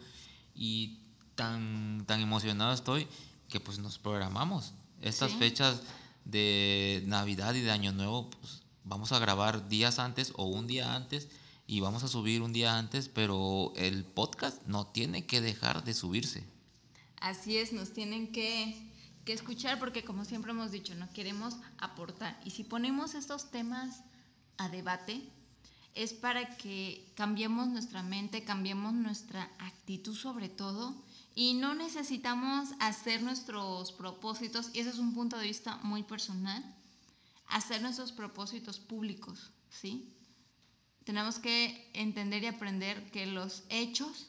Y 0.54 1.00
tan, 1.34 2.04
tan 2.06 2.20
emocionado 2.20 2.72
estoy 2.72 3.08
que 3.48 3.58
pues 3.58 3.78
nos 3.80 3.98
programamos. 3.98 4.74
Estas 5.02 5.32
Sí. 5.32 5.38
fechas 5.38 5.82
de 6.24 7.02
Navidad 7.06 7.54
y 7.54 7.60
de 7.60 7.70
Año 7.70 7.92
Nuevo, 7.92 8.30
pues 8.30 8.62
vamos 8.84 9.12
a 9.12 9.18
grabar 9.18 9.68
días 9.68 9.98
antes 9.98 10.32
o 10.36 10.44
un 10.46 10.66
día 10.66 10.94
antes 10.94 11.28
y 11.66 11.80
vamos 11.80 12.02
a 12.04 12.08
subir 12.08 12.42
un 12.42 12.52
día 12.52 12.78
antes, 12.78 13.08
pero 13.08 13.72
el 13.76 14.04
podcast 14.04 14.62
no 14.66 14.86
tiene 14.86 15.26
que 15.26 15.40
dejar 15.40 15.84
de 15.84 15.94
subirse. 15.94 16.44
Así 17.20 17.56
es, 17.56 17.72
nos 17.72 17.92
tienen 17.92 18.32
que, 18.32 18.90
que 19.24 19.32
escuchar 19.32 19.78
porque 19.78 20.04
como 20.04 20.24
siempre 20.24 20.50
hemos 20.52 20.70
dicho, 20.72 20.94
no 20.94 21.10
queremos 21.12 21.54
aportar. 21.78 22.40
Y 22.44 22.50
si 22.50 22.64
ponemos 22.64 23.14
estos 23.14 23.50
temas 23.50 24.02
a 24.58 24.68
debate, 24.68 25.22
es 25.94 26.12
para 26.12 26.56
que 26.56 27.06
cambiemos 27.14 27.68
nuestra 27.68 28.02
mente, 28.02 28.44
cambiemos 28.44 28.92
nuestra 28.94 29.50
actitud 29.58 30.16
sobre 30.16 30.48
todo. 30.48 30.94
Y 31.34 31.54
no 31.54 31.74
necesitamos 31.74 32.70
hacer 32.78 33.22
nuestros 33.22 33.92
propósitos, 33.92 34.70
y 34.74 34.80
ese 34.80 34.90
es 34.90 34.98
un 34.98 35.14
punto 35.14 35.38
de 35.38 35.46
vista 35.46 35.76
muy 35.82 36.02
personal, 36.02 36.62
hacer 37.46 37.82
nuestros 37.82 38.12
propósitos 38.12 38.78
públicos, 38.78 39.50
¿sí? 39.70 40.12
Tenemos 41.04 41.38
que 41.38 41.90
entender 41.94 42.42
y 42.42 42.46
aprender 42.46 43.10
que 43.10 43.26
los 43.26 43.64
hechos 43.68 44.28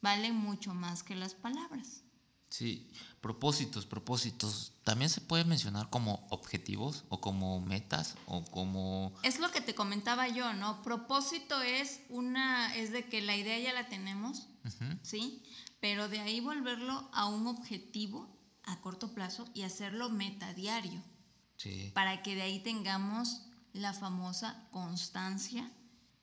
valen 0.00 0.34
mucho 0.36 0.74
más 0.74 1.02
que 1.02 1.14
las 1.14 1.34
palabras. 1.34 2.02
Sí, 2.50 2.86
propósitos, 3.22 3.86
propósitos. 3.86 4.72
También 4.84 5.08
se 5.08 5.22
puede 5.22 5.44
mencionar 5.44 5.88
como 5.88 6.26
objetivos 6.28 7.04
o 7.08 7.20
como 7.20 7.60
metas 7.60 8.16
o 8.26 8.44
como... 8.44 9.14
Es 9.22 9.38
lo 9.40 9.50
que 9.50 9.62
te 9.62 9.74
comentaba 9.74 10.28
yo, 10.28 10.52
¿no? 10.52 10.82
Propósito 10.82 11.62
es 11.62 12.02
una, 12.10 12.76
es 12.76 12.92
de 12.92 13.06
que 13.06 13.22
la 13.22 13.36
idea 13.36 13.58
ya 13.58 13.72
la 13.72 13.88
tenemos, 13.88 14.48
Ujú. 14.66 14.84
¿sí? 15.02 15.42
Pero 15.82 16.08
de 16.08 16.20
ahí 16.20 16.38
volverlo 16.38 17.10
a 17.12 17.26
un 17.26 17.46
objetivo 17.48 18.28
a 18.62 18.80
corto 18.80 19.12
plazo 19.12 19.48
y 19.52 19.62
hacerlo 19.62 20.08
meta 20.10 20.54
diario, 20.54 21.02
Sí. 21.56 21.90
para 21.92 22.22
que 22.22 22.36
de 22.36 22.42
ahí 22.42 22.60
tengamos 22.60 23.42
la 23.72 23.92
famosa 23.92 24.68
constancia 24.70 25.68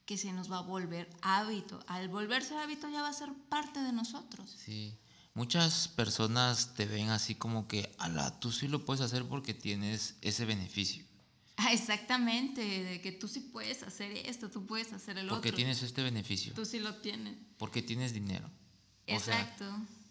que 0.05 0.17
se 0.17 0.31
nos 0.31 0.49
va 0.49 0.59
a 0.59 0.61
volver 0.61 1.09
hábito. 1.21 1.83
Al 1.87 2.07
volverse 2.07 2.55
hábito 2.55 2.87
ya 2.89 3.01
va 3.01 3.09
a 3.09 3.13
ser 3.13 3.33
parte 3.49 3.81
de 3.83 3.91
nosotros. 3.91 4.49
Sí. 4.65 4.97
Muchas 5.33 5.89
personas 5.89 6.73
te 6.73 6.85
ven 6.85 7.09
así 7.09 7.35
como 7.35 7.67
que, 7.67 7.93
ala, 7.99 8.39
tú 8.39 8.51
sí 8.53 8.67
lo 8.69 8.85
puedes 8.85 9.01
hacer 9.01 9.25
porque 9.27 9.53
tienes 9.53 10.15
ese 10.21 10.45
beneficio. 10.45 11.03
Ah, 11.57 11.73
exactamente, 11.73 12.61
de 12.61 13.01
que 13.01 13.11
tú 13.11 13.27
sí 13.27 13.41
puedes 13.41 13.83
hacer 13.83 14.11
esto, 14.13 14.49
tú 14.49 14.65
puedes 14.65 14.93
hacer 14.93 15.17
el 15.17 15.27
Porque 15.27 15.49
otro. 15.49 15.57
tienes 15.57 15.83
este 15.83 16.01
beneficio. 16.01 16.53
Tú 16.53 16.65
sí 16.65 16.79
lo 16.79 16.95
tienes. 16.95 17.35
Porque 17.57 17.81
tienes 17.81 18.13
dinero. 18.13 18.49
O 19.11 19.19
sea, 19.19 19.39
Exacto. 19.39 19.65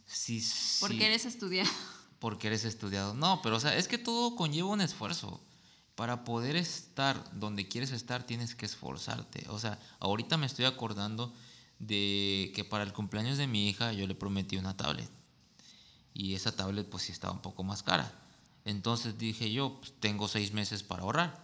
sí, 0.06 0.40
sí, 0.40 0.78
porque 0.80 1.06
eres 1.06 1.24
estudiado. 1.26 1.70
porque 2.18 2.48
eres 2.48 2.64
estudiado. 2.64 3.14
No, 3.14 3.40
pero 3.42 3.56
o 3.56 3.60
sea, 3.60 3.76
es 3.76 3.88
que 3.88 3.98
todo 3.98 4.36
conlleva 4.36 4.68
un 4.68 4.80
esfuerzo. 4.80 5.40
Para 5.94 6.22
poder 6.22 6.54
estar 6.54 7.28
donde 7.40 7.66
quieres 7.66 7.90
estar 7.90 8.24
tienes 8.24 8.54
que 8.54 8.66
esforzarte. 8.66 9.44
O 9.48 9.58
sea, 9.58 9.80
ahorita 9.98 10.36
me 10.36 10.46
estoy 10.46 10.64
acordando 10.64 11.34
de 11.80 12.52
que 12.54 12.64
para 12.64 12.84
el 12.84 12.92
cumpleaños 12.92 13.36
de 13.36 13.48
mi 13.48 13.68
hija 13.68 13.92
yo 13.92 14.06
le 14.06 14.14
prometí 14.14 14.56
una 14.56 14.76
tablet. 14.76 15.10
Y 16.14 16.34
esa 16.34 16.54
tablet 16.54 16.88
pues 16.88 17.04
sí 17.04 17.12
estaba 17.12 17.32
un 17.32 17.42
poco 17.42 17.64
más 17.64 17.82
cara. 17.82 18.12
Entonces 18.64 19.18
dije 19.18 19.50
yo, 19.50 19.78
pues, 19.80 19.92
tengo 19.98 20.28
seis 20.28 20.52
meses 20.52 20.82
para 20.82 21.02
ahorrar. 21.02 21.42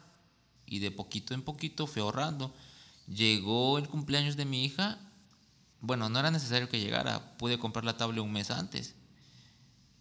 Y 0.67 0.79
de 0.79 0.91
poquito 0.91 1.35
en 1.35 1.43
poquito 1.43 1.87
fui 1.87 2.03
ahorrando. 2.03 2.55
Llegó 3.09 3.79
el 3.79 3.89
cumpleaños 3.89 4.37
de 4.37 4.45
mi 4.45 4.65
hija. 4.65 4.99
Bueno, 5.87 6.09
no 6.09 6.19
era 6.19 6.31
necesario 6.31 6.69
que 6.71 6.81
llegara. 6.81 7.37
Pude 7.37 7.59
comprar 7.59 7.85
la 7.85 7.99
tablet 7.99 8.25
un 8.25 8.33
mes 8.33 8.51
antes. 8.51 8.95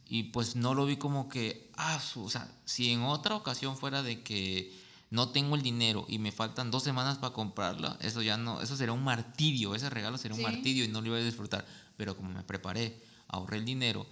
Y 0.07 0.23
pues 0.23 0.55
no 0.55 0.73
lo 0.73 0.85
vi 0.85 0.95
como 0.95 1.27
que, 1.27 1.69
ah, 1.75 2.01
o 2.15 2.29
sea, 2.29 2.49
si 2.63 2.91
en 2.91 3.01
otra 3.01 3.35
ocasión 3.35 3.75
fuera 3.75 4.01
de 4.01 4.23
que 4.23 4.73
no 5.09 5.29
tengo 5.29 5.55
el 5.55 5.61
dinero 5.61 6.05
y 6.07 6.19
me 6.19 6.31
faltan 6.31 6.71
dos 6.71 6.83
semanas 6.83 7.17
para 7.17 7.33
comprarla, 7.33 7.97
eso 7.99 8.21
ya 8.21 8.37
no, 8.37 8.61
eso 8.61 8.77
sería 8.77 8.93
un 8.93 9.03
martirio, 9.03 9.75
ese 9.75 9.89
regalo 9.89 10.17
sería 10.17 10.37
un 10.37 10.43
martirio 10.43 10.85
y 10.85 10.87
no 10.87 11.01
lo 11.01 11.07
iba 11.07 11.17
a 11.17 11.21
disfrutar. 11.21 11.65
Pero 11.97 12.15
como 12.15 12.29
me 12.31 12.43
preparé, 12.43 13.01
ahorré 13.27 13.57
el 13.57 13.65
dinero 13.65 14.05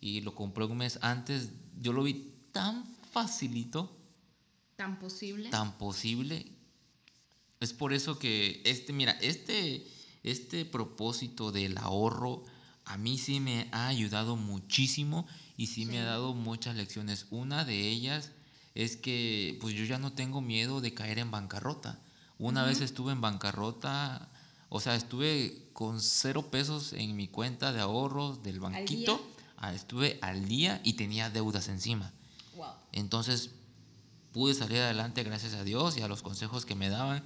y 0.00 0.20
lo 0.22 0.34
compré 0.34 0.64
un 0.64 0.78
mes 0.78 0.98
antes, 1.02 1.50
yo 1.78 1.92
lo 1.92 2.04
vi 2.04 2.32
tan 2.52 2.84
facilito, 3.12 3.94
Tan 4.76 4.98
posible. 4.98 5.50
tan 5.50 5.76
posible. 5.76 6.46
Es 7.60 7.72
por 7.72 7.92
eso 7.92 8.18
que 8.18 8.62
este, 8.64 8.92
mira, 8.92 9.12
este, 9.20 9.84
este 10.22 10.64
propósito 10.64 11.52
del 11.52 11.78
ahorro 11.78 12.44
a 12.88 12.96
mí 12.96 13.18
sí 13.18 13.38
me 13.38 13.68
ha 13.70 13.88
ayudado 13.88 14.36
muchísimo 14.36 15.26
y 15.58 15.66
sí, 15.66 15.84
me 15.84 16.00
ha 16.00 16.04
dado 16.04 16.32
muchas 16.32 16.74
lecciones. 16.74 17.26
Una 17.30 17.66
de 17.66 17.86
ellas 17.86 18.32
es 18.74 18.96
que 18.96 19.58
pues 19.60 19.74
yo 19.74 19.84
ya 19.84 19.98
no 19.98 20.14
tengo 20.14 20.40
miedo 20.40 20.80
de 20.80 20.94
caer 20.94 21.18
en 21.18 21.30
bancarrota. 21.30 22.00
Una 22.38 22.64
vez 22.64 22.80
estuve 22.80 23.12
en 23.12 23.20
bancarrota, 23.20 24.30
o 24.70 24.80
sea, 24.80 24.94
estuve 24.94 25.68
con 25.74 26.00
cero 26.00 26.50
pesos 26.50 26.94
en 26.94 27.14
mi 27.14 27.28
cuenta 27.28 27.72
de 27.72 27.80
ahorros 27.80 28.42
del 28.42 28.58
banquito. 28.58 29.20
Ah, 29.58 29.74
Estuve 29.74 30.18
al 30.22 30.48
día 30.48 30.80
y 30.82 30.94
tenía 30.94 31.28
deudas 31.28 31.68
encima. 31.68 32.12
Wow. 32.56 32.68
Entonces 32.92 33.50
pude 34.32 34.54
salir 34.54 34.78
adelante 34.78 35.24
gracias 35.24 35.52
a 35.54 35.64
Dios 35.64 35.98
y 35.98 36.00
a 36.00 36.08
los 36.08 36.22
consejos 36.22 36.64
que 36.64 36.74
me 36.74 36.88
daban. 36.88 37.22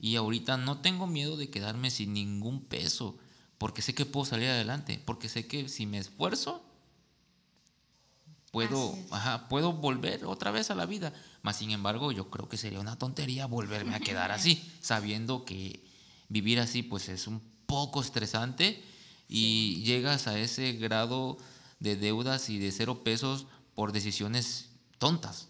Y 0.00 0.16
ahorita 0.16 0.56
no 0.56 0.80
tengo 0.80 1.06
miedo 1.06 1.36
de 1.36 1.50
quedarme 1.50 1.90
sin 1.90 2.14
ningún 2.14 2.64
peso, 2.64 3.18
porque 3.58 3.82
sé 3.82 3.94
que 3.94 4.06
puedo 4.06 4.24
salir 4.24 4.48
adelante, 4.48 5.02
porque 5.04 5.28
sé 5.28 5.46
que 5.46 5.68
si 5.68 5.84
me 5.84 5.98
esfuerzo, 5.98 6.64
puedo, 8.50 8.92
Así 8.92 9.00
es. 9.00 9.12
ajá, 9.12 9.48
puedo 9.48 9.72
volver 9.72 10.24
otra 10.24 10.50
vez 10.50 10.70
a 10.70 10.74
la 10.74 10.86
vida. 10.86 11.12
Más 11.42 11.58
sin 11.58 11.70
embargo, 11.70 12.12
yo 12.12 12.30
creo 12.30 12.48
que 12.48 12.56
sería 12.56 12.80
una 12.80 12.98
tontería 12.98 13.46
volverme 13.46 13.94
a 13.94 14.00
quedar 14.00 14.32
así, 14.32 14.72
sabiendo 14.80 15.44
que 15.44 15.84
vivir 16.28 16.60
así 16.60 16.82
pues 16.82 17.08
es 17.08 17.26
un 17.26 17.42
poco 17.66 18.00
estresante 18.00 18.82
y 19.28 19.82
llegas 19.84 20.26
a 20.26 20.38
ese 20.38 20.72
grado 20.72 21.38
de 21.78 21.96
deudas 21.96 22.48
y 22.50 22.58
de 22.58 22.72
cero 22.72 23.04
pesos 23.04 23.46
por 23.74 23.92
decisiones 23.92 24.70
tontas. 24.98 25.48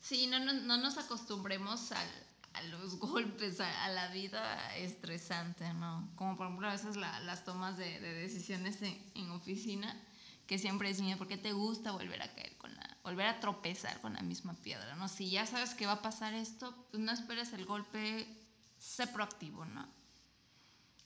Sí, 0.00 0.26
no, 0.26 0.38
no, 0.38 0.52
no 0.52 0.76
nos 0.76 0.98
acostumbremos 0.98 1.92
al, 1.92 2.08
a 2.54 2.62
los 2.62 2.96
golpes, 2.98 3.60
a, 3.60 3.84
a, 3.84 3.88
la 3.90 4.08
vida 4.08 4.76
estresante, 4.76 5.72
¿no? 5.74 6.10
Como 6.16 6.36
por 6.36 6.46
ejemplo 6.46 6.68
a 6.68 6.72
veces 6.72 6.96
la, 6.96 7.20
las 7.20 7.44
tomas 7.44 7.76
de, 7.76 8.00
de 8.00 8.14
decisiones 8.14 8.80
en, 8.82 8.98
en, 9.14 9.30
oficina, 9.30 10.00
que 10.46 10.58
siempre 10.58 10.88
dicen, 10.88 11.16
¿por 11.18 11.28
qué 11.28 11.38
te 11.38 11.52
gusta 11.52 11.92
volver 11.92 12.22
a 12.22 12.32
caer 12.34 12.56
con 12.58 12.74
la, 12.74 12.96
volver 13.02 13.26
a 13.26 13.40
tropezar 13.40 14.00
con 14.00 14.14
la 14.14 14.22
misma 14.22 14.54
piedra, 14.54 14.94
¿no? 14.96 15.08
Si 15.08 15.30
ya 15.30 15.46
sabes 15.46 15.74
que 15.74 15.86
va 15.86 15.92
a 15.92 16.02
pasar 16.02 16.34
esto, 16.34 16.74
pues 16.90 17.02
no 17.02 17.12
esperes 17.12 17.52
el 17.52 17.64
golpe, 17.64 18.26
sé 18.78 19.06
proactivo, 19.06 19.64
¿no? 19.64 19.88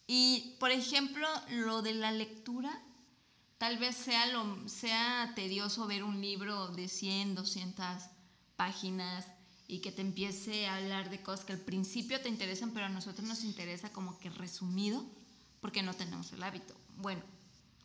Y, 0.07 0.57
por 0.61 0.71
ejemplo, 0.71 1.27
lo 1.51 1.83
de 1.83 1.95
la 1.95 2.13
lectura, 2.13 2.81
tal 3.59 3.79
vez 3.79 3.97
sea, 3.97 4.27
lo, 4.27 4.69
sea 4.69 5.33
tedioso 5.35 5.87
ver 5.87 6.05
un 6.05 6.21
libro 6.21 6.69
de 6.69 6.89
100, 6.89 7.35
200 7.35 8.05
páginas 8.57 9.27
y 9.69 9.81
que 9.81 9.93
te 9.93 10.03
empiece 10.03 10.67
a 10.67 10.77
hablar 10.77 11.11
de 11.11 11.23
cosas 11.23 11.45
que 11.45 11.53
al 11.53 11.61
principio 11.61 12.21
te 12.21 12.29
interesan, 12.29 12.71
pero 12.73 12.87
a 12.87 12.89
nosotros 12.89 13.27
nos 13.27 13.45
interesa 13.45 13.91
como 13.91 14.19
que 14.19 14.31
resumido, 14.31 15.05
porque 15.61 15.83
no 15.83 15.95
tenemos 15.95 16.33
el 16.33 16.43
hábito. 16.43 16.75
Bueno, 16.97 17.23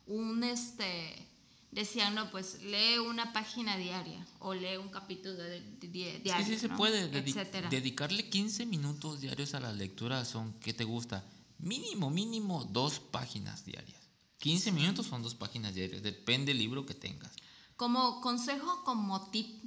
un 0.06 0.44
este 0.44 1.28
decía, 1.72 2.10
no, 2.10 2.30
pues 2.30 2.62
lee 2.62 2.98
una 2.98 3.32
página 3.32 3.76
diaria 3.76 4.24
o 4.38 4.54
lee 4.54 4.76
un 4.76 4.90
capítulo 4.90 5.34
de, 5.34 5.60
de, 5.60 5.88
de 5.88 6.18
diario. 6.20 6.46
Sí, 6.46 6.52
sí, 6.52 6.58
se 6.58 6.68
¿no? 6.68 6.76
puede. 6.76 7.08
Dedi 7.08 7.30
Etcétera. 7.30 7.68
dedicarle 7.68 8.28
15 8.28 8.66
minutos 8.66 9.20
diarios 9.20 9.54
a 9.54 9.60
la 9.60 9.72
lectura 9.72 10.24
son, 10.24 10.52
¿qué 10.60 10.72
te 10.72 10.84
gusta? 10.84 11.24
Mínimo, 11.58 12.10
mínimo 12.10 12.64
dos 12.64 13.00
páginas 13.00 13.64
diarias. 13.64 14.00
15 14.38 14.64
sí. 14.64 14.72
minutos 14.72 15.06
son 15.06 15.22
dos 15.22 15.34
páginas 15.34 15.74
diarias, 15.74 16.02
depende 16.02 16.46
del 16.46 16.58
libro 16.58 16.84
que 16.84 16.94
tengas. 16.94 17.32
Como 17.76 18.20
consejo, 18.20 18.82
como 18.84 19.30
tip 19.30 19.61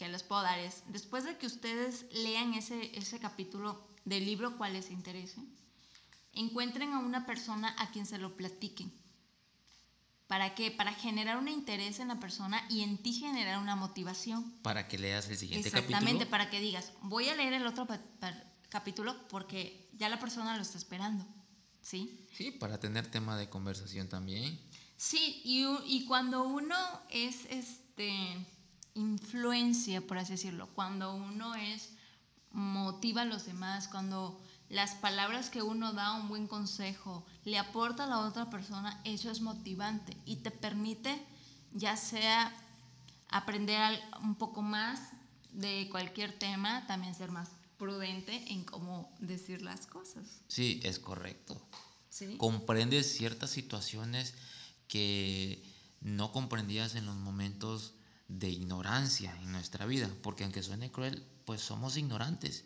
que 0.00 0.08
les 0.08 0.22
puedo 0.22 0.40
dar 0.40 0.58
es, 0.58 0.82
después 0.86 1.24
de 1.24 1.36
que 1.36 1.46
ustedes 1.46 2.06
lean 2.10 2.54
ese, 2.54 2.98
ese 2.98 3.18
capítulo 3.18 3.86
del 4.06 4.24
libro 4.24 4.56
cual 4.56 4.72
les 4.72 4.90
interese, 4.90 5.42
encuentren 6.32 6.94
a 6.94 7.00
una 7.00 7.26
persona 7.26 7.76
a 7.78 7.90
quien 7.90 8.06
se 8.06 8.16
lo 8.16 8.34
platiquen. 8.34 8.90
¿Para 10.26 10.54
qué? 10.54 10.70
Para 10.70 10.94
generar 10.94 11.36
un 11.36 11.48
interés 11.48 12.00
en 12.00 12.08
la 12.08 12.18
persona 12.18 12.64
y 12.70 12.80
en 12.80 12.96
ti 12.96 13.12
generar 13.12 13.58
una 13.58 13.76
motivación. 13.76 14.50
Para 14.62 14.88
que 14.88 14.96
leas 14.96 15.28
el 15.28 15.36
siguiente 15.36 15.68
Exactamente, 15.68 15.92
capítulo. 15.92 15.98
Exactamente, 15.98 16.30
para 16.30 16.48
que 16.48 16.60
digas, 16.60 16.92
voy 17.02 17.28
a 17.28 17.34
leer 17.34 17.52
el 17.52 17.66
otro 17.66 17.86
capítulo 18.70 19.28
porque 19.28 19.90
ya 19.98 20.08
la 20.08 20.18
persona 20.18 20.56
lo 20.56 20.62
está 20.62 20.78
esperando. 20.78 21.26
¿Sí? 21.82 22.26
Sí, 22.32 22.52
para 22.52 22.80
tener 22.80 23.10
tema 23.10 23.36
de 23.36 23.50
conversación 23.50 24.08
también. 24.08 24.58
Sí, 24.96 25.42
y, 25.44 25.66
y 25.84 26.06
cuando 26.06 26.44
uno 26.44 26.74
es 27.10 27.44
este 27.50 28.46
influencia, 28.94 30.00
por 30.00 30.18
así 30.18 30.32
decirlo, 30.32 30.68
cuando 30.74 31.14
uno 31.14 31.54
es 31.54 31.90
motiva 32.52 33.22
a 33.22 33.26
los 33.26 33.46
demás, 33.46 33.88
cuando 33.88 34.40
las 34.68 34.94
palabras 34.94 35.50
que 35.50 35.62
uno 35.62 35.92
da, 35.92 36.14
un 36.14 36.28
buen 36.28 36.46
consejo, 36.46 37.24
le 37.44 37.58
aporta 37.58 38.04
a 38.04 38.06
la 38.06 38.20
otra 38.20 38.50
persona, 38.50 39.00
eso 39.04 39.30
es 39.30 39.40
motivante 39.40 40.16
y 40.24 40.36
te 40.36 40.50
permite 40.50 41.20
ya 41.72 41.96
sea 41.96 42.52
aprender 43.28 44.00
un 44.22 44.34
poco 44.34 44.62
más 44.62 45.00
de 45.52 45.88
cualquier 45.90 46.38
tema, 46.38 46.86
también 46.86 47.14
ser 47.14 47.30
más 47.30 47.50
prudente 47.78 48.52
en 48.52 48.64
cómo 48.64 49.10
decir 49.20 49.62
las 49.62 49.86
cosas. 49.86 50.42
Sí, 50.48 50.80
es 50.84 50.98
correcto. 50.98 51.60
¿Sí? 52.08 52.36
Comprendes 52.36 53.16
ciertas 53.16 53.50
situaciones 53.50 54.34
que 54.86 55.62
no 56.00 56.32
comprendías 56.32 56.94
en 56.94 57.06
los 57.06 57.16
momentos 57.16 57.94
de 58.30 58.48
ignorancia 58.48 59.36
en 59.42 59.52
nuestra 59.52 59.86
vida, 59.86 60.08
porque 60.22 60.44
aunque 60.44 60.62
suene 60.62 60.90
cruel, 60.90 61.24
pues 61.44 61.60
somos 61.60 61.96
ignorantes. 61.96 62.64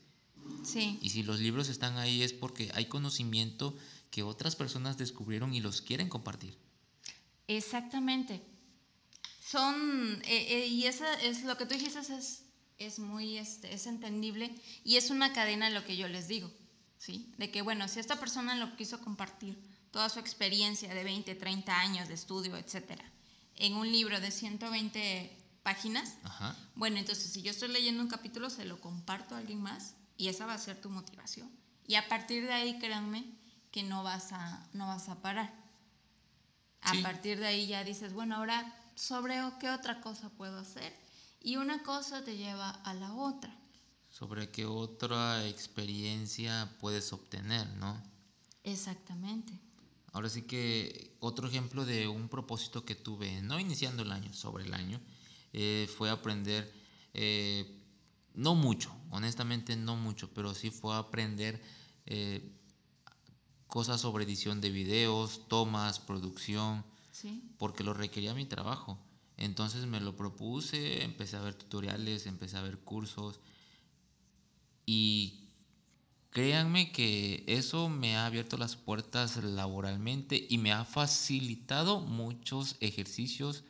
Sí. 0.63 0.99
Y 1.01 1.11
si 1.11 1.23
los 1.23 1.41
libros 1.41 1.69
están 1.69 1.97
ahí 1.97 2.23
es 2.23 2.35
porque 2.35 2.71
hay 2.75 2.87
conocimiento 2.87 3.75
que 4.11 4.23
otras 4.23 4.57
personas 4.57 4.99
descubrieron 4.99 5.55
y 5.55 5.61
los 5.61 5.81
quieren 5.81 6.09
compartir. 6.09 6.57
Exactamente. 7.49 8.43
Son, 9.43 10.23
eh, 10.27 10.47
eh, 10.51 10.67
y 10.67 10.85
eso 10.85 11.05
es 11.23 11.45
lo 11.45 11.57
que 11.57 11.67
tú 11.67 11.75
dijiste, 11.75 11.99
es, 11.99 12.43
es 12.79 12.99
muy, 12.99 13.39
este, 13.39 13.73
es 13.73 13.87
entendible 13.87 14.55
y 14.85 14.97
es 14.97 15.11
una 15.11 15.33
cadena 15.33 15.71
lo 15.71 15.85
que 15.85 15.97
yo 15.97 16.09
les 16.09 16.29
digo, 16.29 16.51
¿sí? 16.99 17.33
De 17.39 17.51
que, 17.51 17.63
bueno, 17.63 17.89
si 17.89 18.01
esta 18.01 18.21
persona 18.21 18.55
lo 18.57 18.77
quiso 18.77 19.01
compartir, 19.01 19.59
toda 19.91 20.09
su 20.09 20.19
experiencia 20.19 20.93
de 20.93 21.05
20, 21.05 21.35
30 21.37 21.79
años 21.79 22.09
de 22.09 22.15
estudio, 22.15 22.57
etcétera, 22.57 23.05
en 23.57 23.75
un 23.75 23.91
libro 23.91 24.21
de 24.21 24.31
120 24.31 25.44
páginas, 25.65 26.15
Ajá. 26.23 26.55
bueno, 26.77 26.99
entonces 26.99 27.33
si 27.33 27.43
yo 27.43 27.51
estoy 27.51 27.69
leyendo 27.69 28.01
un 28.03 28.09
capítulo, 28.09 28.49
se 28.51 28.65
lo 28.65 28.81
comparto 28.81 29.35
a 29.35 29.39
alguien 29.39 29.61
más 29.61 29.95
y 30.17 30.29
esa 30.29 30.47
va 30.47 30.55
a 30.55 30.59
ser 30.59 30.81
tu 30.81 30.91
motivación. 30.91 31.51
Y 31.89 31.97
a 31.97 32.09
partir 32.09 32.45
de 32.47 32.53
ahí, 32.53 32.79
créanme, 32.79 33.25
que 33.73 33.83
no 33.83 34.05
vas 34.05 34.33
a, 34.33 34.69
no 34.73 34.87
vas 34.87 35.09
a 35.09 35.21
parar. 35.21 35.53
A 36.83 36.93
Sí. 36.93 37.03
partir 37.03 37.41
de 37.41 37.47
ahí 37.47 37.67
ya 37.67 37.83
dices, 37.83 38.13
bueno, 38.13 38.37
ahora 38.37 38.73
sobre 38.95 39.41
qué 39.59 39.71
otra 39.71 40.01
cosa 40.01 40.29
puedo 40.31 40.59
hacer. 40.59 40.95
Y 41.41 41.57
una 41.57 41.83
cosa 41.83 42.23
te 42.25 42.37
lleva 42.37 42.71
a 42.71 42.95
la 42.95 43.13
otra. 43.15 43.55
Sobre 44.11 44.51
qué 44.51 44.65
otra 44.67 45.47
experiencia 45.49 46.71
puedes 46.81 47.13
obtener, 47.13 47.67
¿no? 47.77 48.01
Exactamente. 48.63 49.53
Ahora 50.13 50.31
sí 50.31 50.43
que 50.43 51.17
otro 51.21 51.49
ejemplo 51.49 51.85
de 51.85 52.07
un 52.07 52.29
propósito 52.29 52.85
que 52.85 52.95
tuve, 52.95 53.43
no 53.43 53.59
iniciando 53.59 54.03
el 54.03 54.13
año, 54.13 54.33
sobre 54.33 54.65
el 54.65 54.73
año, 54.73 55.01
eh, 55.55 55.89
fue 55.97 56.11
aprender, 56.11 56.71
eh, 57.15 57.81
no 58.35 58.57
mucho, 58.57 58.93
honestamente 59.11 59.77
no 59.77 59.95
mucho, 59.95 60.29
pero 60.35 60.53
sí 60.53 60.71
fue 60.71 60.97
aprender 60.97 61.63
eh, 62.07 62.53
cosas 63.69 64.01
sobre 64.01 64.25
edición 64.25 64.61
de 64.61 64.71
videos, 64.71 65.47
tomas, 65.47 66.01
producción, 66.01 66.85
¿Sí? 67.13 67.49
porque 67.57 67.85
lo 67.85 67.95
requería 67.95 68.35
mi 68.35 68.47
trabajo. 68.47 68.99
Entonces 69.37 69.87
me 69.87 70.01
lo 70.01 70.17
propuse, 70.17 71.05
empecé 71.05 71.37
a 71.37 71.43
ver 71.43 71.55
tutoriales, 71.55 72.27
empecé 72.27 72.57
a 72.57 72.63
ver 72.63 72.79
cursos 72.79 73.39
y 74.87 75.51
créanme 76.31 76.91
que 76.91 77.45
eso 77.47 77.89
me 77.89 78.17
ha 78.17 78.27
abierto 78.27 78.57
las 78.57 78.75
puertas 78.75 79.37
laboralmente 79.37 80.49
y 80.51 80.59
me 80.59 80.73
ha 80.73 80.85
facilitado 80.85 82.01
muchos 82.01 82.77
ejercicios 82.81 83.63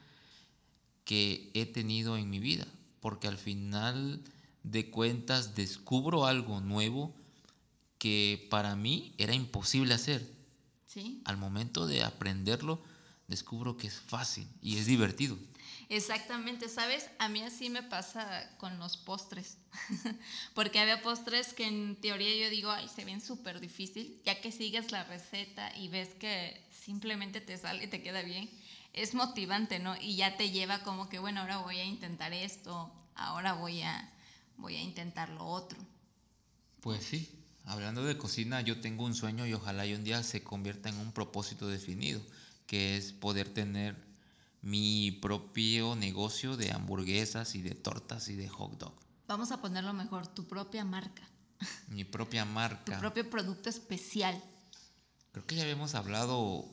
que 1.05 1.50
he 1.55 1.66
tenido 1.66 2.16
en 2.16 2.30
mi 2.30 2.38
vida, 2.38 2.66
porque 3.00 3.28
al 3.28 3.38
final 3.38 4.22
de 4.62 4.90
cuentas 4.90 5.55
descubro 5.55 6.26
algo 6.26 6.61
nuevo 6.61 7.14
que 7.98 8.46
para 8.50 8.76
mí 8.76 9.14
era 9.18 9.34
imposible 9.34 9.94
hacer. 9.94 10.26
¿Sí? 10.86 11.22
Al 11.24 11.36
momento 11.36 11.86
de 11.86 12.02
aprenderlo, 12.02 12.80
descubro 13.28 13.76
que 13.76 13.86
es 13.86 13.94
fácil 13.94 14.48
y 14.62 14.76
es 14.78 14.86
divertido. 14.86 15.36
Exactamente, 15.88 16.68
¿sabes? 16.68 17.11
A 17.18 17.28
mí 17.28 17.42
así 17.42 17.68
me 17.68 17.82
pasa 17.82 18.50
con 18.59 18.78
los 18.78 18.96
postres, 18.96 19.59
porque 20.55 20.80
había 20.80 21.02
postres 21.02 21.52
que 21.52 21.66
en 21.66 21.96
teoría 21.96 22.34
yo 22.44 22.50
digo, 22.50 22.70
ay, 22.70 22.88
se 22.88 23.05
ven 23.05 23.20
súper 23.20 23.61
difícil, 23.61 24.20
ya 24.24 24.40
que 24.40 24.50
sigues 24.50 24.92
la 24.92 25.05
receta 25.05 25.76
y 25.76 25.88
ves 25.88 26.11
que 26.14 26.62
simplemente 26.70 27.40
te 27.40 27.59
sale 27.59 27.84
y 27.84 27.88
te 27.88 28.02
queda 28.02 28.22
bien, 28.22 28.48
es 28.95 29.14
motivante, 29.14 29.78
¿no? 29.78 29.97
Y 30.01 30.16
ya 30.16 30.36
te 30.36 30.51
lleva 30.51 30.82
como 30.82 31.09
que, 31.09 31.18
bueno, 31.18 31.40
ahora 31.40 31.59
voy 31.59 31.78
a 31.78 31.84
intentar 31.84 32.32
esto, 32.32 32.90
ahora 33.14 33.53
voy 33.55 33.82
a, 33.82 34.12
voy 34.57 34.76
a 34.76 34.82
intentar 34.82 35.28
lo 35.30 35.45
otro. 35.45 35.78
Pues 36.80 37.05
sí, 37.05 37.28
hablando 37.64 38.05
de 38.05 38.16
cocina, 38.16 38.61
yo 38.61 38.80
tengo 38.80 39.05
un 39.05 39.14
sueño 39.14 39.47
y 39.47 39.53
ojalá 39.53 39.84
y 39.84 39.95
un 39.95 40.05
día 40.05 40.22
se 40.22 40.42
convierta 40.42 40.88
en 40.88 40.97
un 40.99 41.12
propósito 41.12 41.68
definido, 41.68 42.20
que 42.66 42.97
es 42.97 43.12
poder 43.12 43.53
tener 43.53 43.97
mi 44.62 45.11
propio 45.11 45.97
negocio 45.97 46.57
de 46.57 46.72
hamburguesas 46.72 47.55
y 47.55 47.62
de 47.62 47.74
tortas 47.74 48.28
y 48.28 48.36
de 48.36 48.49
hot 48.49 48.78
dog. 48.78 48.95
Vamos 49.26 49.51
a 49.53 49.61
ponerlo 49.61 49.92
mejor, 49.92 50.26
tu 50.28 50.47
propia 50.47 50.84
marca, 50.84 51.22
Mi 51.88 52.05
propia 52.05 52.45
tu 52.45 52.51
marca. 52.51 52.99
propio 52.99 53.28
producto 53.28 53.68
especial. 53.70 54.42
Creo 55.32 55.47
que 55.47 55.57
ya 55.57 55.62
habíamos 55.62 55.95
hablado 55.95 56.68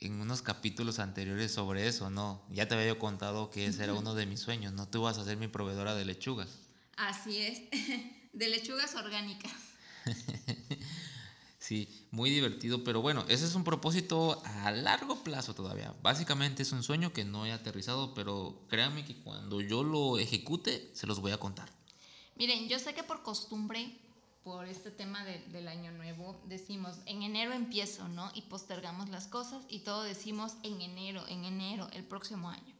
en 0.00 0.20
unos 0.20 0.42
capítulos 0.42 0.98
anteriores 0.98 1.52
sobre 1.52 1.86
eso, 1.86 2.10
¿no? 2.10 2.42
Ya 2.50 2.68
te 2.68 2.74
había 2.74 2.88
yo 2.88 2.98
contado 2.98 3.50
que 3.50 3.66
ese 3.66 3.84
era 3.84 3.94
uno 3.94 4.14
de 4.14 4.26
mis 4.26 4.40
sueños, 4.40 4.72
¿no? 4.72 4.88
Tú 4.88 5.02
vas 5.02 5.18
a 5.18 5.24
ser 5.24 5.36
mi 5.36 5.48
proveedora 5.48 5.94
de 5.94 6.04
lechugas. 6.04 6.60
Así 6.96 7.38
es, 7.38 7.62
de 8.32 8.48
lechugas 8.48 8.94
orgánicas. 8.94 9.52
Sí, 11.66 12.06
muy 12.12 12.30
divertido, 12.30 12.84
pero 12.84 13.02
bueno, 13.02 13.24
ese 13.26 13.44
es 13.44 13.56
un 13.56 13.64
propósito 13.64 14.40
a 14.44 14.70
largo 14.70 15.24
plazo 15.24 15.52
todavía. 15.52 15.92
Básicamente 16.00 16.62
es 16.62 16.70
un 16.70 16.84
sueño 16.84 17.12
que 17.12 17.24
no 17.24 17.44
he 17.44 17.50
aterrizado, 17.50 18.14
pero 18.14 18.64
créanme 18.68 19.04
que 19.04 19.16
cuando 19.16 19.60
yo 19.60 19.82
lo 19.82 20.20
ejecute, 20.20 20.92
se 20.94 21.08
los 21.08 21.18
voy 21.18 21.32
a 21.32 21.38
contar. 21.38 21.68
Miren, 22.36 22.68
yo 22.68 22.78
sé 22.78 22.94
que 22.94 23.02
por 23.02 23.24
costumbre 23.24 23.98
por 24.46 24.68
este 24.68 24.92
tema 24.92 25.24
de- 25.24 25.40
del 25.48 25.66
año 25.66 25.90
nuevo, 25.90 26.40
decimos, 26.46 26.98
en 27.06 27.24
enero 27.24 27.52
empiezo, 27.52 28.06
¿no? 28.06 28.30
Y 28.32 28.42
postergamos 28.42 29.08
las 29.08 29.26
cosas 29.26 29.64
y 29.68 29.80
todo 29.80 30.04
decimos 30.04 30.52
en 30.62 30.80
enero, 30.80 31.26
en 31.26 31.44
enero, 31.44 31.88
el 31.92 32.04
próximo 32.04 32.48
año. 32.48 32.72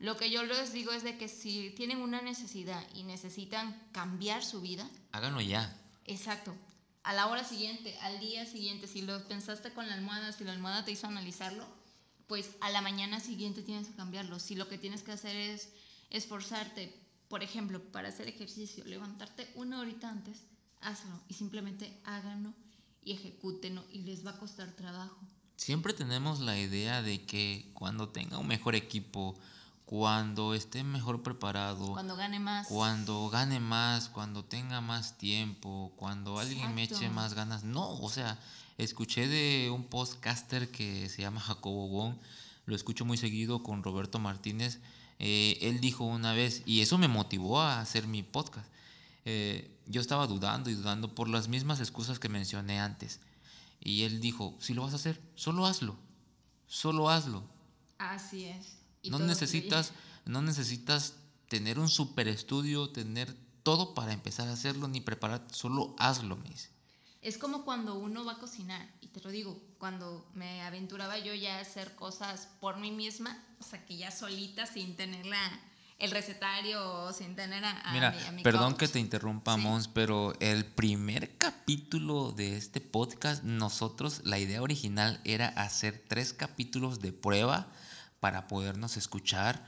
Lo 0.00 0.16
que 0.16 0.28
yo 0.28 0.42
les 0.42 0.72
digo 0.72 0.90
es 0.90 1.04
de 1.04 1.16
que 1.16 1.28
si 1.28 1.70
tienen 1.76 1.98
una 1.98 2.20
necesidad 2.20 2.84
y 2.96 3.04
necesitan 3.04 3.80
cambiar 3.92 4.44
su 4.44 4.60
vida, 4.60 4.90
Háganlo 5.12 5.40
ya. 5.40 5.72
exacto, 6.04 6.52
a 7.04 7.12
la 7.12 7.28
hora 7.28 7.44
siguiente, 7.44 7.96
al 8.00 8.18
día 8.18 8.44
siguiente, 8.44 8.88
si 8.88 9.02
lo 9.02 9.22
pensaste 9.28 9.72
con 9.72 9.86
la 9.86 9.94
almohada, 9.94 10.32
si 10.32 10.42
la 10.42 10.50
almohada 10.50 10.84
te 10.84 10.90
hizo 10.90 11.06
analizarlo, 11.06 11.64
pues 12.26 12.50
a 12.60 12.70
la 12.70 12.80
mañana 12.80 13.20
siguiente 13.20 13.62
tienes 13.62 13.86
que 13.86 13.94
cambiarlo. 13.94 14.40
Si 14.40 14.56
lo 14.56 14.66
que 14.68 14.78
tienes 14.78 15.04
que 15.04 15.12
hacer 15.12 15.36
es 15.36 15.68
esforzarte, 16.10 16.92
por 17.28 17.44
ejemplo, 17.44 17.80
para 17.92 18.08
hacer 18.08 18.26
ejercicio, 18.26 18.82
levantarte 18.84 19.48
una 19.54 19.78
horita 19.78 20.08
antes, 20.10 20.38
hazlo 20.82 21.18
y 21.28 21.34
simplemente 21.34 21.92
háganlo 22.04 22.52
y 23.04 23.12
ejecútenlo 23.12 23.84
y 23.92 24.00
les 24.02 24.24
va 24.26 24.30
a 24.32 24.38
costar 24.38 24.70
trabajo. 24.72 25.16
Siempre 25.56 25.92
tenemos 25.92 26.40
la 26.40 26.58
idea 26.58 27.02
de 27.02 27.24
que 27.24 27.70
cuando 27.74 28.08
tenga 28.08 28.38
un 28.38 28.46
mejor 28.48 28.74
equipo, 28.74 29.36
cuando 29.84 30.54
esté 30.54 30.82
mejor 30.84 31.22
preparado, 31.22 31.92
Cuando 31.92 32.16
gane 32.16 32.40
más. 32.40 32.66
cuando 32.68 33.28
gane 33.28 33.60
más, 33.60 34.08
cuando 34.08 34.44
tenga 34.44 34.80
más 34.80 35.18
tiempo, 35.18 35.92
cuando 35.96 36.38
alguien 36.38 36.74
me 36.74 36.84
eche 36.84 36.94
Exacto. 36.94 37.14
más 37.14 37.34
ganas. 37.34 37.64
No, 37.64 37.90
o 37.90 38.08
sea, 38.10 38.38
escuché 38.78 39.28
de 39.28 39.70
un 39.70 39.84
podcaster 39.84 40.70
que 40.70 41.08
se 41.08 41.22
llama 41.22 41.40
Jacobo 41.40 41.88
Wong, 41.88 42.14
lo 42.66 42.74
escucho 42.74 43.04
muy 43.04 43.18
seguido 43.18 43.62
con 43.62 43.82
Roberto 43.82 44.18
Martínez. 44.18 44.78
eh, 45.24 45.58
él 45.60 45.80
dijo 45.80 46.02
una 46.04 46.32
vez, 46.32 46.62
y 46.66 46.80
eso 46.80 46.98
me 46.98 47.06
motivó 47.06 47.60
a 47.60 47.80
hacer 47.80 48.06
mi 48.08 48.22
podcast. 48.22 48.66
eh, 49.24 49.68
yo 49.92 50.00
estaba 50.00 50.26
dudando 50.26 50.70
y 50.70 50.74
dudando 50.74 51.14
por 51.14 51.28
las 51.28 51.48
mismas 51.48 51.78
excusas 51.78 52.18
que 52.18 52.28
mencioné 52.28 52.80
antes. 52.80 53.20
Y 53.80 54.02
él 54.02 54.20
dijo, 54.20 54.56
si 54.60 54.74
lo 54.74 54.82
vas 54.82 54.92
a 54.92 54.96
hacer, 54.96 55.20
solo 55.34 55.66
hazlo. 55.66 55.96
Solo 56.66 57.10
hazlo. 57.10 57.44
Así 57.98 58.46
es. 58.46 58.78
Y 59.02 59.10
No 59.10 59.18
necesitas, 59.18 59.92
no 60.24 60.40
necesitas 60.42 61.14
tener 61.48 61.78
un 61.78 61.88
super 61.88 62.28
estudio, 62.28 62.90
tener 62.90 63.36
todo 63.62 63.94
para 63.94 64.12
empezar 64.12 64.48
a 64.48 64.52
hacerlo, 64.52 64.88
ni 64.88 65.00
preparar, 65.00 65.46
solo 65.52 65.94
hazlo, 65.98 66.36
me 66.36 66.48
dice. 66.48 66.70
Es 67.20 67.38
como 67.38 67.64
cuando 67.64 67.94
uno 67.94 68.24
va 68.24 68.32
a 68.32 68.38
cocinar, 68.38 68.88
y 69.00 69.08
te 69.08 69.20
lo 69.20 69.30
digo, 69.30 69.62
cuando 69.78 70.26
me 70.34 70.62
aventuraba 70.62 71.18
yo 71.18 71.34
ya 71.34 71.58
a 71.58 71.60
hacer 71.60 71.94
cosas 71.94 72.48
por 72.60 72.78
mí 72.78 72.90
misma, 72.90 73.40
o 73.60 73.62
sea, 73.62 73.84
que 73.84 73.96
ya 73.96 74.10
solita, 74.10 74.66
sin 74.66 74.96
tener 74.96 75.26
la, 75.26 75.60
el 76.02 76.10
recetario 76.10 77.12
sin 77.12 77.34
tener 77.36 77.64
a, 77.64 77.80
a 77.80 77.92
Mira, 77.92 78.10
mi, 78.10 78.22
a 78.26 78.32
mi 78.32 78.42
perdón 78.42 78.72
coach. 78.72 78.80
que 78.80 78.88
te 78.88 78.98
interrumpa, 78.98 79.54
Sí. 79.54 79.60
Mons, 79.60 79.88
pero 79.88 80.34
el 80.40 80.64
primer 80.66 81.36
capítulo 81.38 82.32
de 82.32 82.56
este 82.56 82.80
podcast, 82.80 83.42
nosotros, 83.44 84.20
la 84.24 84.38
idea 84.38 84.60
original 84.62 85.20
era 85.24 85.48
hacer 85.48 86.02
tres 86.08 86.32
capítulos 86.32 87.00
de 87.00 87.12
prueba 87.12 87.68
para 88.20 88.46
podernos 88.48 88.96
escuchar, 88.96 89.64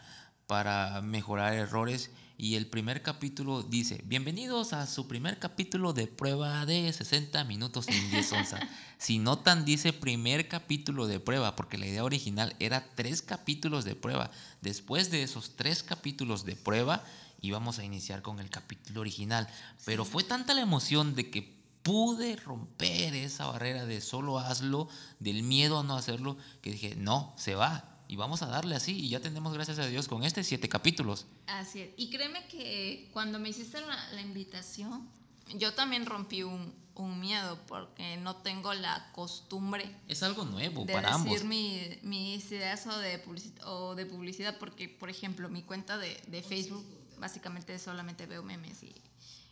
para 0.46 1.00
mejorar 1.00 1.54
errores. 1.54 2.10
Y 2.36 2.56
el 2.56 2.66
primer 2.66 3.02
capítulo 3.02 3.62
dice, 3.62 4.02
bienvenidos 4.06 4.72
a 4.72 4.88
su 4.88 5.06
primer 5.06 5.38
capítulo 5.38 5.92
de 5.92 6.08
prueba 6.08 6.66
de 6.66 6.92
60 6.92 7.44
minutos 7.44 7.86
en 7.86 8.10
10 8.10 8.32
onzas. 8.32 8.60
si 8.98 9.20
notan, 9.20 9.64
dice 9.64 9.92
primer 9.92 10.48
capítulo 10.48 11.06
de 11.06 11.20
prueba, 11.20 11.54
porque 11.54 11.78
la 11.78 11.86
idea 11.86 12.02
original 12.02 12.56
era 12.58 12.88
tres 12.96 13.22
capítulos 13.22 13.84
de 13.84 13.94
prueba. 13.94 14.32
Después 14.62 15.12
de 15.12 15.22
esos 15.22 15.54
tres 15.54 15.84
capítulos 15.84 16.44
de 16.44 16.56
prueba, 16.56 17.04
íbamos 17.40 17.78
a 17.78 17.84
iniciar 17.84 18.20
con 18.22 18.40
el 18.40 18.50
capítulo 18.50 19.02
original. 19.02 19.48
Pero 19.84 20.04
fue 20.04 20.24
tanta 20.24 20.54
la 20.54 20.62
emoción 20.62 21.14
de 21.14 21.30
que 21.30 21.54
pude 21.84 22.34
romper 22.34 23.14
esa 23.14 23.46
barrera 23.46 23.86
de 23.86 24.00
solo 24.00 24.40
hazlo, 24.40 24.88
del 25.20 25.44
miedo 25.44 25.78
a 25.78 25.84
no 25.84 25.94
hacerlo, 25.94 26.36
que 26.62 26.72
dije, 26.72 26.96
no, 26.96 27.32
se 27.36 27.54
va. 27.54 27.93
Y 28.14 28.16
vamos 28.16 28.42
a 28.42 28.46
darle 28.46 28.76
así. 28.76 28.92
Y 28.96 29.08
ya 29.08 29.18
tenemos, 29.18 29.52
gracias 29.54 29.80
a 29.80 29.86
Dios, 29.86 30.06
con 30.06 30.22
este 30.22 30.44
siete 30.44 30.68
capítulos. 30.68 31.26
Así 31.48 31.80
es. 31.80 31.90
Y 31.96 32.10
créeme 32.10 32.46
que 32.46 33.10
cuando 33.12 33.40
me 33.40 33.48
hiciste 33.48 33.80
la, 33.80 34.10
la 34.12 34.20
invitación, 34.20 35.10
yo 35.56 35.74
también 35.74 36.06
rompí 36.06 36.44
un, 36.44 36.72
un 36.94 37.18
miedo 37.18 37.58
porque 37.66 38.16
no 38.18 38.36
tengo 38.36 38.72
la 38.72 39.10
costumbre 39.10 39.96
Es 40.06 40.22
algo 40.22 40.44
nuevo 40.44 40.84
de 40.84 40.92
para 40.92 41.08
decir 41.18 41.26
ambos. 41.26 41.42
mi, 41.44 41.98
mis 42.02 42.52
ideas 42.52 42.86
o 42.86 42.96
de, 42.98 43.20
publici- 43.26 43.60
o 43.64 43.96
de 43.96 44.06
publicidad, 44.06 44.58
porque, 44.60 44.88
por 44.88 45.10
ejemplo, 45.10 45.48
mi 45.48 45.62
cuenta 45.64 45.98
de, 45.98 46.22
de 46.28 46.40
Facebook, 46.44 46.86
básicamente 47.18 47.76
solamente 47.80 48.26
veo 48.26 48.44
memes 48.44 48.84
y, 48.84 48.94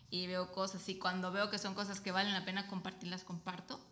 y 0.09 0.29
veo 0.29 0.53
cosas. 0.53 0.89
Y 0.89 0.95
cuando 1.01 1.33
veo 1.33 1.51
que 1.51 1.59
son 1.59 1.75
cosas 1.75 2.01
que 2.01 2.13
valen 2.13 2.33
la 2.33 2.45
pena 2.45 2.69
compartir, 2.69 3.09
las 3.09 3.25
comparto. 3.25 3.85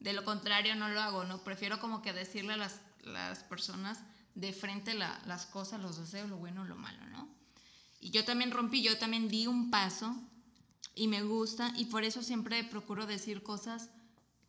De 0.00 0.12
lo 0.12 0.24
contrario, 0.24 0.74
no 0.74 0.88
lo 0.88 1.00
hago, 1.00 1.22
¿no? 1.22 1.44
Prefiero 1.44 1.78
como 1.78 2.02
que 2.02 2.12
decirle 2.12 2.54
a 2.54 2.56
las, 2.56 2.80
las 3.04 3.44
personas 3.44 4.00
de 4.36 4.52
frente 4.52 4.94
la- 4.94 5.20
las 5.26 5.46
cosas, 5.46 5.80
los 5.80 5.98
deseos, 5.98 6.30
lo 6.30 6.36
bueno, 6.36 6.64
lo 6.64 6.76
malo, 6.76 7.04
¿no? 7.06 7.28
Y 8.00 8.10
yo 8.10 8.24
también 8.24 8.52
rompí, 8.52 8.82
yo 8.82 8.96
también 8.98 9.28
di 9.28 9.48
un 9.48 9.70
paso 9.70 10.14
y 10.94 11.08
me 11.08 11.22
gusta 11.24 11.72
y 11.76 11.86
por 11.86 12.04
eso 12.04 12.22
siempre 12.22 12.62
procuro 12.62 13.06
decir 13.06 13.42
cosas 13.42 13.88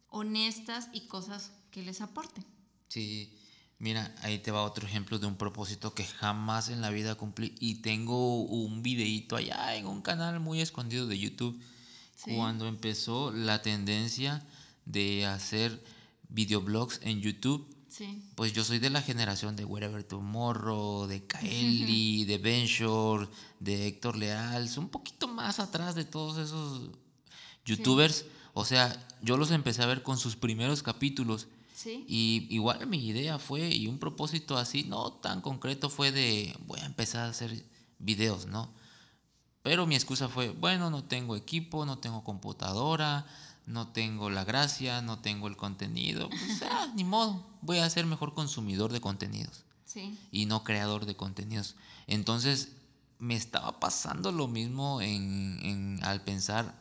honestas 0.09 0.89
y 0.93 1.07
cosas 1.07 1.51
que 1.71 1.81
les 1.81 2.01
aporten. 2.01 2.45
Sí, 2.89 3.33
mira, 3.79 4.13
ahí 4.21 4.39
te 4.39 4.51
va 4.51 4.63
otro 4.63 4.85
ejemplo 4.85 5.19
de 5.19 5.27
un 5.27 5.37
propósito 5.37 5.93
que 5.93 6.05
jamás 6.05 6.69
en 6.69 6.81
la 6.81 6.89
vida 6.89 7.15
cumplí. 7.15 7.55
Y 7.59 7.75
tengo 7.75 8.41
un 8.43 8.83
videíto 8.83 9.35
allá 9.35 9.75
en 9.75 9.87
un 9.87 10.01
canal 10.01 10.39
muy 10.39 10.61
escondido 10.61 11.07
de 11.07 11.17
YouTube. 11.19 11.59
Sí. 12.15 12.35
Cuando 12.35 12.67
empezó 12.67 13.31
la 13.31 13.61
tendencia 13.61 14.45
de 14.85 15.25
hacer 15.25 15.81
videoblogs 16.29 16.99
en 17.03 17.21
YouTube. 17.21 17.67
Sí. 17.97 18.21
Pues 18.35 18.53
yo 18.53 18.63
soy 18.63 18.77
de 18.77 18.91
la 18.91 19.01
generación 19.01 19.55
de 19.55 19.65
Wherever 19.65 20.03
Tomorrow, 20.03 21.07
de 21.07 21.25
Kaeli, 21.25 22.25
de 22.25 22.37
Ben 22.37 22.67
Shore, 22.67 23.27
de 23.59 23.87
Héctor 23.87 24.17
Leal, 24.17 24.69
un 24.77 24.89
poquito 24.89 25.27
más 25.27 25.59
atrás 25.59 25.95
de 25.95 26.05
todos 26.05 26.37
esos 26.37 26.91
youtubers. 27.65 28.25
O 28.53 28.65
sea, 28.65 29.07
yo 29.23 29.35
los 29.35 29.49
empecé 29.49 29.81
a 29.81 29.87
ver 29.87 30.03
con 30.03 30.19
sus 30.19 30.35
primeros 30.35 30.83
capítulos. 30.83 31.47
Sí. 31.73 32.05
Y 32.07 32.45
igual 32.51 32.85
mi 32.85 33.03
idea 33.03 33.39
fue, 33.39 33.67
y 33.67 33.87
un 33.87 33.97
propósito 33.97 34.57
así, 34.57 34.83
no 34.83 35.13
tan 35.13 35.41
concreto, 35.41 35.89
fue 35.89 36.11
de 36.11 36.55
voy 36.67 36.79
a 36.81 36.85
empezar 36.85 37.25
a 37.25 37.29
hacer 37.29 37.65
videos, 37.97 38.45
¿no? 38.45 38.71
Pero 39.63 39.87
mi 39.87 39.95
excusa 39.95 40.29
fue, 40.29 40.49
bueno, 40.49 40.91
no 40.91 41.03
tengo 41.03 41.35
equipo, 41.35 41.83
no 41.85 41.97
tengo 41.97 42.23
computadora, 42.23 43.25
no 43.67 43.89
tengo 43.89 44.29
la 44.31 44.43
gracia, 44.43 45.01
no 45.03 45.19
tengo 45.19 45.47
el 45.47 45.55
contenido. 45.57 46.29
Pues, 46.29 46.63
ah, 46.71 46.91
ni 46.95 47.03
modo, 47.03 47.45
voy 47.61 47.77
a 47.77 47.89
ser 47.89 48.05
mejor 48.07 48.33
consumidor 48.33 48.91
de 48.91 49.01
contenidos 49.01 49.63
Sí. 49.85 50.17
y 50.31 50.45
no 50.45 50.63
creador 50.63 51.05
de 51.05 51.15
contenidos. 51.15 51.75
Entonces, 52.07 52.69
me 53.19 53.35
estaba 53.35 53.79
pasando 53.79 54.31
lo 54.31 54.47
mismo 54.47 55.01
en, 55.01 55.59
en- 55.63 55.99
al 56.03 56.23
pensar 56.23 56.75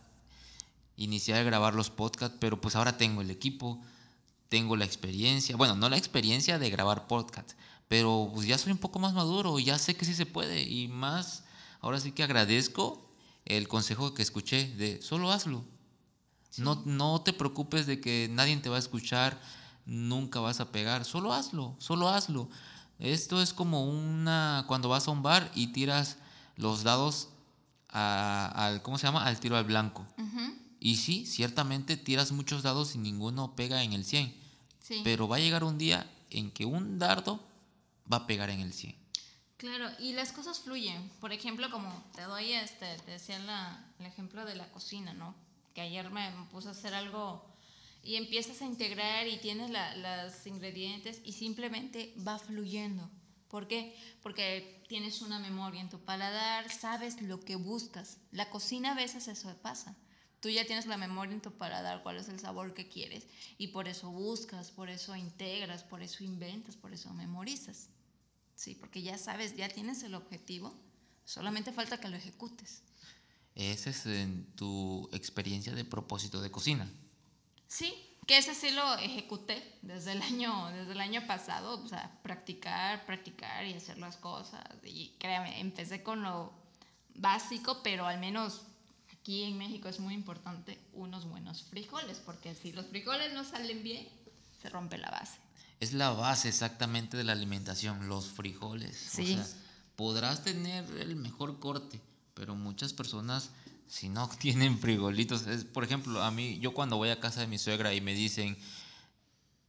iniciar 0.96 1.38
a 1.40 1.42
grabar 1.42 1.74
los 1.74 1.90
podcasts, 1.90 2.36
pero 2.40 2.60
pues 2.60 2.74
ahora 2.76 2.96
tengo 2.96 3.20
el 3.20 3.30
equipo, 3.30 3.80
tengo 4.48 4.76
la 4.76 4.84
experiencia, 4.84 5.56
bueno, 5.56 5.74
no 5.76 5.88
la 5.88 5.96
experiencia 5.98 6.58
de 6.58 6.70
grabar 6.70 7.06
podcasts, 7.06 7.54
pero 7.88 8.30
pues 8.34 8.46
ya 8.46 8.56
soy 8.58 8.72
un 8.72 8.78
poco 8.78 8.98
más 8.98 9.12
maduro, 9.12 9.58
ya 9.58 9.78
sé 9.78 9.94
que 9.96 10.04
sí 10.06 10.14
se 10.14 10.24
puede 10.26 10.62
y 10.62 10.88
más, 10.88 11.44
ahora 11.80 12.00
sí 12.00 12.12
que 12.12 12.22
agradezco 12.22 13.06
el 13.44 13.68
consejo 13.68 14.14
que 14.14 14.22
escuché 14.22 14.68
de 14.76 15.02
solo 15.02 15.30
hazlo. 15.32 15.64
No, 16.58 16.82
no 16.84 17.20
te 17.22 17.32
preocupes 17.32 17.86
de 17.86 18.00
que 18.00 18.28
nadie 18.30 18.56
te 18.58 18.68
va 18.68 18.76
a 18.76 18.80
escuchar, 18.80 19.40
nunca 19.84 20.40
vas 20.40 20.60
a 20.60 20.72
pegar, 20.72 21.04
solo 21.04 21.32
hazlo, 21.32 21.74
solo 21.78 22.08
hazlo. 22.08 22.48
Esto 22.98 23.42
es 23.42 23.52
como 23.52 23.84
una 23.86 24.64
cuando 24.66 24.88
vas 24.88 25.06
a 25.06 25.10
un 25.10 25.22
bar 25.22 25.50
y 25.54 25.68
tiras 25.68 26.16
los 26.56 26.82
dados 26.82 27.28
a- 27.90 28.50
al 28.54 28.82
¿cómo 28.82 28.98
se 28.98 29.06
llama? 29.06 29.24
al 29.24 29.38
tiro 29.40 29.56
al 29.56 29.64
blanco. 29.64 30.06
Y 30.80 30.96
sí, 30.96 31.26
ciertamente 31.26 31.96
tiras 31.96 32.32
muchos 32.32 32.62
dados 32.62 32.94
y 32.94 32.98
ninguno 32.98 33.56
pega 33.56 33.82
en 33.82 33.92
el 33.92 34.04
100. 34.04 34.34
Sí. 34.80 35.00
Pero 35.02 35.26
va 35.26 35.36
a 35.36 35.40
llegar 35.40 35.64
un 35.64 35.78
día 35.78 36.08
en 36.30 36.50
que 36.50 36.64
un 36.64 36.98
dardo 36.98 37.40
va 38.10 38.18
a 38.18 38.26
pegar 38.26 38.50
en 38.50 38.60
el 38.60 38.72
100. 38.72 38.94
Claro, 39.56 39.88
y 39.98 40.12
las 40.12 40.32
cosas 40.32 40.60
fluyen. 40.60 41.10
Por 41.20 41.32
ejemplo, 41.32 41.70
como 41.70 42.04
te 42.14 42.22
doy 42.22 42.52
este, 42.52 42.96
te 42.98 43.12
decía 43.12 43.38
la- 43.40 43.84
el 43.98 44.06
ejemplo 44.06 44.44
de 44.44 44.54
la 44.54 44.70
cocina, 44.70 45.12
¿no? 45.14 45.34
Que 45.76 45.82
ayer 45.82 46.10
me 46.10 46.32
puse 46.50 46.68
a 46.68 46.70
hacer 46.70 46.94
algo 46.94 47.44
y 48.02 48.16
empiezas 48.16 48.62
a 48.62 48.64
integrar 48.64 49.28
y 49.28 49.36
tienes 49.36 49.68
la- 49.68 49.94
los 49.96 50.46
ingredientes 50.46 51.20
y 51.22 51.34
simplemente 51.34 52.14
va 52.26 52.38
fluyendo. 52.38 53.10
¿Por 53.48 53.68
qué? 53.68 53.94
Porque 54.22 54.82
tienes 54.88 55.20
una 55.20 55.38
memoria 55.38 55.82
en 55.82 55.90
tu 55.90 56.00
paladar, 56.00 56.72
sabes 56.72 57.20
lo 57.20 57.40
que 57.40 57.56
buscas. 57.56 58.16
La 58.32 58.48
cocina 58.48 58.92
a 58.92 58.94
veces 58.94 59.28
eso 59.28 59.54
pasa. 59.60 59.94
Tú 60.40 60.48
ya 60.48 60.64
tienes 60.64 60.86
la 60.86 60.96
memoria 60.96 61.34
en 61.34 61.42
tu 61.42 61.52
paladar, 61.52 62.02
cuál 62.02 62.16
es 62.16 62.30
el 62.30 62.40
sabor 62.40 62.72
que 62.72 62.88
quieres 62.88 63.26
y 63.58 63.68
por 63.68 63.86
eso 63.86 64.10
buscas, 64.10 64.70
por 64.70 64.88
eso 64.88 65.14
integras, 65.14 65.84
por 65.84 66.02
eso 66.02 66.24
inventas, 66.24 66.74
por 66.76 66.94
eso 66.94 67.12
memorizas. 67.12 67.90
Sí, 68.54 68.74
porque 68.74 69.02
ya 69.02 69.18
sabes, 69.18 69.54
ya 69.56 69.68
tienes 69.68 70.02
el 70.04 70.14
objetivo, 70.14 70.74
solamente 71.26 71.70
falta 71.70 72.00
que 72.00 72.08
lo 72.08 72.16
ejecutes. 72.16 72.82
Esa 73.56 73.90
es 73.90 74.04
en 74.04 74.44
tu 74.54 75.08
experiencia 75.12 75.74
de 75.74 75.84
propósito 75.84 76.42
de 76.42 76.50
cocina. 76.50 76.88
Sí, 77.66 77.94
que 78.26 78.36
ese 78.36 78.54
sí 78.54 78.70
lo 78.70 78.96
ejecuté 78.98 79.78
desde 79.80 80.12
el 80.12 80.20
año, 80.20 80.68
desde 80.72 80.92
el 80.92 81.00
año 81.00 81.26
pasado, 81.26 81.82
o 81.82 81.88
sea, 81.88 82.20
practicar, 82.22 83.06
practicar 83.06 83.64
y 83.64 83.72
hacer 83.72 83.96
las 83.96 84.18
cosas. 84.18 84.62
Y 84.84 85.14
créame, 85.18 85.58
empecé 85.58 86.02
con 86.02 86.22
lo 86.22 86.52
básico, 87.14 87.80
pero 87.82 88.06
al 88.06 88.20
menos 88.20 88.62
aquí 89.10 89.44
en 89.44 89.56
México 89.56 89.88
es 89.88 90.00
muy 90.00 90.12
importante 90.12 90.78
unos 90.92 91.26
buenos 91.26 91.62
frijoles, 91.62 92.18
porque 92.18 92.54
si 92.54 92.72
los 92.72 92.86
frijoles 92.86 93.32
no 93.32 93.42
salen 93.42 93.82
bien, 93.82 94.06
se 94.60 94.68
rompe 94.68 94.98
la 94.98 95.10
base. 95.10 95.38
Es 95.80 95.94
la 95.94 96.10
base 96.10 96.48
exactamente 96.48 97.16
de 97.16 97.24
la 97.24 97.32
alimentación, 97.32 98.06
los 98.06 98.26
frijoles. 98.26 98.96
Sí. 98.96 99.32
O 99.32 99.44
sea, 99.44 99.46
podrás 99.96 100.44
tener 100.44 100.84
el 100.98 101.16
mejor 101.16 101.58
corte, 101.58 102.02
pero 102.36 102.54
muchas 102.54 102.92
personas 102.92 103.50
si 103.88 104.08
no 104.08 104.28
tienen 104.40 104.78
frijolitos, 104.78 105.46
es, 105.46 105.64
por 105.64 105.82
ejemplo, 105.82 106.22
a 106.22 106.30
mí 106.30 106.58
yo 106.60 106.72
cuando 106.74 106.96
voy 106.96 107.08
a 107.08 107.18
casa 107.18 107.40
de 107.40 107.46
mi 107.48 107.58
suegra 107.58 107.92
y 107.94 108.00
me 108.00 108.14
dicen 108.14 108.56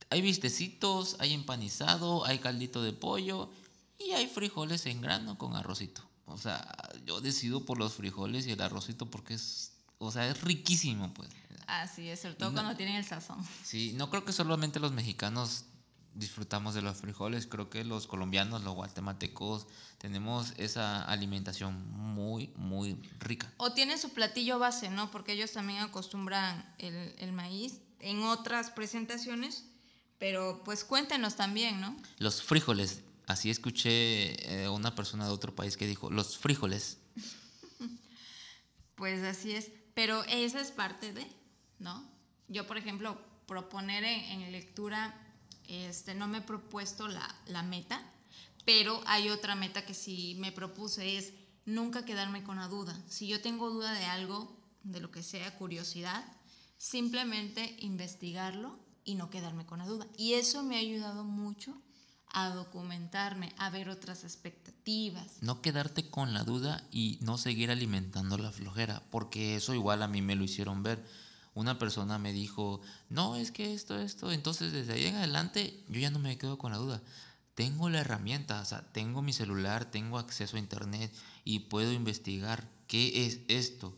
hay 0.10 0.22
vistecitos, 0.22 1.16
hay 1.20 1.34
empanizado, 1.34 2.26
hay 2.26 2.40
caldito 2.40 2.82
de 2.82 2.94
pollo 2.94 3.50
y 4.00 4.12
hay 4.12 4.28
frijoles 4.28 4.86
en 4.86 5.02
grano 5.02 5.38
con 5.38 5.56
arrocito. 5.56 6.02
O 6.26 6.38
sea, 6.38 6.66
yo 7.06 7.20
decido 7.22 7.66
por 7.66 7.78
los 7.78 7.94
frijoles 7.94 8.48
y 8.48 8.52
el 8.52 8.62
arrocito 8.62 9.10
porque 9.10 9.34
es, 9.34 9.72
o 9.98 10.12
sea, 10.12 10.28
es 10.30 10.42
riquísimo, 10.42 11.14
pues. 11.14 11.30
Así 11.68 12.08
es, 12.08 12.22
sobre 12.22 12.36
todo 12.36 12.50
No. 12.52 12.56
cuando 12.56 12.76
tienen 12.78 12.96
el 12.96 13.04
sazón. 13.06 13.38
Sí, 13.64 13.94
no 13.98 14.10
creo 14.10 14.24
que 14.24 14.32
solamente 14.32 14.80
los 14.80 14.94
mexicanos 14.94 15.66
disfrutamos 16.18 16.74
de 16.74 16.82
los 16.82 16.98
frijoles, 16.98 17.48
creo 17.48 17.70
que 17.70 17.84
los 17.84 18.08
colombianos, 18.08 18.64
los 18.64 18.74
guatemaltecos, 18.74 19.68
tenemos 19.98 20.54
esa 20.58 21.04
alimentación 21.04 21.88
muy, 21.92 22.52
muy 22.56 22.98
rica. 23.20 23.52
O 23.58 23.74
tiene 23.74 23.98
su 23.98 24.14
platillo 24.14 24.60
base, 24.60 24.90
¿no? 24.90 25.12
Porque 25.12 25.34
ellos 25.34 25.52
también 25.52 25.80
acostumbran 25.80 26.74
el, 26.80 27.14
el 27.20 27.32
maíz 27.32 27.82
en 28.00 28.24
otras 28.24 28.72
presentaciones, 28.72 29.66
pero 30.18 30.62
pues 30.64 30.84
cuéntenos 30.84 31.36
también, 31.36 31.80
¿no? 31.80 31.96
Los 32.18 32.42
frijoles, 32.42 33.02
así 33.28 33.50
escuché 33.50 34.64
eh, 34.64 34.70
una 34.70 34.96
persona 34.96 35.26
de 35.26 35.32
otro 35.32 35.56
país 35.56 35.78
que 35.78 35.88
dijo, 35.88 36.10
los 36.10 36.38
frijoles. 36.38 36.98
Pues 38.96 39.22
así 39.22 39.52
es, 39.52 39.70
pero 39.94 40.24
esa 40.24 40.60
es 40.60 40.72
parte 40.72 41.14
de, 41.14 41.28
¿no? 41.78 42.04
Yo, 42.48 42.66
por 42.66 42.80
ejemplo, 42.80 43.22
proponer 43.46 44.04
en, 44.04 44.42
en 44.42 44.52
lectura, 44.52 45.27
este, 45.68 46.16
no 46.16 46.28
me 46.28 46.40
he 46.40 46.42
propuesto 46.42 47.08
la, 47.08 47.36
la 47.48 47.64
meta, 47.64 48.02
pero 48.66 49.02
hay 49.06 49.30
otra 49.30 49.56
meta 49.56 49.86
que 49.86 49.94
sí 49.94 50.36
me 50.40 50.52
propuse, 50.52 51.18
es 51.18 51.34
nunca 51.66 52.06
quedarme 52.06 52.44
con 52.44 52.58
la 52.58 52.68
duda. 52.68 53.00
Si 53.08 53.28
yo 53.28 53.42
tengo 53.42 53.70
duda 53.70 53.94
de 53.94 54.06
algo, 54.06 54.58
de 54.84 55.00
lo 55.00 55.12
que 55.12 55.24
sea, 55.24 55.58
curiosidad, 55.58 56.26
simplemente 56.78 57.76
investigarlo 57.80 58.80
y 59.04 59.16
no 59.16 59.30
quedarme 59.30 59.66
con 59.66 59.80
la 59.80 59.86
duda. 59.86 60.08
Y 60.18 60.34
eso 60.34 60.64
me 60.64 60.76
ha 60.76 60.80
ayudado 60.80 61.24
mucho 61.24 61.82
a 62.30 62.50
documentarme, 62.50 63.54
a 63.58 63.70
ver 63.70 63.90
otras 63.90 64.24
expectativas. 64.24 65.42
No 65.42 65.62
quedarte 65.62 66.10
con 66.10 66.34
la 66.34 66.44
duda 66.44 66.86
y 66.92 67.20
no 67.22 67.38
seguir 67.38 67.72
alimentando 67.72 68.38
la 68.38 68.52
flojera, 68.52 69.04
porque 69.12 69.56
eso 69.56 69.74
igual 69.74 70.04
a 70.04 70.08
mí 70.08 70.22
me 70.22 70.36
lo 70.36 70.44
hicieron 70.44 70.84
ver. 70.84 71.06
Una 71.58 71.80
persona 71.80 72.20
me 72.20 72.34
dijo, 72.34 72.82
no, 73.10 73.36
es 73.36 73.52
que 73.52 73.74
esto, 73.74 73.98
esto, 73.98 74.32
entonces 74.32 74.72
desde 74.72 74.94
ahí 74.94 75.06
en 75.06 75.16
adelante 75.16 75.84
yo 75.90 76.00
ya 76.00 76.12
no 76.12 76.20
me 76.20 76.38
quedo 76.38 76.60
con 76.60 76.72
la 76.72 76.78
duda. 76.78 77.02
Tengo 77.56 77.90
la 77.90 78.02
herramienta, 78.02 78.62
o 78.62 78.66
sea, 78.66 78.84
tengo 78.94 79.24
mi 79.24 79.34
celular, 79.34 79.90
tengo 79.90 80.20
acceso 80.20 80.56
a 80.56 80.60
internet 80.60 81.12
y 81.44 81.62
puedo 81.62 81.92
investigar 81.92 82.70
qué 82.86 83.26
es 83.26 83.40
esto. 83.48 83.98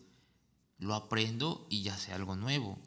Lo 0.77 0.95
aprendo 0.95 1.67
y 1.69 1.81
ya 1.83 1.97
sé 1.97 2.13
algo 2.13 2.37
nuevo. 2.37 2.79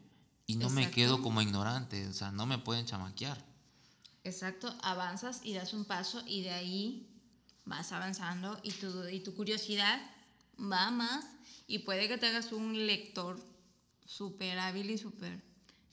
Y 0.47 0.55
no 0.55 0.71
me 0.71 0.89
quedo 0.89 1.21
como 1.21 1.43
ignorante, 1.43 2.07
o 2.07 2.13
sea, 2.13 2.31
no 2.31 2.47
me 2.47 2.57
pueden 2.57 2.87
chamaquear. 2.87 3.45
Exacto, 4.23 4.75
avanzas 4.81 5.41
y 5.43 5.53
das 5.53 5.73
un 5.73 5.85
paso 5.85 6.23
y 6.25 6.41
de 6.41 6.49
ahí 6.49 7.21
vas 7.63 7.91
avanzando 7.91 8.59
y 8.63 8.71
tu, 8.71 9.07
y 9.07 9.19
tu 9.19 9.35
curiosidad 9.35 10.01
va 10.59 10.89
más 10.89 11.27
y 11.67 11.79
puede 11.79 12.07
que 12.07 12.17
te 12.17 12.25
hagas 12.25 12.51
un 12.51 12.87
lector 12.87 13.52
súper 14.05 14.59
hábil 14.59 14.89
y 14.91 14.97
súper 14.97 15.41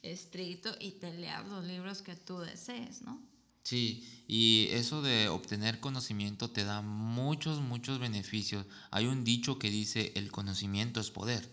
estricto 0.02 0.74
y 0.80 0.92
te 0.92 1.12
leas 1.12 1.46
los 1.48 1.64
libros 1.64 2.02
que 2.02 2.16
tú 2.16 2.38
desees, 2.38 3.02
¿no? 3.02 3.20
Sí, 3.62 4.24
y 4.26 4.68
eso 4.70 5.02
de 5.02 5.28
obtener 5.28 5.80
conocimiento 5.80 6.50
te 6.50 6.64
da 6.64 6.80
muchos, 6.82 7.60
muchos 7.60 7.98
beneficios. 7.98 8.66
Hay 8.90 9.06
un 9.06 9.22
dicho 9.22 9.58
que 9.58 9.70
dice, 9.70 10.12
el 10.16 10.32
conocimiento 10.32 11.00
es 11.00 11.10
poder. 11.10 11.48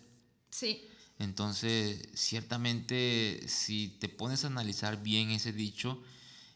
Sí, 0.49 0.81
Entonces, 1.19 2.09
ciertamente, 2.13 3.43
si 3.47 3.89
te 3.99 4.07
pones 4.09 4.43
a 4.43 4.47
analizar 4.47 5.01
bien 5.03 5.31
ese 5.31 5.51
dicho, 5.51 6.01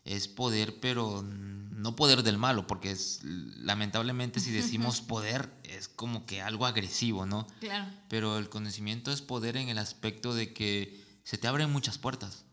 es 0.06 0.28
poder, 0.28 0.80
pero 0.80 1.22
no 1.24 1.96
poder 1.96 2.24
del 2.24 2.38
malo, 2.38 2.68
porque 2.68 2.92
es, 2.92 3.22
lamentablemente 3.24 4.40
si 4.40 4.52
decimos 4.52 5.02
poder, 5.02 5.52
es 5.64 5.88
como 5.88 6.26
que 6.26 6.42
algo 6.42 6.66
agresivo, 6.66 7.26
¿no? 7.26 7.48
claro. 7.60 7.92
Pero 8.08 8.38
el 8.38 8.50
conocimiento 8.50 9.12
es 9.12 9.22
poder 9.22 9.58
en 9.58 9.70
el 9.70 9.78
aspecto 9.78 10.34
de 10.34 10.54
que 10.54 11.04
se 11.24 11.38
te 11.38 11.48
abren 11.48 11.72
muchas 11.72 11.98
puertas, 11.98 12.46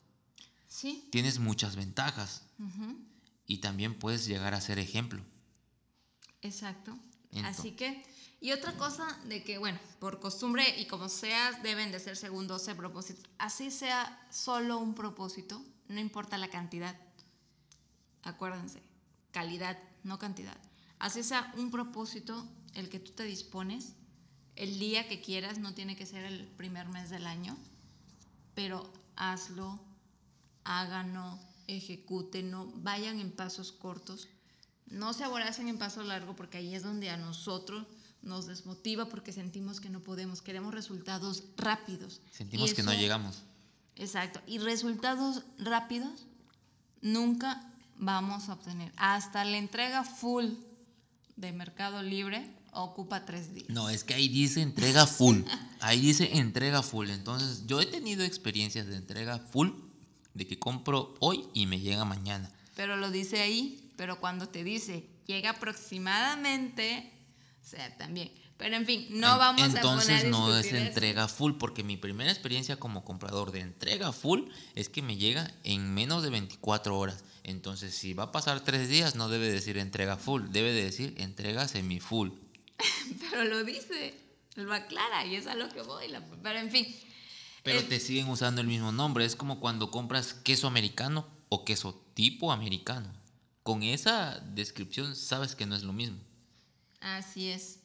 Sí. 0.69 1.09
tienes 1.11 1.39
muchas 1.39 1.77
ventajas 1.77 2.43
y 3.47 3.59
también 3.59 3.99
puedes 3.99 4.27
llegar 4.27 4.55
a 4.55 4.61
ser 4.61 4.79
ejemplo. 4.79 5.23
Exacto. 6.43 6.97
Así 7.45 7.73
que, 7.73 8.03
y 8.41 8.53
otra 8.53 8.73
cosa 8.75 9.19
de 9.27 9.43
que, 9.43 9.59
bueno, 9.59 9.79
por 9.99 10.21
costumbre 10.21 10.79
y 10.79 10.87
como 10.87 11.09
sea, 11.09 11.53
deben 11.63 11.91
de 11.93 11.99
ser 12.01 12.17
según 12.17 12.47
12 12.47 12.75
propósitos. 12.75 13.25
Así 13.39 13.71
sea 13.71 14.27
solo 14.31 14.79
un 14.79 14.95
propósito, 14.95 15.63
no 15.89 16.01
importa 16.01 16.39
la 16.39 16.49
cantidad. 16.49 16.97
Acuérdense, 18.29 18.83
calidad, 19.33 19.79
no 20.05 20.19
cantidad. 20.19 20.57
Así 20.99 21.23
sea 21.23 21.53
un 21.57 21.71
propósito, 21.71 22.47
el 22.75 22.89
que 22.89 22.99
tú 22.99 23.13
te 23.13 23.25
dispones, 23.25 23.95
el 24.57 24.79
día 24.79 25.09
que 25.09 25.21
quieras, 25.21 25.59
no 25.59 25.75
tiene 25.75 25.97
que 25.97 26.07
ser 26.07 26.25
el 26.25 26.47
primer 26.47 26.89
mes 26.89 27.11
del 27.11 27.27
año, 27.27 27.57
pero 28.55 28.93
hazlo, 29.17 29.81
háganlo, 30.65 31.39
ejecútenlo, 31.69 32.71
vayan 32.77 33.21
en 33.21 33.31
pasos 33.31 33.73
cortos. 33.73 34.29
No 34.87 35.13
se 35.13 35.25
aboracen 35.25 35.69
en 35.69 35.79
paso 35.79 36.03
largo 36.03 36.35
porque 36.35 36.59
ahí 36.59 36.75
es 36.75 36.83
donde 36.83 37.11
a 37.11 37.17
nosotros 37.17 37.87
nos 38.21 38.47
desmotiva 38.47 39.09
porque 39.09 39.33
sentimos 39.33 39.81
que 39.81 39.91
no 39.91 40.01
podemos, 40.01 40.43
queremos 40.43 40.75
resultados 40.75 41.45
rápidos. 41.57 42.21
Sentimos 42.33 42.75
que 42.75 42.83
no 42.83 42.93
llegamos. 42.93 43.43
Exacto. 43.97 44.41
Y 44.47 44.59
resultados 44.59 45.45
rápidos 45.59 46.27
nunca 47.01 47.73
vamos 47.99 48.49
a 48.49 48.55
obtener. 48.55 48.93
Hasta 48.97 49.45
la 49.45 49.59
entrega 49.59 50.05
full 50.05 50.47
de 51.37 51.53
Mercado 51.53 52.03
Libre 52.03 52.55
ocupa 52.73 53.25
tres 53.25 53.55
días. 53.55 53.69
No, 53.69 53.91
es 53.91 54.05
que 54.05 54.15
ahí 54.15 54.29
dice 54.29 54.63
entrega 54.63 55.07
full. 55.07 55.43
Ahí 55.81 56.01
dice 56.01 56.39
entrega 56.39 56.83
full. 56.83 57.11
Entonces, 57.11 57.65
yo 57.67 57.81
he 57.81 57.87
tenido 57.87 58.25
experiencias 58.25 58.87
de 58.87 58.97
entrega 58.97 59.39
full, 59.39 59.71
de 60.35 60.47
que 60.47 60.59
compro 60.59 61.15
hoy 61.21 61.49
y 61.55 61.67
me 61.67 61.81
llega 61.81 62.05
mañana. 62.05 62.51
Pero 62.75 62.97
lo 62.97 63.11
dice 63.11 63.41
ahí, 63.41 63.93
pero 63.97 64.21
cuando 64.21 64.49
te 64.49 64.65
dice 64.65 65.09
llega 65.27 65.51
aproximadamente, 65.51 67.13
o 67.63 67.67
sea, 67.69 67.97
también. 67.97 68.33
Pero 68.57 68.75
en 68.75 68.87
fin, 68.87 69.07
no 69.11 69.39
vamos 69.39 69.63
a 69.63 69.67
Entonces 69.67 70.25
no 70.25 70.57
es 70.57 70.73
entrega 70.73 71.29
full, 71.29 71.53
porque 71.53 71.85
mi 71.85 71.97
primera 71.97 72.31
experiencia 72.31 72.77
como 72.77 73.05
comprador 73.05 73.53
de 73.53 73.61
entrega 73.61 74.13
full 74.13 74.49
es 74.75 74.89
que 74.89 75.01
me 75.01 75.17
llega 75.17 75.49
en 75.63 75.95
menos 75.95 76.25
de 76.25 76.31
24 76.31 76.99
horas. 76.99 77.23
Entonces, 77.49 77.95
si 77.95 78.13
va 78.13 78.25
a 78.25 78.33
pasar 78.33 78.61
tres 78.63 78.91
días, 78.91 79.15
no 79.15 79.31
debe 79.31 79.51
decir 79.51 79.79
entrega 79.79 80.19
full, 80.19 80.49
debe 80.51 80.71
de 80.73 80.85
decir 80.85 81.15
entrega 81.17 81.67
semi 81.67 81.99
full. 81.99 82.29
Pero 83.21 83.45
lo 83.45 83.65
dice, 83.65 84.15
lo 84.55 84.73
aclara 84.75 85.25
y 85.25 85.35
es 85.37 85.47
a 85.47 85.55
lo 85.55 85.69
que 85.71 85.81
voy. 85.81 86.09
la- 86.09 86.23
pero 86.43 86.59
en 86.59 86.71
fin. 86.71 86.87
Pero 87.63 87.81
eh, 87.81 87.85
te 87.85 88.01
siguen 88.01 88.29
usando 88.29 88.61
el 88.61 88.67
mismo 88.67 88.93
nombre. 88.93 89.25
Es 89.25 89.35
como 89.35 89.61
cuando 89.61 89.91
compras 89.91 90.35
queso 90.35 90.67
americano 90.67 91.27
o 91.49 91.65
queso 91.65 91.95
tipo 92.15 92.53
americano. 92.53 93.11
Con 93.63 93.83
esa 93.83 94.41
descripción 94.41 95.17
sabes 95.17 95.55
que 95.55 95.65
no 95.65 95.75
es 95.75 95.83
lo 95.85 95.93
mismo. 95.95 96.19
Así 97.01 97.49
es. 97.49 97.78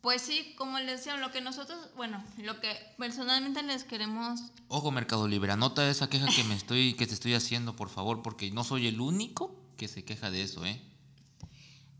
Pues 0.00 0.22
sí, 0.22 0.54
como 0.56 0.78
les 0.78 0.98
decía, 0.98 1.16
lo 1.16 1.30
que 1.30 1.40
nosotros, 1.40 1.78
bueno, 1.94 2.24
lo 2.38 2.58
que 2.58 2.74
personalmente 2.96 3.62
les 3.62 3.84
queremos 3.84 4.40
Ojo, 4.68 4.92
Mercado 4.92 5.26
Libre, 5.26 5.52
anota 5.52 5.90
esa 5.90 6.08
queja 6.08 6.26
que 6.34 6.44
me 6.44 6.54
estoy, 6.54 6.94
que 6.94 7.06
te 7.06 7.12
estoy 7.12 7.34
haciendo, 7.34 7.74
por 7.74 7.90
favor, 7.90 8.22
porque 8.22 8.50
no 8.52 8.62
soy 8.62 8.86
el 8.86 9.00
único 9.00 9.54
que 9.76 9.88
se 9.88 10.04
queja 10.04 10.30
de 10.30 10.42
eso, 10.42 10.64
¿eh? 10.64 10.80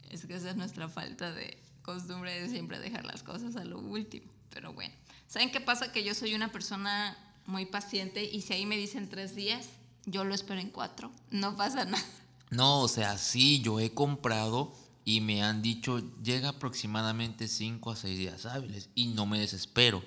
Es 0.08 0.24
que 0.24 0.36
esa 0.36 0.50
es 0.50 0.56
nuestra 0.56 0.88
falta 0.88 1.32
de 1.32 1.60
costumbre 1.82 2.40
de 2.40 2.48
siempre 2.48 2.78
dejar 2.78 3.04
las 3.04 3.22
cosas 3.22 3.56
a 3.56 3.64
lo 3.64 3.78
último. 3.80 4.30
Pero 4.50 4.72
bueno, 4.72 4.94
¿saben 5.26 5.50
qué 5.50 5.60
pasa? 5.60 5.92
Que 5.92 6.04
yo 6.04 6.14
soy 6.14 6.34
una 6.34 6.52
persona 6.52 7.18
muy 7.46 7.66
paciente 7.66 8.24
y 8.24 8.42
si 8.42 8.52
ahí 8.52 8.66
me 8.66 8.76
dicen 8.76 9.08
tres 9.08 9.34
días, 9.34 9.68
yo 10.06 10.24
lo 10.24 10.34
espero 10.34 10.60
en 10.60 10.70
cuatro. 10.70 11.10
No 11.30 11.56
pasa 11.56 11.84
nada. 11.84 12.04
No, 12.50 12.80
o 12.80 12.88
sea, 12.88 13.18
sí, 13.18 13.60
yo 13.62 13.80
he 13.80 13.94
comprado 13.94 14.72
y 15.10 15.20
me 15.20 15.42
han 15.42 15.60
dicho 15.60 15.98
llega 16.22 16.50
aproximadamente 16.50 17.48
5 17.48 17.90
a 17.90 17.96
6 17.96 18.16
días 18.16 18.46
hábiles 18.46 18.90
y 18.94 19.08
no 19.08 19.26
me 19.26 19.40
desespero. 19.40 20.04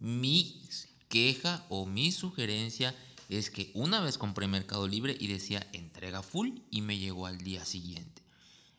Mi 0.00 0.62
queja 1.08 1.66
o 1.68 1.84
mi 1.84 2.10
sugerencia 2.10 2.94
es 3.28 3.50
que 3.50 3.70
una 3.74 4.00
vez 4.00 4.16
compré 4.16 4.46
Mercado 4.48 4.88
Libre 4.88 5.14
y 5.20 5.26
decía 5.26 5.66
entrega 5.74 6.22
full 6.22 6.60
y 6.70 6.80
me 6.80 6.96
llegó 6.96 7.26
al 7.26 7.36
día 7.36 7.66
siguiente. 7.66 8.22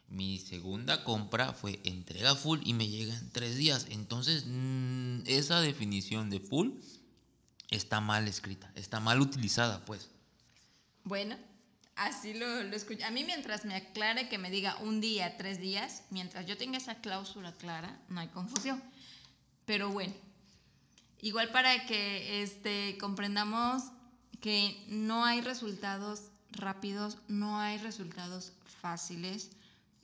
Mi 0.08 0.40
segunda 0.40 1.04
compra 1.04 1.54
fue 1.54 1.80
entrega 1.84 2.34
full 2.34 2.62
y 2.64 2.74
me 2.74 2.88
llega 2.88 3.16
en 3.16 3.30
tres 3.30 3.56
días. 3.56 3.86
Entonces, 3.92 4.46
mm, 4.48 5.20
esa 5.28 5.62
definición 5.62 6.32
de 6.32 6.40
full 6.40 6.72
está 7.70 8.02
mal 8.02 8.28
escrita, 8.28 8.72
está 8.74 9.00
mal 9.00 9.22
utilizada, 9.22 9.86
pues. 9.86 10.10
Bueno, 11.04 11.38
así 12.00 12.34
lo, 12.34 12.64
lo 12.64 12.76
escucho. 12.76 13.06
A 13.06 13.12
mí 13.12 13.24
mientras 13.24 13.66
me 13.66 13.76
aclare 13.76 14.30
que 14.30 14.38
me 14.38 14.50
diga 14.50 14.78
un 14.82 15.02
día, 15.02 15.38
tres 15.38 15.60
días, 15.60 16.04
mientras 16.10 16.46
yo 16.46 16.58
tenga 16.58 16.78
esa 16.78 16.96
cláusula 16.96 17.54
clara, 17.54 18.00
no 18.10 18.20
hay 18.20 18.28
confusión. 18.28 18.82
Pero 19.66 19.90
bueno, 19.90 20.14
igual 21.22 21.50
para 21.52 21.86
que 21.86 22.42
este, 22.42 22.98
comprendamos 23.00 23.84
que 24.42 24.84
no 24.88 25.26
hay 25.26 25.42
resultados 25.42 26.32
rápidos, 26.52 27.18
no 27.28 27.60
hay 27.60 27.78
resultados 27.78 28.54
fáciles 28.82 29.52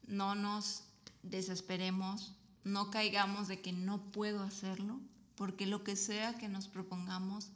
no 0.07 0.35
nos 0.35 0.83
desesperemos, 1.23 2.33
no 2.63 2.91
caigamos 2.91 3.47
de 3.47 3.61
que 3.61 3.73
no 3.73 4.11
puedo 4.11 4.43
hacerlo, 4.43 4.99
porque 5.35 5.65
lo 5.65 5.83
que 5.83 5.95
sea 5.95 6.35
que 6.35 6.47
nos 6.47 6.67
propongamos, 6.67 7.49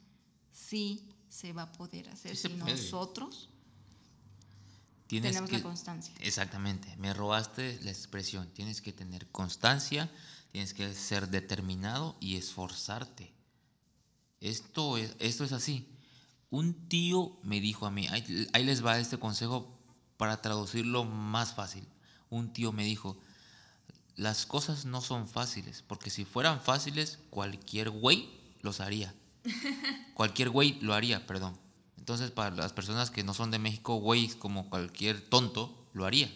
sí 0.52 1.08
se 1.28 1.52
va 1.52 1.62
a 1.62 1.72
poder 1.72 2.08
hacer 2.08 2.36
si 2.36 2.48
nosotros 2.54 3.50
tenemos 5.10 5.50
la 5.50 5.62
constancia. 5.62 6.14
Exactamente, 6.20 6.94
me 6.98 7.12
robaste 7.14 7.80
la 7.82 7.90
expresión, 7.90 8.48
tienes 8.52 8.80
que 8.80 8.92
tener 8.92 9.26
constancia, 9.28 10.10
tienes 10.52 10.74
que 10.74 10.94
ser 10.94 11.28
determinado 11.28 12.16
y 12.20 12.36
esforzarte. 12.36 13.32
Esto 14.40 14.98
es, 14.98 15.16
esto 15.18 15.44
es 15.44 15.52
así. 15.52 15.88
Un 16.50 16.88
tío 16.88 17.38
me 17.42 17.60
dijo 17.60 17.86
a 17.86 17.90
mí, 17.90 18.08
ahí 18.08 18.64
les 18.64 18.84
va 18.84 18.98
este 18.98 19.18
consejo 19.18 19.76
para 20.16 20.42
traducirlo 20.42 21.04
más 21.04 21.54
fácil 21.54 21.86
un 22.30 22.52
tío 22.52 22.72
me 22.72 22.84
dijo, 22.84 23.18
las 24.16 24.46
cosas 24.46 24.84
no 24.84 25.00
son 25.00 25.28
fáciles, 25.28 25.84
porque 25.86 26.10
si 26.10 26.24
fueran 26.24 26.60
fáciles, 26.60 27.18
cualquier 27.28 27.90
güey 27.90 28.30
los 28.62 28.80
haría. 28.80 29.14
cualquier 30.14 30.50
güey 30.50 30.78
lo 30.80 30.94
haría, 30.94 31.26
perdón. 31.26 31.58
Entonces, 32.00 32.30
para 32.30 32.56
las 32.56 32.72
personas 32.72 33.10
que 33.10 33.22
no 33.22 33.34
son 33.34 33.50
de 33.50 33.58
México, 33.58 33.96
güey 33.96 34.28
como 34.38 34.68
cualquier 34.68 35.20
tonto 35.20 35.86
lo 35.92 36.06
haría. 36.06 36.32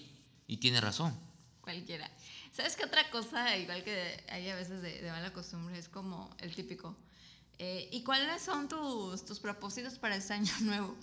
Y 0.47 0.59
tiene 0.59 0.81
razón. 0.81 1.19
Cualquiera. 1.63 2.09
¿Sabes 2.53 2.77
qué 2.77 2.85
otra 2.85 3.11
cosa, 3.11 3.57
igual 3.57 3.83
que 3.83 4.23
hay 4.29 4.49
a 4.51 4.55
veces 4.55 4.83
de, 4.83 5.03
mala 5.11 5.33
costumbre, 5.33 5.77
es 5.79 5.89
como 5.89 6.31
el 6.39 6.55
típico? 6.55 6.95
Eh, 7.59 7.89
¿Y 7.91 8.05
cuáles 8.05 8.43
son 8.43 8.69
tus, 8.69 9.25
tus 9.25 9.41
propósitos 9.41 9.99
para 9.99 10.17
este 10.17 10.35
año 10.35 10.53
nuevo? 10.61 10.95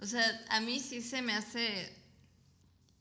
O 0.00 0.06
sea, 0.06 0.44
a 0.50 0.60
mí 0.60 0.78
sí 0.78 1.00
se 1.00 1.22
me 1.22 1.32
hace 1.32 1.99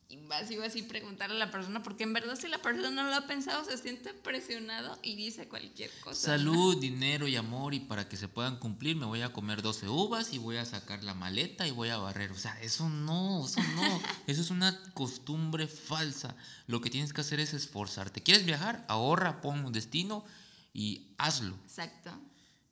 invasivo 0.09 0.63
así 0.63 0.81
preguntarle 0.81 1.35
a 1.35 1.39
la 1.45 1.51
persona, 1.51 1.83
porque 1.83 2.03
en 2.03 2.13
verdad 2.13 2.35
si 2.35 2.47
la 2.47 2.57
persona 2.57 2.89
no 2.89 3.03
lo 3.03 3.15
ha 3.15 3.27
pensado, 3.27 3.63
se 3.63 3.77
siente 3.77 4.11
presionado 4.13 4.97
y 5.03 5.15
dice 5.15 5.47
cualquier 5.47 5.91
cosa. 6.01 6.19
Salud, 6.19 6.79
dinero 6.79 7.27
y 7.27 7.35
amor, 7.35 7.75
y 7.75 7.79
para 7.79 8.09
que 8.09 8.17
se 8.17 8.27
puedan 8.27 8.57
cumplir 8.57 8.95
me 8.95 9.05
voy 9.05 9.21
a 9.21 9.31
comer 9.31 9.61
12 9.61 9.87
uvas 9.87 10.33
y 10.33 10.39
voy 10.39 10.57
a 10.57 10.65
sacar 10.65 11.03
la 11.03 11.13
maleta 11.13 11.67
y 11.67 11.71
voy 11.71 11.89
a 11.89 11.97
barrer. 11.97 12.31
O 12.31 12.37
sea, 12.37 12.59
eso 12.61 12.89
no, 12.89 13.45
eso 13.45 13.61
no, 13.75 14.01
eso 14.27 14.41
es 14.41 14.49
una 14.49 14.81
costumbre 14.93 15.67
falsa. 15.67 16.35
Lo 16.65 16.81
que 16.81 16.89
tienes 16.89 17.13
que 17.13 17.21
hacer 17.21 17.39
es 17.39 17.53
esforzarte. 17.53 18.23
¿Quieres 18.23 18.45
viajar? 18.45 18.85
Ahorra, 18.87 19.41
pon 19.41 19.63
un 19.63 19.71
destino 19.71 20.25
y 20.73 21.13
hazlo. 21.19 21.55
Exacto. 21.65 22.11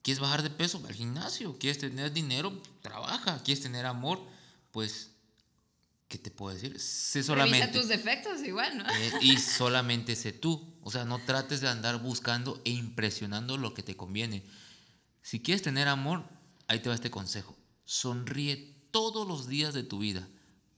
¿Quieres 0.01 0.21
bajar 0.21 0.41
de 0.41 0.49
peso? 0.49 0.81
Al 0.87 0.95
gimnasio. 0.95 1.57
¿Quieres 1.59 1.77
tener 1.77 2.13
dinero? 2.13 2.61
Trabaja. 2.81 3.43
¿Quieres 3.43 3.61
tener 3.61 3.85
amor? 3.85 4.21
Pues 4.71 5.11
¿qué 6.07 6.17
te 6.17 6.31
puedo 6.31 6.53
decir? 6.53 6.79
Sé 6.79 7.23
solamente. 7.23 7.65
Revisa 7.65 7.79
tus 7.79 7.89
defectos 7.89 8.41
igual, 8.43 8.77
¿no? 8.77 8.85
Eh, 8.89 9.11
y 9.21 9.37
solamente 9.37 10.15
sé 10.15 10.31
tú. 10.31 10.75
O 10.81 10.91
sea, 10.91 11.05
no 11.05 11.19
trates 11.19 11.61
de 11.61 11.67
andar 11.67 12.01
buscando 12.01 12.61
e 12.63 12.71
impresionando 12.71 13.57
lo 13.57 13.73
que 13.73 13.83
te 13.83 13.97
conviene. 13.97 14.43
Si 15.21 15.41
quieres 15.41 15.61
tener 15.61 15.87
amor, 15.87 16.23
ahí 16.67 16.79
te 16.79 16.89
va 16.89 16.95
este 16.95 17.11
consejo. 17.11 17.57
Sonríe 17.83 18.75
todos 18.91 19.27
los 19.27 19.47
días 19.47 19.73
de 19.73 19.83
tu 19.83 19.99
vida, 19.99 20.27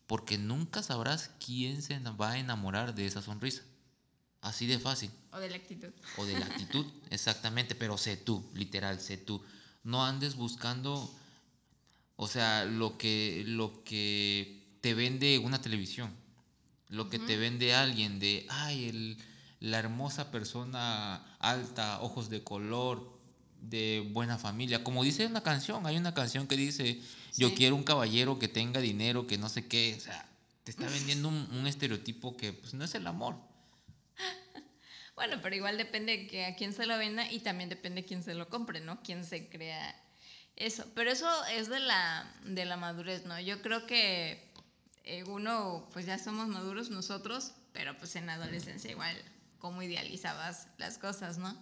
porque 0.07 0.37
nunca 0.37 0.81
sabrás 0.81 1.31
quién 1.43 1.81
se 1.81 1.99
va 1.99 2.31
a 2.31 2.39
enamorar 2.39 2.95
de 2.95 3.05
esa 3.05 3.21
sonrisa. 3.21 3.61
Así 4.41 4.65
de 4.65 4.79
fácil. 4.79 5.11
O 5.31 5.37
de 5.37 5.49
la 5.49 5.57
actitud. 5.57 5.89
O 6.17 6.25
de 6.25 6.39
la 6.39 6.45
actitud, 6.45 6.85
exactamente, 7.09 7.75
pero 7.75 7.97
sé 7.97 8.17
tú, 8.17 8.49
literal, 8.53 8.99
sé 8.99 9.17
tú. 9.17 9.43
No 9.83 10.05
andes 10.05 10.35
buscando, 10.35 11.13
o 12.15 12.27
sea, 12.27 12.65
lo 12.65 12.97
que, 12.97 13.43
lo 13.45 13.83
que 13.83 14.58
te 14.81 14.93
vende 14.93 15.39
una 15.39 15.61
televisión, 15.61 16.15
lo 16.87 17.09
que 17.09 17.19
te 17.19 17.37
vende 17.37 17.73
alguien 17.73 18.19
de, 18.19 18.45
ay, 18.49 18.89
el, 18.89 19.17
la 19.59 19.79
hermosa 19.79 20.31
persona 20.31 21.35
alta, 21.39 22.01
ojos 22.01 22.29
de 22.29 22.43
color, 22.43 23.19
de 23.61 24.07
buena 24.11 24.37
familia. 24.37 24.83
Como 24.83 25.03
dice 25.03 25.25
una 25.25 25.43
canción, 25.43 25.85
hay 25.85 25.97
una 25.97 26.13
canción 26.13 26.47
que 26.47 26.55
dice, 26.55 27.01
yo 27.35 27.53
quiero 27.53 27.75
un 27.75 27.83
caballero 27.83 28.39
que 28.39 28.47
tenga 28.47 28.79
dinero, 28.79 29.27
que 29.27 29.37
no 29.37 29.49
sé 29.49 29.67
qué, 29.67 29.95
o 29.97 30.01
sea, 30.01 30.25
te 30.63 30.71
está 30.71 30.87
vendiendo 30.89 31.27
un, 31.27 31.67
estereotipo 31.67 32.37
que 32.37 32.53
pues, 32.53 32.73
no 32.73 32.83
es 32.85 32.95
el 32.95 33.07
amor. 33.07 33.35
Bueno, 35.15 35.41
pero 35.41 35.53
igual 35.53 35.77
depende 35.77 36.27
que 36.27 36.45
a 36.45 36.55
quién 36.55 36.71
se 36.71 36.85
lo 36.85 36.97
venda 36.97 37.29
y 37.29 37.41
también 37.41 37.69
depende 37.69 38.05
quién 38.05 38.23
se 38.23 38.35
lo 38.35 38.47
compre, 38.47 38.79
¿no? 38.79 39.03
Quién 39.03 39.25
se 39.25 39.49
crea 39.49 39.93
eso. 40.55 40.85
Pero 40.95 41.11
eso 41.11 41.27
es 41.47 41.67
de 41.67 41.81
la, 41.81 42.33
de 42.45 42.63
la 42.63 42.77
madurez, 42.77 43.25
¿no? 43.25 43.37
Yo 43.37 43.61
creo 43.61 43.85
que 43.85 44.48
eh, 45.03 45.23
uno, 45.23 45.87
pues 45.93 46.05
ya 46.05 46.17
somos 46.19 46.47
maduros 46.47 46.89
nosotros, 46.89 47.53
pero 47.73 47.97
pues 47.97 48.15
en 48.15 48.25
la 48.25 48.33
adolescencia 48.33 48.91
igual, 48.91 49.15
como 49.57 49.81
idealizabas 49.81 50.67
las 50.77 50.97
cosas, 50.97 51.37
¿no? 51.37 51.55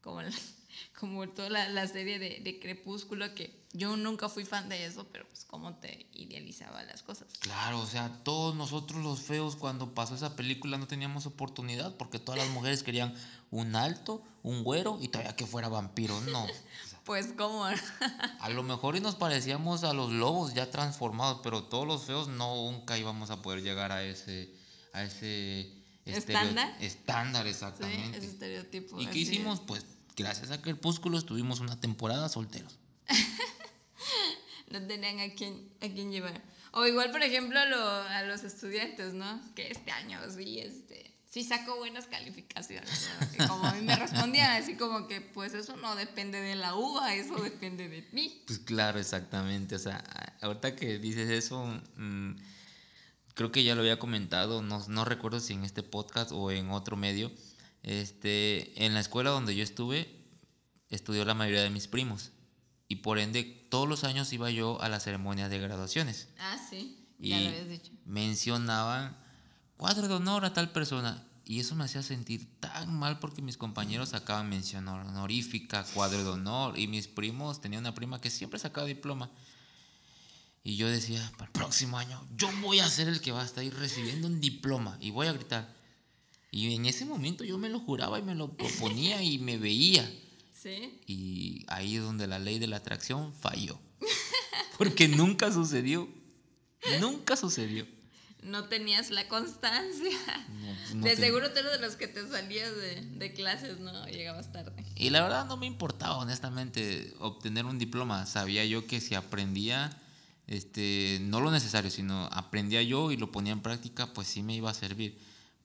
Como, 0.00 0.20
como 0.98 1.28
toda 1.28 1.68
la, 1.68 1.86
serie 1.88 2.18
de, 2.18 2.60
Crepúsculo, 2.60 3.34
que 3.34 3.66
yo 3.72 3.96
nunca 3.96 4.28
fui 4.28 4.44
fan 4.44 4.68
de 4.68 4.86
eso, 4.86 5.06
pero 5.12 5.26
pues 5.28 5.44
cómo 5.44 5.74
te 5.76 6.06
idealizaba 6.12 6.82
las 6.84 7.02
cosas. 7.02 7.28
Claro, 7.40 7.80
o 7.80 7.86
sea, 7.86 8.22
todos 8.24 8.54
nosotros 8.54 9.02
los 9.02 9.20
feos 9.20 9.56
cuando 9.56 9.94
pasó 9.94 10.14
esa 10.14 10.36
película 10.36 10.78
no 10.78 10.86
teníamos 10.86 11.26
oportunidad 11.26 11.96
porque 11.96 12.18
todas 12.18 12.40
las 12.40 12.50
mujeres 12.50 12.82
querían 12.82 13.14
un 13.50 13.76
alto, 13.76 14.22
un 14.42 14.64
güero 14.64 14.98
y 15.00 15.08
todavía 15.08 15.36
que 15.36 15.46
fuera 15.46 15.68
vampiro, 15.68 16.20
no. 16.22 16.46
Pues 17.06 17.32
cómo. 17.38 17.64
a 18.40 18.48
lo 18.48 18.64
mejor 18.64 18.96
y 18.96 19.00
nos 19.00 19.14
parecíamos 19.14 19.84
a 19.84 19.92
los 19.92 20.10
lobos 20.10 20.54
ya 20.54 20.72
transformados, 20.72 21.40
pero 21.40 21.62
todos 21.62 21.86
los 21.86 22.02
feos 22.04 22.26
nunca 22.26 22.98
íbamos 22.98 23.30
a 23.30 23.42
poder 23.42 23.62
llegar 23.62 23.92
a 23.92 24.02
ese 24.02 24.52
a 24.92 25.04
ese 25.04 25.72
estándar. 26.04 26.76
Estándar, 26.80 27.46
exactamente. 27.46 28.18
Sí, 28.18 28.26
ese 28.26 28.26
estereotipo. 28.26 29.00
¿Y 29.00 29.06
qué 29.06 29.20
hicimos? 29.20 29.60
Pues 29.60 29.86
gracias 30.16 30.50
a 30.50 30.60
Crepúsculo 30.60 31.16
estuvimos 31.16 31.60
una 31.60 31.80
temporada 31.80 32.28
solteros. 32.28 32.76
no 34.70 34.84
tenían 34.84 35.20
a 35.20 35.32
quién, 35.32 35.72
a 35.80 35.88
quién 35.88 36.10
llevar. 36.10 36.42
O 36.72 36.86
igual, 36.86 37.12
por 37.12 37.22
ejemplo, 37.22 37.56
a, 37.60 38.18
a 38.18 38.22
los 38.24 38.42
estudiantes, 38.42 39.14
¿no? 39.14 39.40
Que 39.54 39.70
este 39.70 39.92
año 39.92 40.20
sí, 40.34 40.58
este 40.58 41.15
sí 41.36 41.44
saco 41.44 41.76
buenas 41.76 42.06
calificaciones. 42.06 43.10
como 43.46 43.66
a 43.66 43.72
mí 43.72 43.82
me 43.82 43.94
respondían 43.94 44.52
así 44.52 44.74
como 44.74 45.06
que, 45.06 45.20
pues 45.20 45.52
eso 45.52 45.76
no 45.76 45.94
depende 45.94 46.40
de 46.40 46.56
la 46.56 46.74
uva, 46.74 47.14
eso 47.14 47.36
depende 47.36 47.90
de 47.90 48.08
mí. 48.12 48.42
Pues 48.46 48.58
claro, 48.58 48.98
exactamente. 48.98 49.74
O 49.74 49.78
sea, 49.78 50.02
ahorita 50.40 50.74
que 50.74 50.98
dices 50.98 51.28
eso, 51.28 51.62
mm, 51.96 52.36
creo 53.34 53.52
que 53.52 53.64
ya 53.64 53.74
lo 53.74 53.82
había 53.82 53.98
comentado, 53.98 54.62
no, 54.62 54.82
no 54.88 55.04
recuerdo 55.04 55.38
si 55.40 55.52
en 55.52 55.64
este 55.64 55.82
podcast 55.82 56.32
o 56.32 56.50
en 56.50 56.70
otro 56.70 56.96
medio. 56.96 57.30
Este, 57.82 58.86
en 58.86 58.94
la 58.94 59.00
escuela 59.00 59.28
donde 59.28 59.54
yo 59.54 59.62
estuve, 59.62 60.08
estudió 60.88 61.26
la 61.26 61.34
mayoría 61.34 61.62
de 61.62 61.68
mis 61.68 61.86
primos. 61.86 62.32
Y 62.88 62.96
por 62.96 63.18
ende, 63.18 63.44
todos 63.68 63.86
los 63.86 64.04
años 64.04 64.32
iba 64.32 64.50
yo 64.50 64.80
a 64.80 64.88
las 64.88 65.04
ceremonias 65.04 65.50
de 65.50 65.58
graduaciones. 65.58 66.28
Ah, 66.38 66.56
sí, 66.70 67.10
ya 67.18 67.38
lo 67.38 67.48
habías 67.48 67.68
dicho. 67.68 67.92
Mencionaban 68.06 69.18
cuadro 69.76 70.08
de 70.08 70.14
honor 70.14 70.46
a 70.46 70.54
tal 70.54 70.70
persona. 70.70 71.25
Y 71.48 71.60
eso 71.60 71.76
me 71.76 71.84
hacía 71.84 72.02
sentir 72.02 72.48
tan 72.58 72.92
mal 72.98 73.20
porque 73.20 73.40
mis 73.40 73.56
compañeros 73.56 74.08
sacaban 74.08 74.48
mención 74.48 74.88
honorífica, 74.88 75.84
cuadro 75.94 76.24
de 76.24 76.30
honor, 76.30 76.76
y 76.76 76.88
mis 76.88 77.06
primos, 77.06 77.60
tenía 77.60 77.78
una 77.78 77.94
prima 77.94 78.20
que 78.20 78.30
siempre 78.30 78.58
sacaba 78.58 78.86
diploma. 78.86 79.30
Y 80.64 80.74
yo 80.74 80.88
decía, 80.88 81.22
para 81.38 81.44
el 81.44 81.52
próximo 81.52 81.98
año, 81.98 82.26
yo 82.36 82.50
voy 82.60 82.80
a 82.80 82.90
ser 82.90 83.06
el 83.06 83.20
que 83.20 83.30
va 83.30 83.42
a 83.42 83.44
estar 83.44 83.62
ahí 83.62 83.70
recibiendo 83.70 84.26
un 84.26 84.40
diploma 84.40 84.98
y 85.00 85.12
voy 85.12 85.28
a 85.28 85.32
gritar. 85.32 85.72
Y 86.50 86.74
en 86.74 86.86
ese 86.86 87.04
momento 87.04 87.44
yo 87.44 87.58
me 87.58 87.68
lo 87.68 87.78
juraba 87.78 88.18
y 88.18 88.22
me 88.22 88.34
lo 88.34 88.56
proponía 88.56 89.22
y 89.22 89.38
me 89.38 89.56
veía. 89.56 90.04
¿Sí? 90.52 91.00
Y 91.06 91.64
ahí 91.68 91.96
es 91.96 92.02
donde 92.02 92.26
la 92.26 92.40
ley 92.40 92.58
de 92.58 92.66
la 92.66 92.78
atracción 92.78 93.32
falló. 93.32 93.78
Porque 94.78 95.06
nunca 95.06 95.52
sucedió. 95.52 96.08
Nunca 97.00 97.36
sucedió. 97.36 97.86
No 98.42 98.64
tenías 98.68 99.10
la 99.10 99.26
constancia. 99.28 100.16
No, 100.60 100.94
no 100.96 101.04
de 101.06 101.16
te- 101.16 101.22
seguro 101.22 101.50
tú 101.52 101.58
eres 101.60 101.72
de 101.72 101.78
los 101.80 101.96
que 101.96 102.06
te 102.08 102.26
salías 102.28 102.74
de, 102.76 103.00
de 103.02 103.32
clases, 103.32 103.80
¿no? 103.80 104.06
Llegabas 104.06 104.52
tarde. 104.52 104.84
Y 104.94 105.10
la 105.10 105.22
verdad 105.22 105.46
no 105.46 105.56
me 105.56 105.66
importaba, 105.66 106.16
honestamente, 106.18 107.12
obtener 107.18 107.64
un 107.66 107.78
diploma. 107.78 108.24
Sabía 108.26 108.64
yo 108.64 108.86
que 108.86 109.00
si 109.00 109.14
aprendía, 109.14 109.90
este, 110.46 111.18
no 111.22 111.40
lo 111.40 111.50
necesario, 111.50 111.90
sino 111.90 112.26
aprendía 112.32 112.82
yo 112.82 113.10
y 113.10 113.16
lo 113.16 113.32
ponía 113.32 113.52
en 113.52 113.60
práctica, 113.62 114.12
pues 114.12 114.28
sí 114.28 114.42
me 114.42 114.54
iba 114.54 114.70
a 114.70 114.74
servir. 114.74 115.18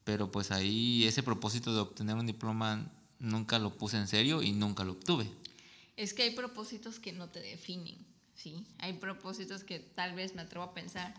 Pero 0.04 0.32
pues 0.32 0.50
ahí 0.50 1.04
ese 1.06 1.22
propósito 1.22 1.72
de 1.74 1.80
obtener 1.80 2.16
un 2.16 2.26
diploma 2.26 2.90
nunca 3.20 3.58
lo 3.60 3.76
puse 3.78 3.96
en 3.96 4.08
serio 4.08 4.42
y 4.42 4.50
nunca 4.52 4.82
lo 4.82 4.92
obtuve. 4.92 5.30
Es 5.96 6.12
que 6.14 6.22
hay 6.24 6.30
propósitos 6.32 6.98
que 6.98 7.12
no 7.12 7.28
te 7.28 7.38
definen, 7.40 7.96
¿sí? 8.34 8.66
Hay 8.78 8.94
propósitos 8.94 9.62
que 9.62 9.78
tal 9.78 10.14
vez 10.16 10.34
me 10.34 10.42
atrevo 10.42 10.64
a 10.64 10.74
pensar 10.74 11.14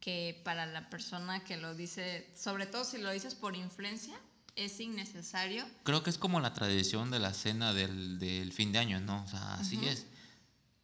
que 0.00 0.40
para 0.44 0.66
la 0.66 0.88
persona 0.90 1.42
que 1.44 1.56
lo 1.56 1.74
dice, 1.74 2.30
sobre 2.36 2.66
todo 2.66 2.84
si 2.84 2.98
lo 2.98 3.10
dices 3.10 3.34
por 3.34 3.56
influencia, 3.56 4.18
es 4.56 4.80
innecesario. 4.80 5.64
Creo 5.84 6.02
que 6.02 6.10
es 6.10 6.18
como 6.18 6.40
la 6.40 6.54
tradición 6.54 7.10
de 7.10 7.18
la 7.18 7.34
cena 7.34 7.74
del, 7.74 8.18
del 8.18 8.52
fin 8.52 8.72
de 8.72 8.78
año, 8.78 9.00
¿no? 9.00 9.22
O 9.22 9.28
sea, 9.28 9.54
así 9.54 9.78
es. 9.86 10.06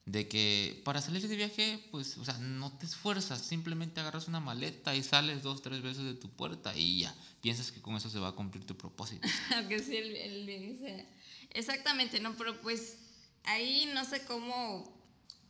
De 0.04 0.28
que 0.28 0.82
para 0.84 1.00
salir 1.00 1.26
de 1.26 1.36
viaje, 1.36 1.88
pues, 1.90 2.18
o 2.18 2.24
sea, 2.24 2.36
no 2.38 2.76
te 2.76 2.86
esfuerzas, 2.86 3.40
simplemente 3.40 4.00
agarras 4.00 4.28
una 4.28 4.40
maleta 4.40 4.94
y 4.94 5.02
sales 5.02 5.42
dos, 5.42 5.62
tres 5.62 5.80
veces 5.80 6.04
de 6.04 6.14
tu 6.14 6.28
puerta 6.28 6.76
y 6.76 7.00
ya, 7.00 7.14
piensas 7.40 7.70
que 7.70 7.80
con 7.80 7.94
eso 7.96 8.10
se 8.10 8.18
va 8.18 8.28
a 8.28 8.32
cumplir 8.32 8.66
tu 8.66 8.76
propósito. 8.76 9.26
Aunque 9.56 9.78
sí, 9.78 9.96
él, 9.96 10.16
él 10.16 10.46
dice. 10.46 11.06
Exactamente, 11.50 12.18
¿no? 12.20 12.34
Pero 12.36 12.60
pues 12.60 12.98
ahí 13.44 13.90
no 13.94 14.04
sé 14.04 14.24
cómo 14.24 15.00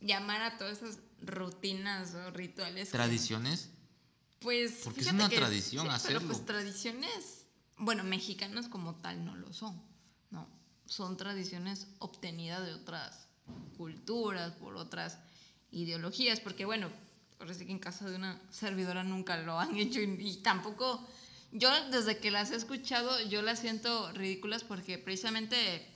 llamar 0.01 0.41
a 0.41 0.57
todas 0.57 0.77
esas 0.81 0.99
rutinas 1.25 2.13
o 2.15 2.31
rituales. 2.31 2.89
que- 2.89 2.97
Tradiciones, 2.97 3.69
Pues. 4.39 4.81
Porque 4.83 5.01
es 5.01 5.07
una 5.11 5.29
que- 5.29 5.37
tradición 5.37 5.83
sí, 5.85 5.87
Pero 5.87 5.95
hacerlo. 5.95 6.27
pues 6.27 6.45
tradiciones, 6.45 7.45
bueno, 7.77 8.03
mexicanas 8.03 8.67
como 8.67 8.95
tal 8.95 9.23
no 9.25 9.35
lo 9.35 9.53
son, 9.53 9.81
¿no? 10.31 10.47
Son 10.85 11.15
tradiciones 11.17 11.87
obtenidas 11.99 12.65
de 12.65 12.73
otras 12.73 13.27
culturas, 13.77 14.51
por 14.53 14.75
otras 14.75 15.17
ideologías, 15.71 16.39
porque 16.41 16.65
bueno, 16.65 16.89
sí 17.57 17.65
que 17.65 17.71
en 17.71 17.79
casa 17.79 18.09
de 18.09 18.15
una 18.15 18.39
servidora 18.51 19.03
nunca 19.03 19.37
lo 19.37 19.59
han 19.59 19.75
hecho 19.77 20.01
y, 20.01 20.15
y 20.19 20.37
tampoco, 20.43 21.05
yo 21.53 21.69
desde 21.89 22.17
que 22.17 22.29
las 22.31 22.51
he 22.51 22.55
escuchado, 22.57 23.21
yo 23.29 23.41
las 23.41 23.59
siento 23.59 24.11
ridículas 24.11 24.63
porque 24.63 24.97
precisamente 24.97 25.87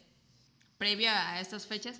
previa 0.78 1.30
a 1.32 1.41
estas 1.41 1.65
fechas, 1.65 1.99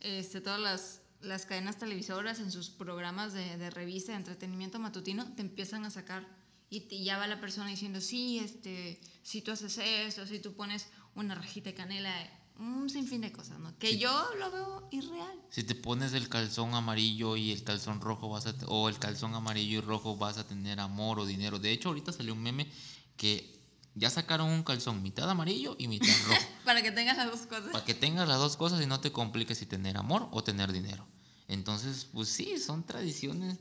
este, 0.00 0.40
todas 0.40 0.60
las, 0.60 0.97
las 1.20 1.46
cadenas 1.46 1.78
televisoras 1.78 2.38
en 2.40 2.50
sus 2.52 2.70
programas 2.70 3.32
de, 3.32 3.56
de 3.56 3.70
revista 3.70 4.12
de 4.12 4.18
entretenimiento 4.18 4.78
matutino 4.78 5.32
te 5.34 5.42
empiezan 5.42 5.84
a 5.84 5.90
sacar 5.90 6.26
y, 6.70 6.80
te- 6.82 7.02
ya 7.02 7.18
va 7.18 7.26
la 7.26 7.40
persona 7.40 7.68
diciendo, 7.68 8.00
sí, 8.00 8.38
este, 8.38 9.00
si 9.22 9.42
tú 9.42 9.50
haces 9.52 9.78
esto, 9.78 10.26
si 10.26 10.38
tú 10.38 10.52
pones 10.54 10.86
una 11.14 11.34
rajita 11.34 11.70
de 11.70 11.74
canela, 11.74 12.12
un 12.58 12.88
sinfín 12.90 13.20
de 13.22 13.32
cosas, 13.32 13.58
¿no? 13.58 13.76
Que 13.78 13.92
Sí. 13.92 13.98
yo 13.98 14.26
lo 14.38 14.50
veo 14.50 14.88
irreal. 14.90 15.38
si 15.50 15.62
te 15.64 15.74
pones 15.74 16.12
el 16.12 16.28
calzón 16.28 16.74
amarillo 16.74 17.36
y 17.36 17.52
el 17.52 17.62
calzón 17.64 18.00
rojo 18.00 18.28
vas 18.28 18.46
a 18.46 18.54
o 18.66 18.88
el 18.88 18.98
calzón 18.98 19.34
amarillo 19.34 19.78
y 19.78 19.80
rojo 19.80 20.16
vas 20.16 20.38
a 20.38 20.46
tener 20.46 20.78
amor 20.80 21.20
o 21.20 21.26
dinero. 21.26 21.58
De 21.58 21.70
hecho, 21.72 21.88
ahorita 21.88 22.12
salió 22.12 22.32
un 22.34 22.42
meme 22.42 22.70
que 23.16 23.57
ya 23.98 24.10
sacaron 24.10 24.48
un 24.50 24.62
calzón 24.62 25.02
mitad 25.02 25.28
amarillo 25.28 25.74
y 25.78 25.88
mitad 25.88 26.08
rojo. 26.26 26.40
Para 26.64 26.82
que 26.82 26.92
tengas 26.92 27.16
las 27.16 27.30
dos 27.30 27.40
cosas. 27.46 27.70
para 27.72 27.84
que 27.84 27.94
tengas 27.94 28.28
las 28.28 28.38
dos 28.38 28.56
cosas 28.56 28.80
y 28.82 28.86
no 28.86 29.00
te 29.00 29.10
compliques 29.12 29.58
si 29.58 29.66
tener 29.66 29.96
amor 29.96 30.28
o 30.32 30.42
tener 30.44 30.72
dinero. 30.72 31.06
Entonces, 31.48 32.06
pues 32.12 32.28
sí, 32.28 32.58
son 32.58 32.84
tradiciones 32.84 33.58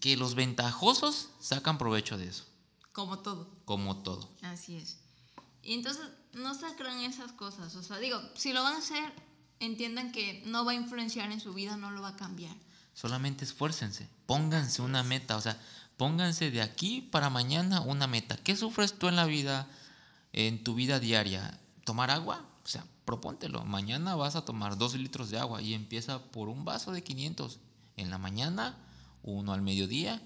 que 0.00 0.16
los 0.16 0.34
ventajosos 0.34 1.28
sacan 1.40 1.78
provecho 1.78 2.16
de 2.16 2.26
eso, 2.28 2.44
Como 2.92 3.18
todo. 3.20 3.48
como 3.64 4.02
todo. 4.02 4.28
Así 4.42 4.76
es. 4.76 4.98
Y 5.62 5.74
entonces 5.74 6.02
no 6.32 6.54
se 6.54 6.74
crean 6.76 7.00
esas 7.00 7.32
cosas. 7.32 7.74
O 7.76 7.82
sea, 7.82 7.98
digo, 7.98 8.20
si 8.34 8.52
lo 8.52 8.62
van 8.62 8.74
a 8.74 8.78
hacer, 8.78 9.12
entiendan 9.60 10.10
que 10.10 10.42
no 10.46 10.64
va 10.64 10.72
a 10.72 10.74
influenciar 10.74 11.30
en 11.30 11.40
su 11.40 11.52
vida, 11.54 11.76
no 11.76 11.90
lo 11.90 12.00
va 12.02 12.08
a 12.08 12.16
cambiar. 12.16 12.56
Solamente 12.94 13.44
esfuércense, 13.44 14.08
pónganse 14.26 14.82
una 14.82 15.02
meta, 15.02 15.36
o 15.36 15.40
sea, 15.40 15.60
pónganse 16.00 16.50
de 16.50 16.62
aquí 16.62 17.02
para 17.02 17.28
mañana 17.28 17.82
una 17.82 18.06
meta. 18.06 18.38
¿Qué 18.38 18.56
sufres 18.56 18.98
tú 18.98 19.08
en 19.08 19.16
la 19.16 19.26
vida, 19.26 19.68
en 20.32 20.64
tu 20.64 20.74
vida 20.74 20.98
diaria? 20.98 21.60
¿Tomar 21.84 22.10
agua? 22.10 22.48
O 22.64 22.66
sea, 22.66 22.86
propóntelo. 23.04 23.66
Mañana 23.66 24.14
vas 24.14 24.34
a 24.34 24.46
tomar 24.46 24.78
dos 24.78 24.94
litros 24.94 25.28
de 25.28 25.38
agua 25.38 25.60
y 25.60 25.74
empieza 25.74 26.22
por 26.30 26.48
un 26.48 26.64
vaso 26.64 26.90
de 26.92 27.04
500. 27.04 27.60
En 27.98 28.08
la 28.08 28.16
mañana, 28.16 28.78
uno 29.22 29.52
al 29.52 29.60
mediodía, 29.60 30.22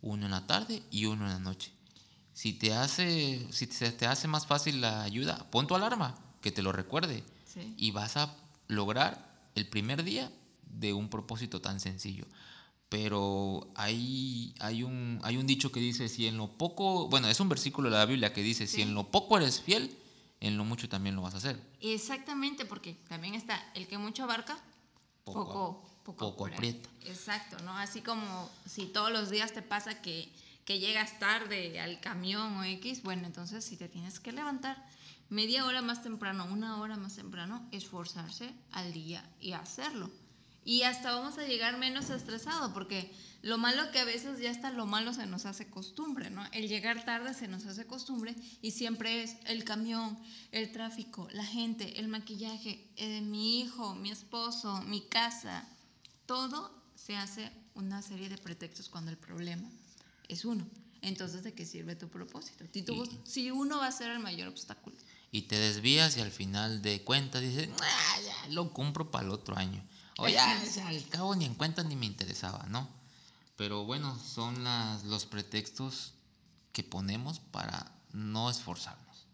uno 0.00 0.24
en 0.24 0.30
la 0.30 0.46
tarde 0.46 0.82
y 0.90 1.04
uno 1.04 1.26
en 1.26 1.32
la 1.34 1.40
noche. 1.40 1.74
Si 2.32 2.54
te 2.54 2.72
hace, 2.72 3.46
si 3.52 3.66
te 3.66 4.06
hace 4.06 4.28
más 4.28 4.46
fácil 4.46 4.80
la 4.80 5.02
ayuda, 5.02 5.50
pon 5.50 5.66
tu 5.66 5.74
alarma, 5.74 6.14
que 6.40 6.52
te 6.52 6.62
lo 6.62 6.72
recuerde. 6.72 7.22
Sí. 7.44 7.74
Y 7.76 7.90
vas 7.90 8.16
a 8.16 8.34
lograr 8.66 9.50
el 9.54 9.68
primer 9.68 10.04
día 10.04 10.32
de 10.62 10.94
un 10.94 11.10
propósito 11.10 11.60
tan 11.60 11.80
sencillo. 11.80 12.24
Pero 12.88 13.68
hay, 13.74 14.54
hay, 14.60 14.82
un, 14.82 15.20
hay 15.22 15.36
un 15.36 15.46
dicho 15.46 15.70
que 15.70 15.80
dice, 15.80 16.08
si 16.08 16.26
en 16.26 16.36
lo 16.38 16.48
poco, 16.48 17.08
bueno, 17.08 17.28
es 17.28 17.38
un 17.40 17.48
versículo 17.48 17.90
de 17.90 17.96
la 17.96 18.06
Biblia 18.06 18.32
que 18.32 18.42
dice, 18.42 18.66
si 18.66 18.80
en 18.80 18.94
lo 18.94 19.10
poco 19.10 19.36
eres 19.36 19.60
fiel, 19.60 19.94
en 20.40 20.56
lo 20.56 20.64
mucho 20.64 20.88
también 20.88 21.14
lo 21.14 21.22
vas 21.22 21.34
a 21.34 21.38
hacer. 21.38 21.60
Exactamente, 21.80 22.64
porque 22.64 22.94
también 23.08 23.34
está 23.34 23.62
el 23.74 23.86
que 23.88 23.98
mucho 23.98 24.24
abarca, 24.24 24.58
Poco- 25.24 25.44
poco, 25.44 25.90
poco, 26.04 26.30
poco 26.30 26.46
aprieta. 26.46 26.88
Exacto, 27.04 27.62
¿no? 27.64 27.76
Así 27.76 28.00
como 28.00 28.48
si 28.66 28.86
todos 28.86 29.12
los 29.12 29.28
días 29.28 29.52
te 29.52 29.60
pasa 29.60 30.00
que, 30.00 30.26
que 30.64 30.78
llegas 30.78 31.18
tarde 31.18 31.80
al 31.80 32.00
camión 32.00 32.56
o 32.56 32.64
X, 32.64 33.02
bueno, 33.02 33.26
entonces 33.26 33.64
si 33.66 33.76
te 33.76 33.88
tienes 33.90 34.18
que 34.18 34.32
levantar 34.32 34.82
media 35.28 35.66
hora 35.66 35.82
más 35.82 36.02
temprano, 36.02 36.46
una 36.50 36.78
hora 36.80 36.96
más 36.96 37.16
temprano, 37.16 37.68
esforzarse 37.70 38.54
al 38.72 38.94
día 38.94 39.22
y 39.40 39.52
hacerlo. 39.52 40.10
Y 40.68 40.82
hasta 40.82 41.12
vamos 41.14 41.38
a 41.38 41.46
llegar 41.46 41.78
menos 41.78 42.10
estresado, 42.10 42.74
porque 42.74 43.10
lo 43.40 43.56
malo 43.56 43.90
que 43.90 44.00
a 44.00 44.04
veces 44.04 44.38
ya 44.38 44.50
hasta 44.50 44.70
lo 44.70 44.84
malo 44.84 45.14
se 45.14 45.24
nos 45.24 45.46
hace 45.46 45.66
costumbre, 45.70 46.28
¿no? 46.28 46.44
El 46.52 46.68
llegar 46.68 47.06
tarde 47.06 47.32
se 47.32 47.48
nos 47.48 47.64
hace 47.64 47.86
costumbre 47.86 48.34
y 48.60 48.72
siempre 48.72 49.22
es 49.22 49.36
el 49.46 49.64
camión, 49.64 50.18
el 50.52 50.70
tráfico, 50.70 51.26
la 51.32 51.46
gente, 51.46 51.98
el 51.98 52.08
maquillaje, 52.08 52.86
eh, 52.96 53.22
mi 53.22 53.60
hijo, 53.60 53.94
mi 53.94 54.10
esposo, 54.10 54.82
mi 54.82 55.00
casa. 55.00 55.66
Todo 56.26 56.70
se 56.94 57.16
hace 57.16 57.50
una 57.74 58.02
serie 58.02 58.28
de 58.28 58.36
pretextos 58.36 58.90
cuando 58.90 59.10
el 59.10 59.16
problema 59.16 59.66
es 60.28 60.44
uno. 60.44 60.68
Entonces, 61.00 61.42
¿de 61.44 61.54
qué 61.54 61.64
sirve 61.64 61.96
tu 61.96 62.08
propósito? 62.08 62.66
Si, 62.74 62.80
Y- 62.80 63.20
si 63.24 63.50
uno 63.50 63.78
va 63.78 63.86
a 63.86 63.92
ser 63.92 64.10
el 64.10 64.18
mayor 64.18 64.48
obstáculo. 64.48 64.96
Y 65.32 65.42
te 65.42 65.56
desvías 65.58 66.18
y 66.18 66.20
al 66.20 66.30
final 66.30 66.82
de 66.82 67.02
cuentas 67.04 67.40
dices, 67.40 67.70
"Ah, 67.80 68.16
ya 68.22 68.48
lo 68.52 68.74
compro 68.74 69.10
para 69.10 69.24
el 69.24 69.30
otro 69.30 69.56
año. 69.56 69.82
O 70.20 70.28
ya, 70.28 70.60
al 70.84 71.08
cabo 71.10 71.36
ni 71.36 71.44
en 71.44 71.54
cuenta 71.54 71.84
ni 71.84 71.94
me 71.94 72.06
interesaba, 72.06 72.66
¿no? 72.68 72.88
Pero 73.56 73.84
bueno, 73.84 74.18
son 74.18 74.64
las, 74.64 75.04
los 75.04 75.26
pretextos 75.26 76.12
que 76.72 76.82
ponemos 76.82 77.38
para 77.38 77.92
no 78.12 78.50
esforzarnos. 78.50 79.26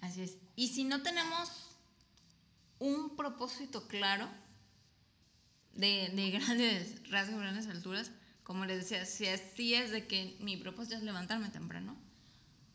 Así 0.00 0.22
es. 0.22 0.36
Y 0.56 0.68
si 0.68 0.82
no 0.82 1.02
tenemos 1.02 1.48
un 2.80 3.14
propósito 3.14 3.86
claro 3.86 4.28
de, 5.74 6.10
de 6.12 6.30
grandes 6.32 7.08
rasgos, 7.10 7.38
grandes 7.38 7.68
alturas, 7.68 8.10
como 8.42 8.64
les 8.64 8.78
decía, 8.78 9.06
si 9.06 9.28
así 9.28 9.74
es 9.74 9.92
de 9.92 10.08
que 10.08 10.36
mi 10.40 10.56
propósito 10.56 10.96
es 10.96 11.04
levantarme 11.04 11.50
temprano, 11.50 11.96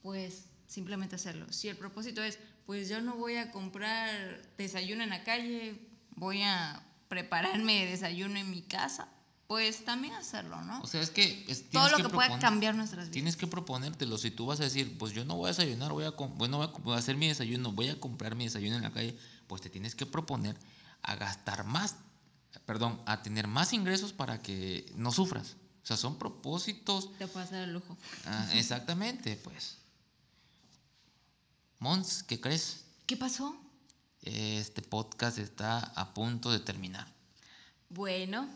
pues 0.02 0.46
simplemente 0.68 1.16
hacerlo. 1.16 1.52
Si 1.52 1.68
el 1.68 1.76
propósito 1.76 2.24
es, 2.24 2.40
pues 2.66 2.88
yo 2.88 3.02
no 3.02 3.18
voy 3.18 3.36
a 3.36 3.52
comprar 3.52 4.42
desayuno 4.58 5.04
en 5.04 5.10
la 5.10 5.26
calle, 5.26 5.86
voy 6.16 6.42
a 6.44 6.82
prepararme 7.08 7.86
desayuno 7.86 8.38
en 8.40 8.50
mi 8.50 8.62
casa, 8.62 9.08
pues 9.48 9.86
también 9.86 10.14
hacerlo, 10.16 10.60
¿no? 10.64 10.82
O 10.82 10.88
sea, 10.88 11.02
es 11.02 11.10
que... 11.12 11.46
es- 11.48 11.70
Todo 11.70 11.90
lo 11.90 11.98
que, 11.98 12.10
pueda 12.10 12.40
cambiar 12.40 12.74
nuestras 12.76 13.06
vidas. 13.06 13.14
Tienes 13.14 13.36
que 13.38 13.46
proponértelo. 13.48 14.18
Si 14.18 14.32
tú 14.32 14.48
vas 14.48 14.60
a 14.60 14.64
decir, 14.64 14.98
pues 14.98 15.14
yo 15.14 15.24
no 15.26 15.36
voy 15.36 15.46
a 15.46 15.54
desayunar, 15.54 15.92
voy 15.92 16.06
a, 16.06 16.12
bueno, 16.12 16.58
voy 16.58 16.68
a, 16.68 16.70
voy 16.80 16.96
a 16.96 16.98
hacer 16.98 17.16
mi 17.16 17.28
desayuno, 17.28 17.72
voy 17.72 17.90
a 17.90 18.00
comprar 18.00 18.36
mi 18.36 18.46
desayuno 18.46 18.76
en 18.78 18.82
la 18.82 18.92
calle, 18.92 19.16
pues 19.48 19.62
te 19.62 19.70
tienes 19.70 19.94
que 19.94 20.06
proponer 20.08 20.58
a 21.04 21.16
gastar 21.16 21.64
más, 21.66 21.96
perdón, 22.66 23.00
a 23.06 23.22
tener 23.22 23.48
más 23.48 23.72
ingresos 23.74 24.14
para 24.14 24.42
que 24.42 24.92
no 24.96 25.12
sufras. 25.12 25.56
O 25.84 25.86
sea, 25.88 25.98
son 25.98 26.18
propósitos. 26.18 27.16
Te 27.20 27.28
puedes 27.28 27.52
dar 27.52 27.62
el 27.62 27.74
lujo. 27.74 27.96
ah, 28.26 28.50
exactamente, 28.56 29.36
pues. 29.44 29.78
Mons, 31.80 32.24
¿qué 32.24 32.40
crees? 32.42 32.86
¿Qué 33.06 33.16
pasó? 33.16 33.56
Este 34.26 34.82
podcast 34.82 35.38
está 35.38 35.80
a 35.80 36.14
punto 36.14 36.52
de 36.52 36.60
terminar. 36.60 37.08
Bueno, 37.90 38.50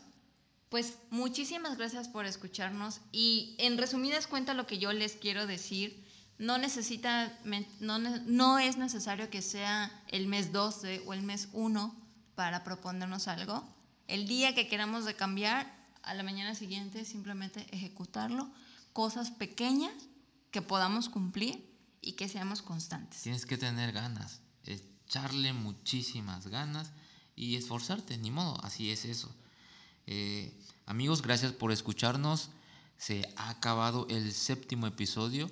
pues 0.70 0.96
muchísimas 1.10 1.78
gracias 1.78 2.08
por 2.08 2.26
escucharnos 2.26 3.02
y 3.12 3.56
en 3.60 3.78
resumidas 3.78 4.28
cuentas 4.28 4.56
lo 4.56 4.68
que 4.68 4.80
yo 4.80 4.92
les 4.92 5.14
quiero 5.14 5.48
decir, 5.48 6.06
no 6.38 6.58
necesita, 6.58 7.38
no, 7.80 8.00
no 8.00 8.60
es 8.60 8.78
necesario 8.78 9.30
que 9.30 9.42
sea 9.42 9.92
el 10.08 10.28
mes 10.28 10.52
12 10.52 11.04
o 11.06 11.14
el 11.14 11.22
mes 11.22 11.50
1 11.54 11.96
para 12.36 12.64
proponernos 12.64 13.28
algo. 13.28 13.64
El 14.08 14.28
día 14.28 14.56
que 14.56 14.68
queramos 14.68 15.06
de 15.06 15.16
cambiar, 15.16 15.80
a 16.04 16.14
la 16.14 16.24
mañana 16.24 16.56
siguiente 16.56 17.06
simplemente 17.06 17.68
ejecutarlo, 17.72 18.50
cosas 18.94 19.32
pequeñas 19.32 19.94
que 20.52 20.62
podamos 20.62 21.10
cumplir 21.10 21.70
y 22.02 22.14
que 22.14 22.28
seamos 22.28 22.62
constantes. 22.62 23.22
Tienes 23.22 23.46
que 23.46 23.58
tener 23.58 23.92
ganas, 23.92 24.42
echarle 25.10 25.54
muchísimas 25.54 26.46
ganas 26.48 26.92
y 27.36 27.56
esforzarte, 27.56 28.20
ni 28.20 28.30
modo, 28.30 28.64
así 28.64 28.92
es 28.92 29.06
eso. 29.06 29.34
Eh, 30.06 30.56
amigos, 30.86 31.24
gracias 31.24 31.52
por 31.52 31.72
escucharnos. 31.72 32.52
Se 33.00 33.28
ha 33.36 33.50
acabado 33.50 34.06
el 34.12 34.32
séptimo 34.34 34.86
episodio 34.86 35.50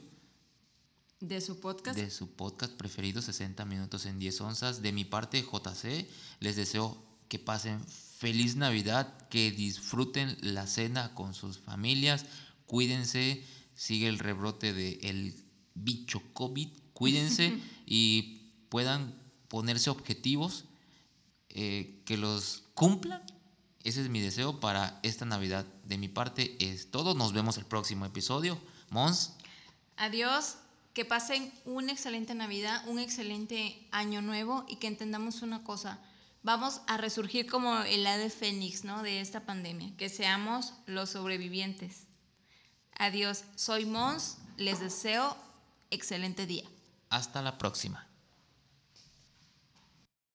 de 1.21 1.41
su 1.41 1.59
podcast. 1.59 1.97
De 1.97 2.11
su 2.11 2.35
podcast 2.35 2.73
preferido, 2.73 3.19
60 3.19 3.65
minutos 3.65 4.05
en 4.05 4.19
10 4.19 4.41
onzas. 4.41 4.83
De 4.83 4.91
mi 4.91 5.05
parte, 5.05 5.41
JC, 5.41 6.07
les 6.39 6.55
deseo 6.55 7.03
que 7.27 7.39
pasen 7.39 7.83
feliz 7.87 8.57
Navidad, 8.57 9.27
que 9.29 9.49
disfruten 9.49 10.37
la 10.41 10.67
cena 10.67 11.15
con 11.15 11.33
sus 11.33 11.57
familias, 11.57 12.27
cuídense, 12.67 13.43
sigue 13.73 14.07
el 14.07 14.19
rebrote 14.19 14.71
del 14.73 15.33
bicho 15.73 16.21
COVID, 16.33 16.69
cuídense 16.93 17.59
y 17.87 18.51
puedan 18.69 19.26
ponerse 19.47 19.89
objetivos 19.89 20.65
eh, 21.49 22.01
que 22.05 22.17
los 22.17 22.63
cumplan. 22.73 23.21
Ese 23.83 24.01
es 24.01 24.09
mi 24.09 24.19
deseo 24.19 24.59
para 24.59 24.99
esta 25.03 25.25
Navidad. 25.25 25.65
De 25.85 25.97
mi 25.97 26.07
parte 26.07 26.57
es 26.59 26.91
todo. 26.91 27.13
Nos 27.13 27.33
vemos 27.33 27.57
el 27.57 27.65
próximo 27.65 28.05
episodio. 28.05 28.59
Mons. 28.89 29.33
Adiós. 29.95 30.57
Que 30.93 31.05
pasen 31.05 31.53
una 31.63 31.91
excelente 31.91 32.33
Navidad, 32.33 32.83
un 32.87 32.97
excelente 32.97 33.87
año 33.91 34.21
nuevo 34.23 34.65
y 34.67 34.77
que 34.77 34.87
entendamos 34.87 35.43
una 35.43 35.63
cosa. 35.63 35.99
Vamos 36.41 36.81
a 36.87 36.97
resurgir 36.97 37.45
como 37.45 37.83
el 37.83 38.05
ave 38.07 38.31
fénix 38.31 38.83
¿no? 38.83 39.03
de 39.03 39.21
esta 39.21 39.45
pandemia. 39.45 39.95
Que 39.95 40.09
seamos 40.09 40.73
los 40.85 41.11
sobrevivientes. 41.11 42.07
Adiós. 42.97 43.43
Soy 43.55 43.85
Mons. 43.85 44.37
Les 44.57 44.79
deseo 44.79 45.37
excelente 45.91 46.47
día. 46.47 46.63
Hasta 47.09 47.41
la 47.41 47.57
próxima. 47.59 48.06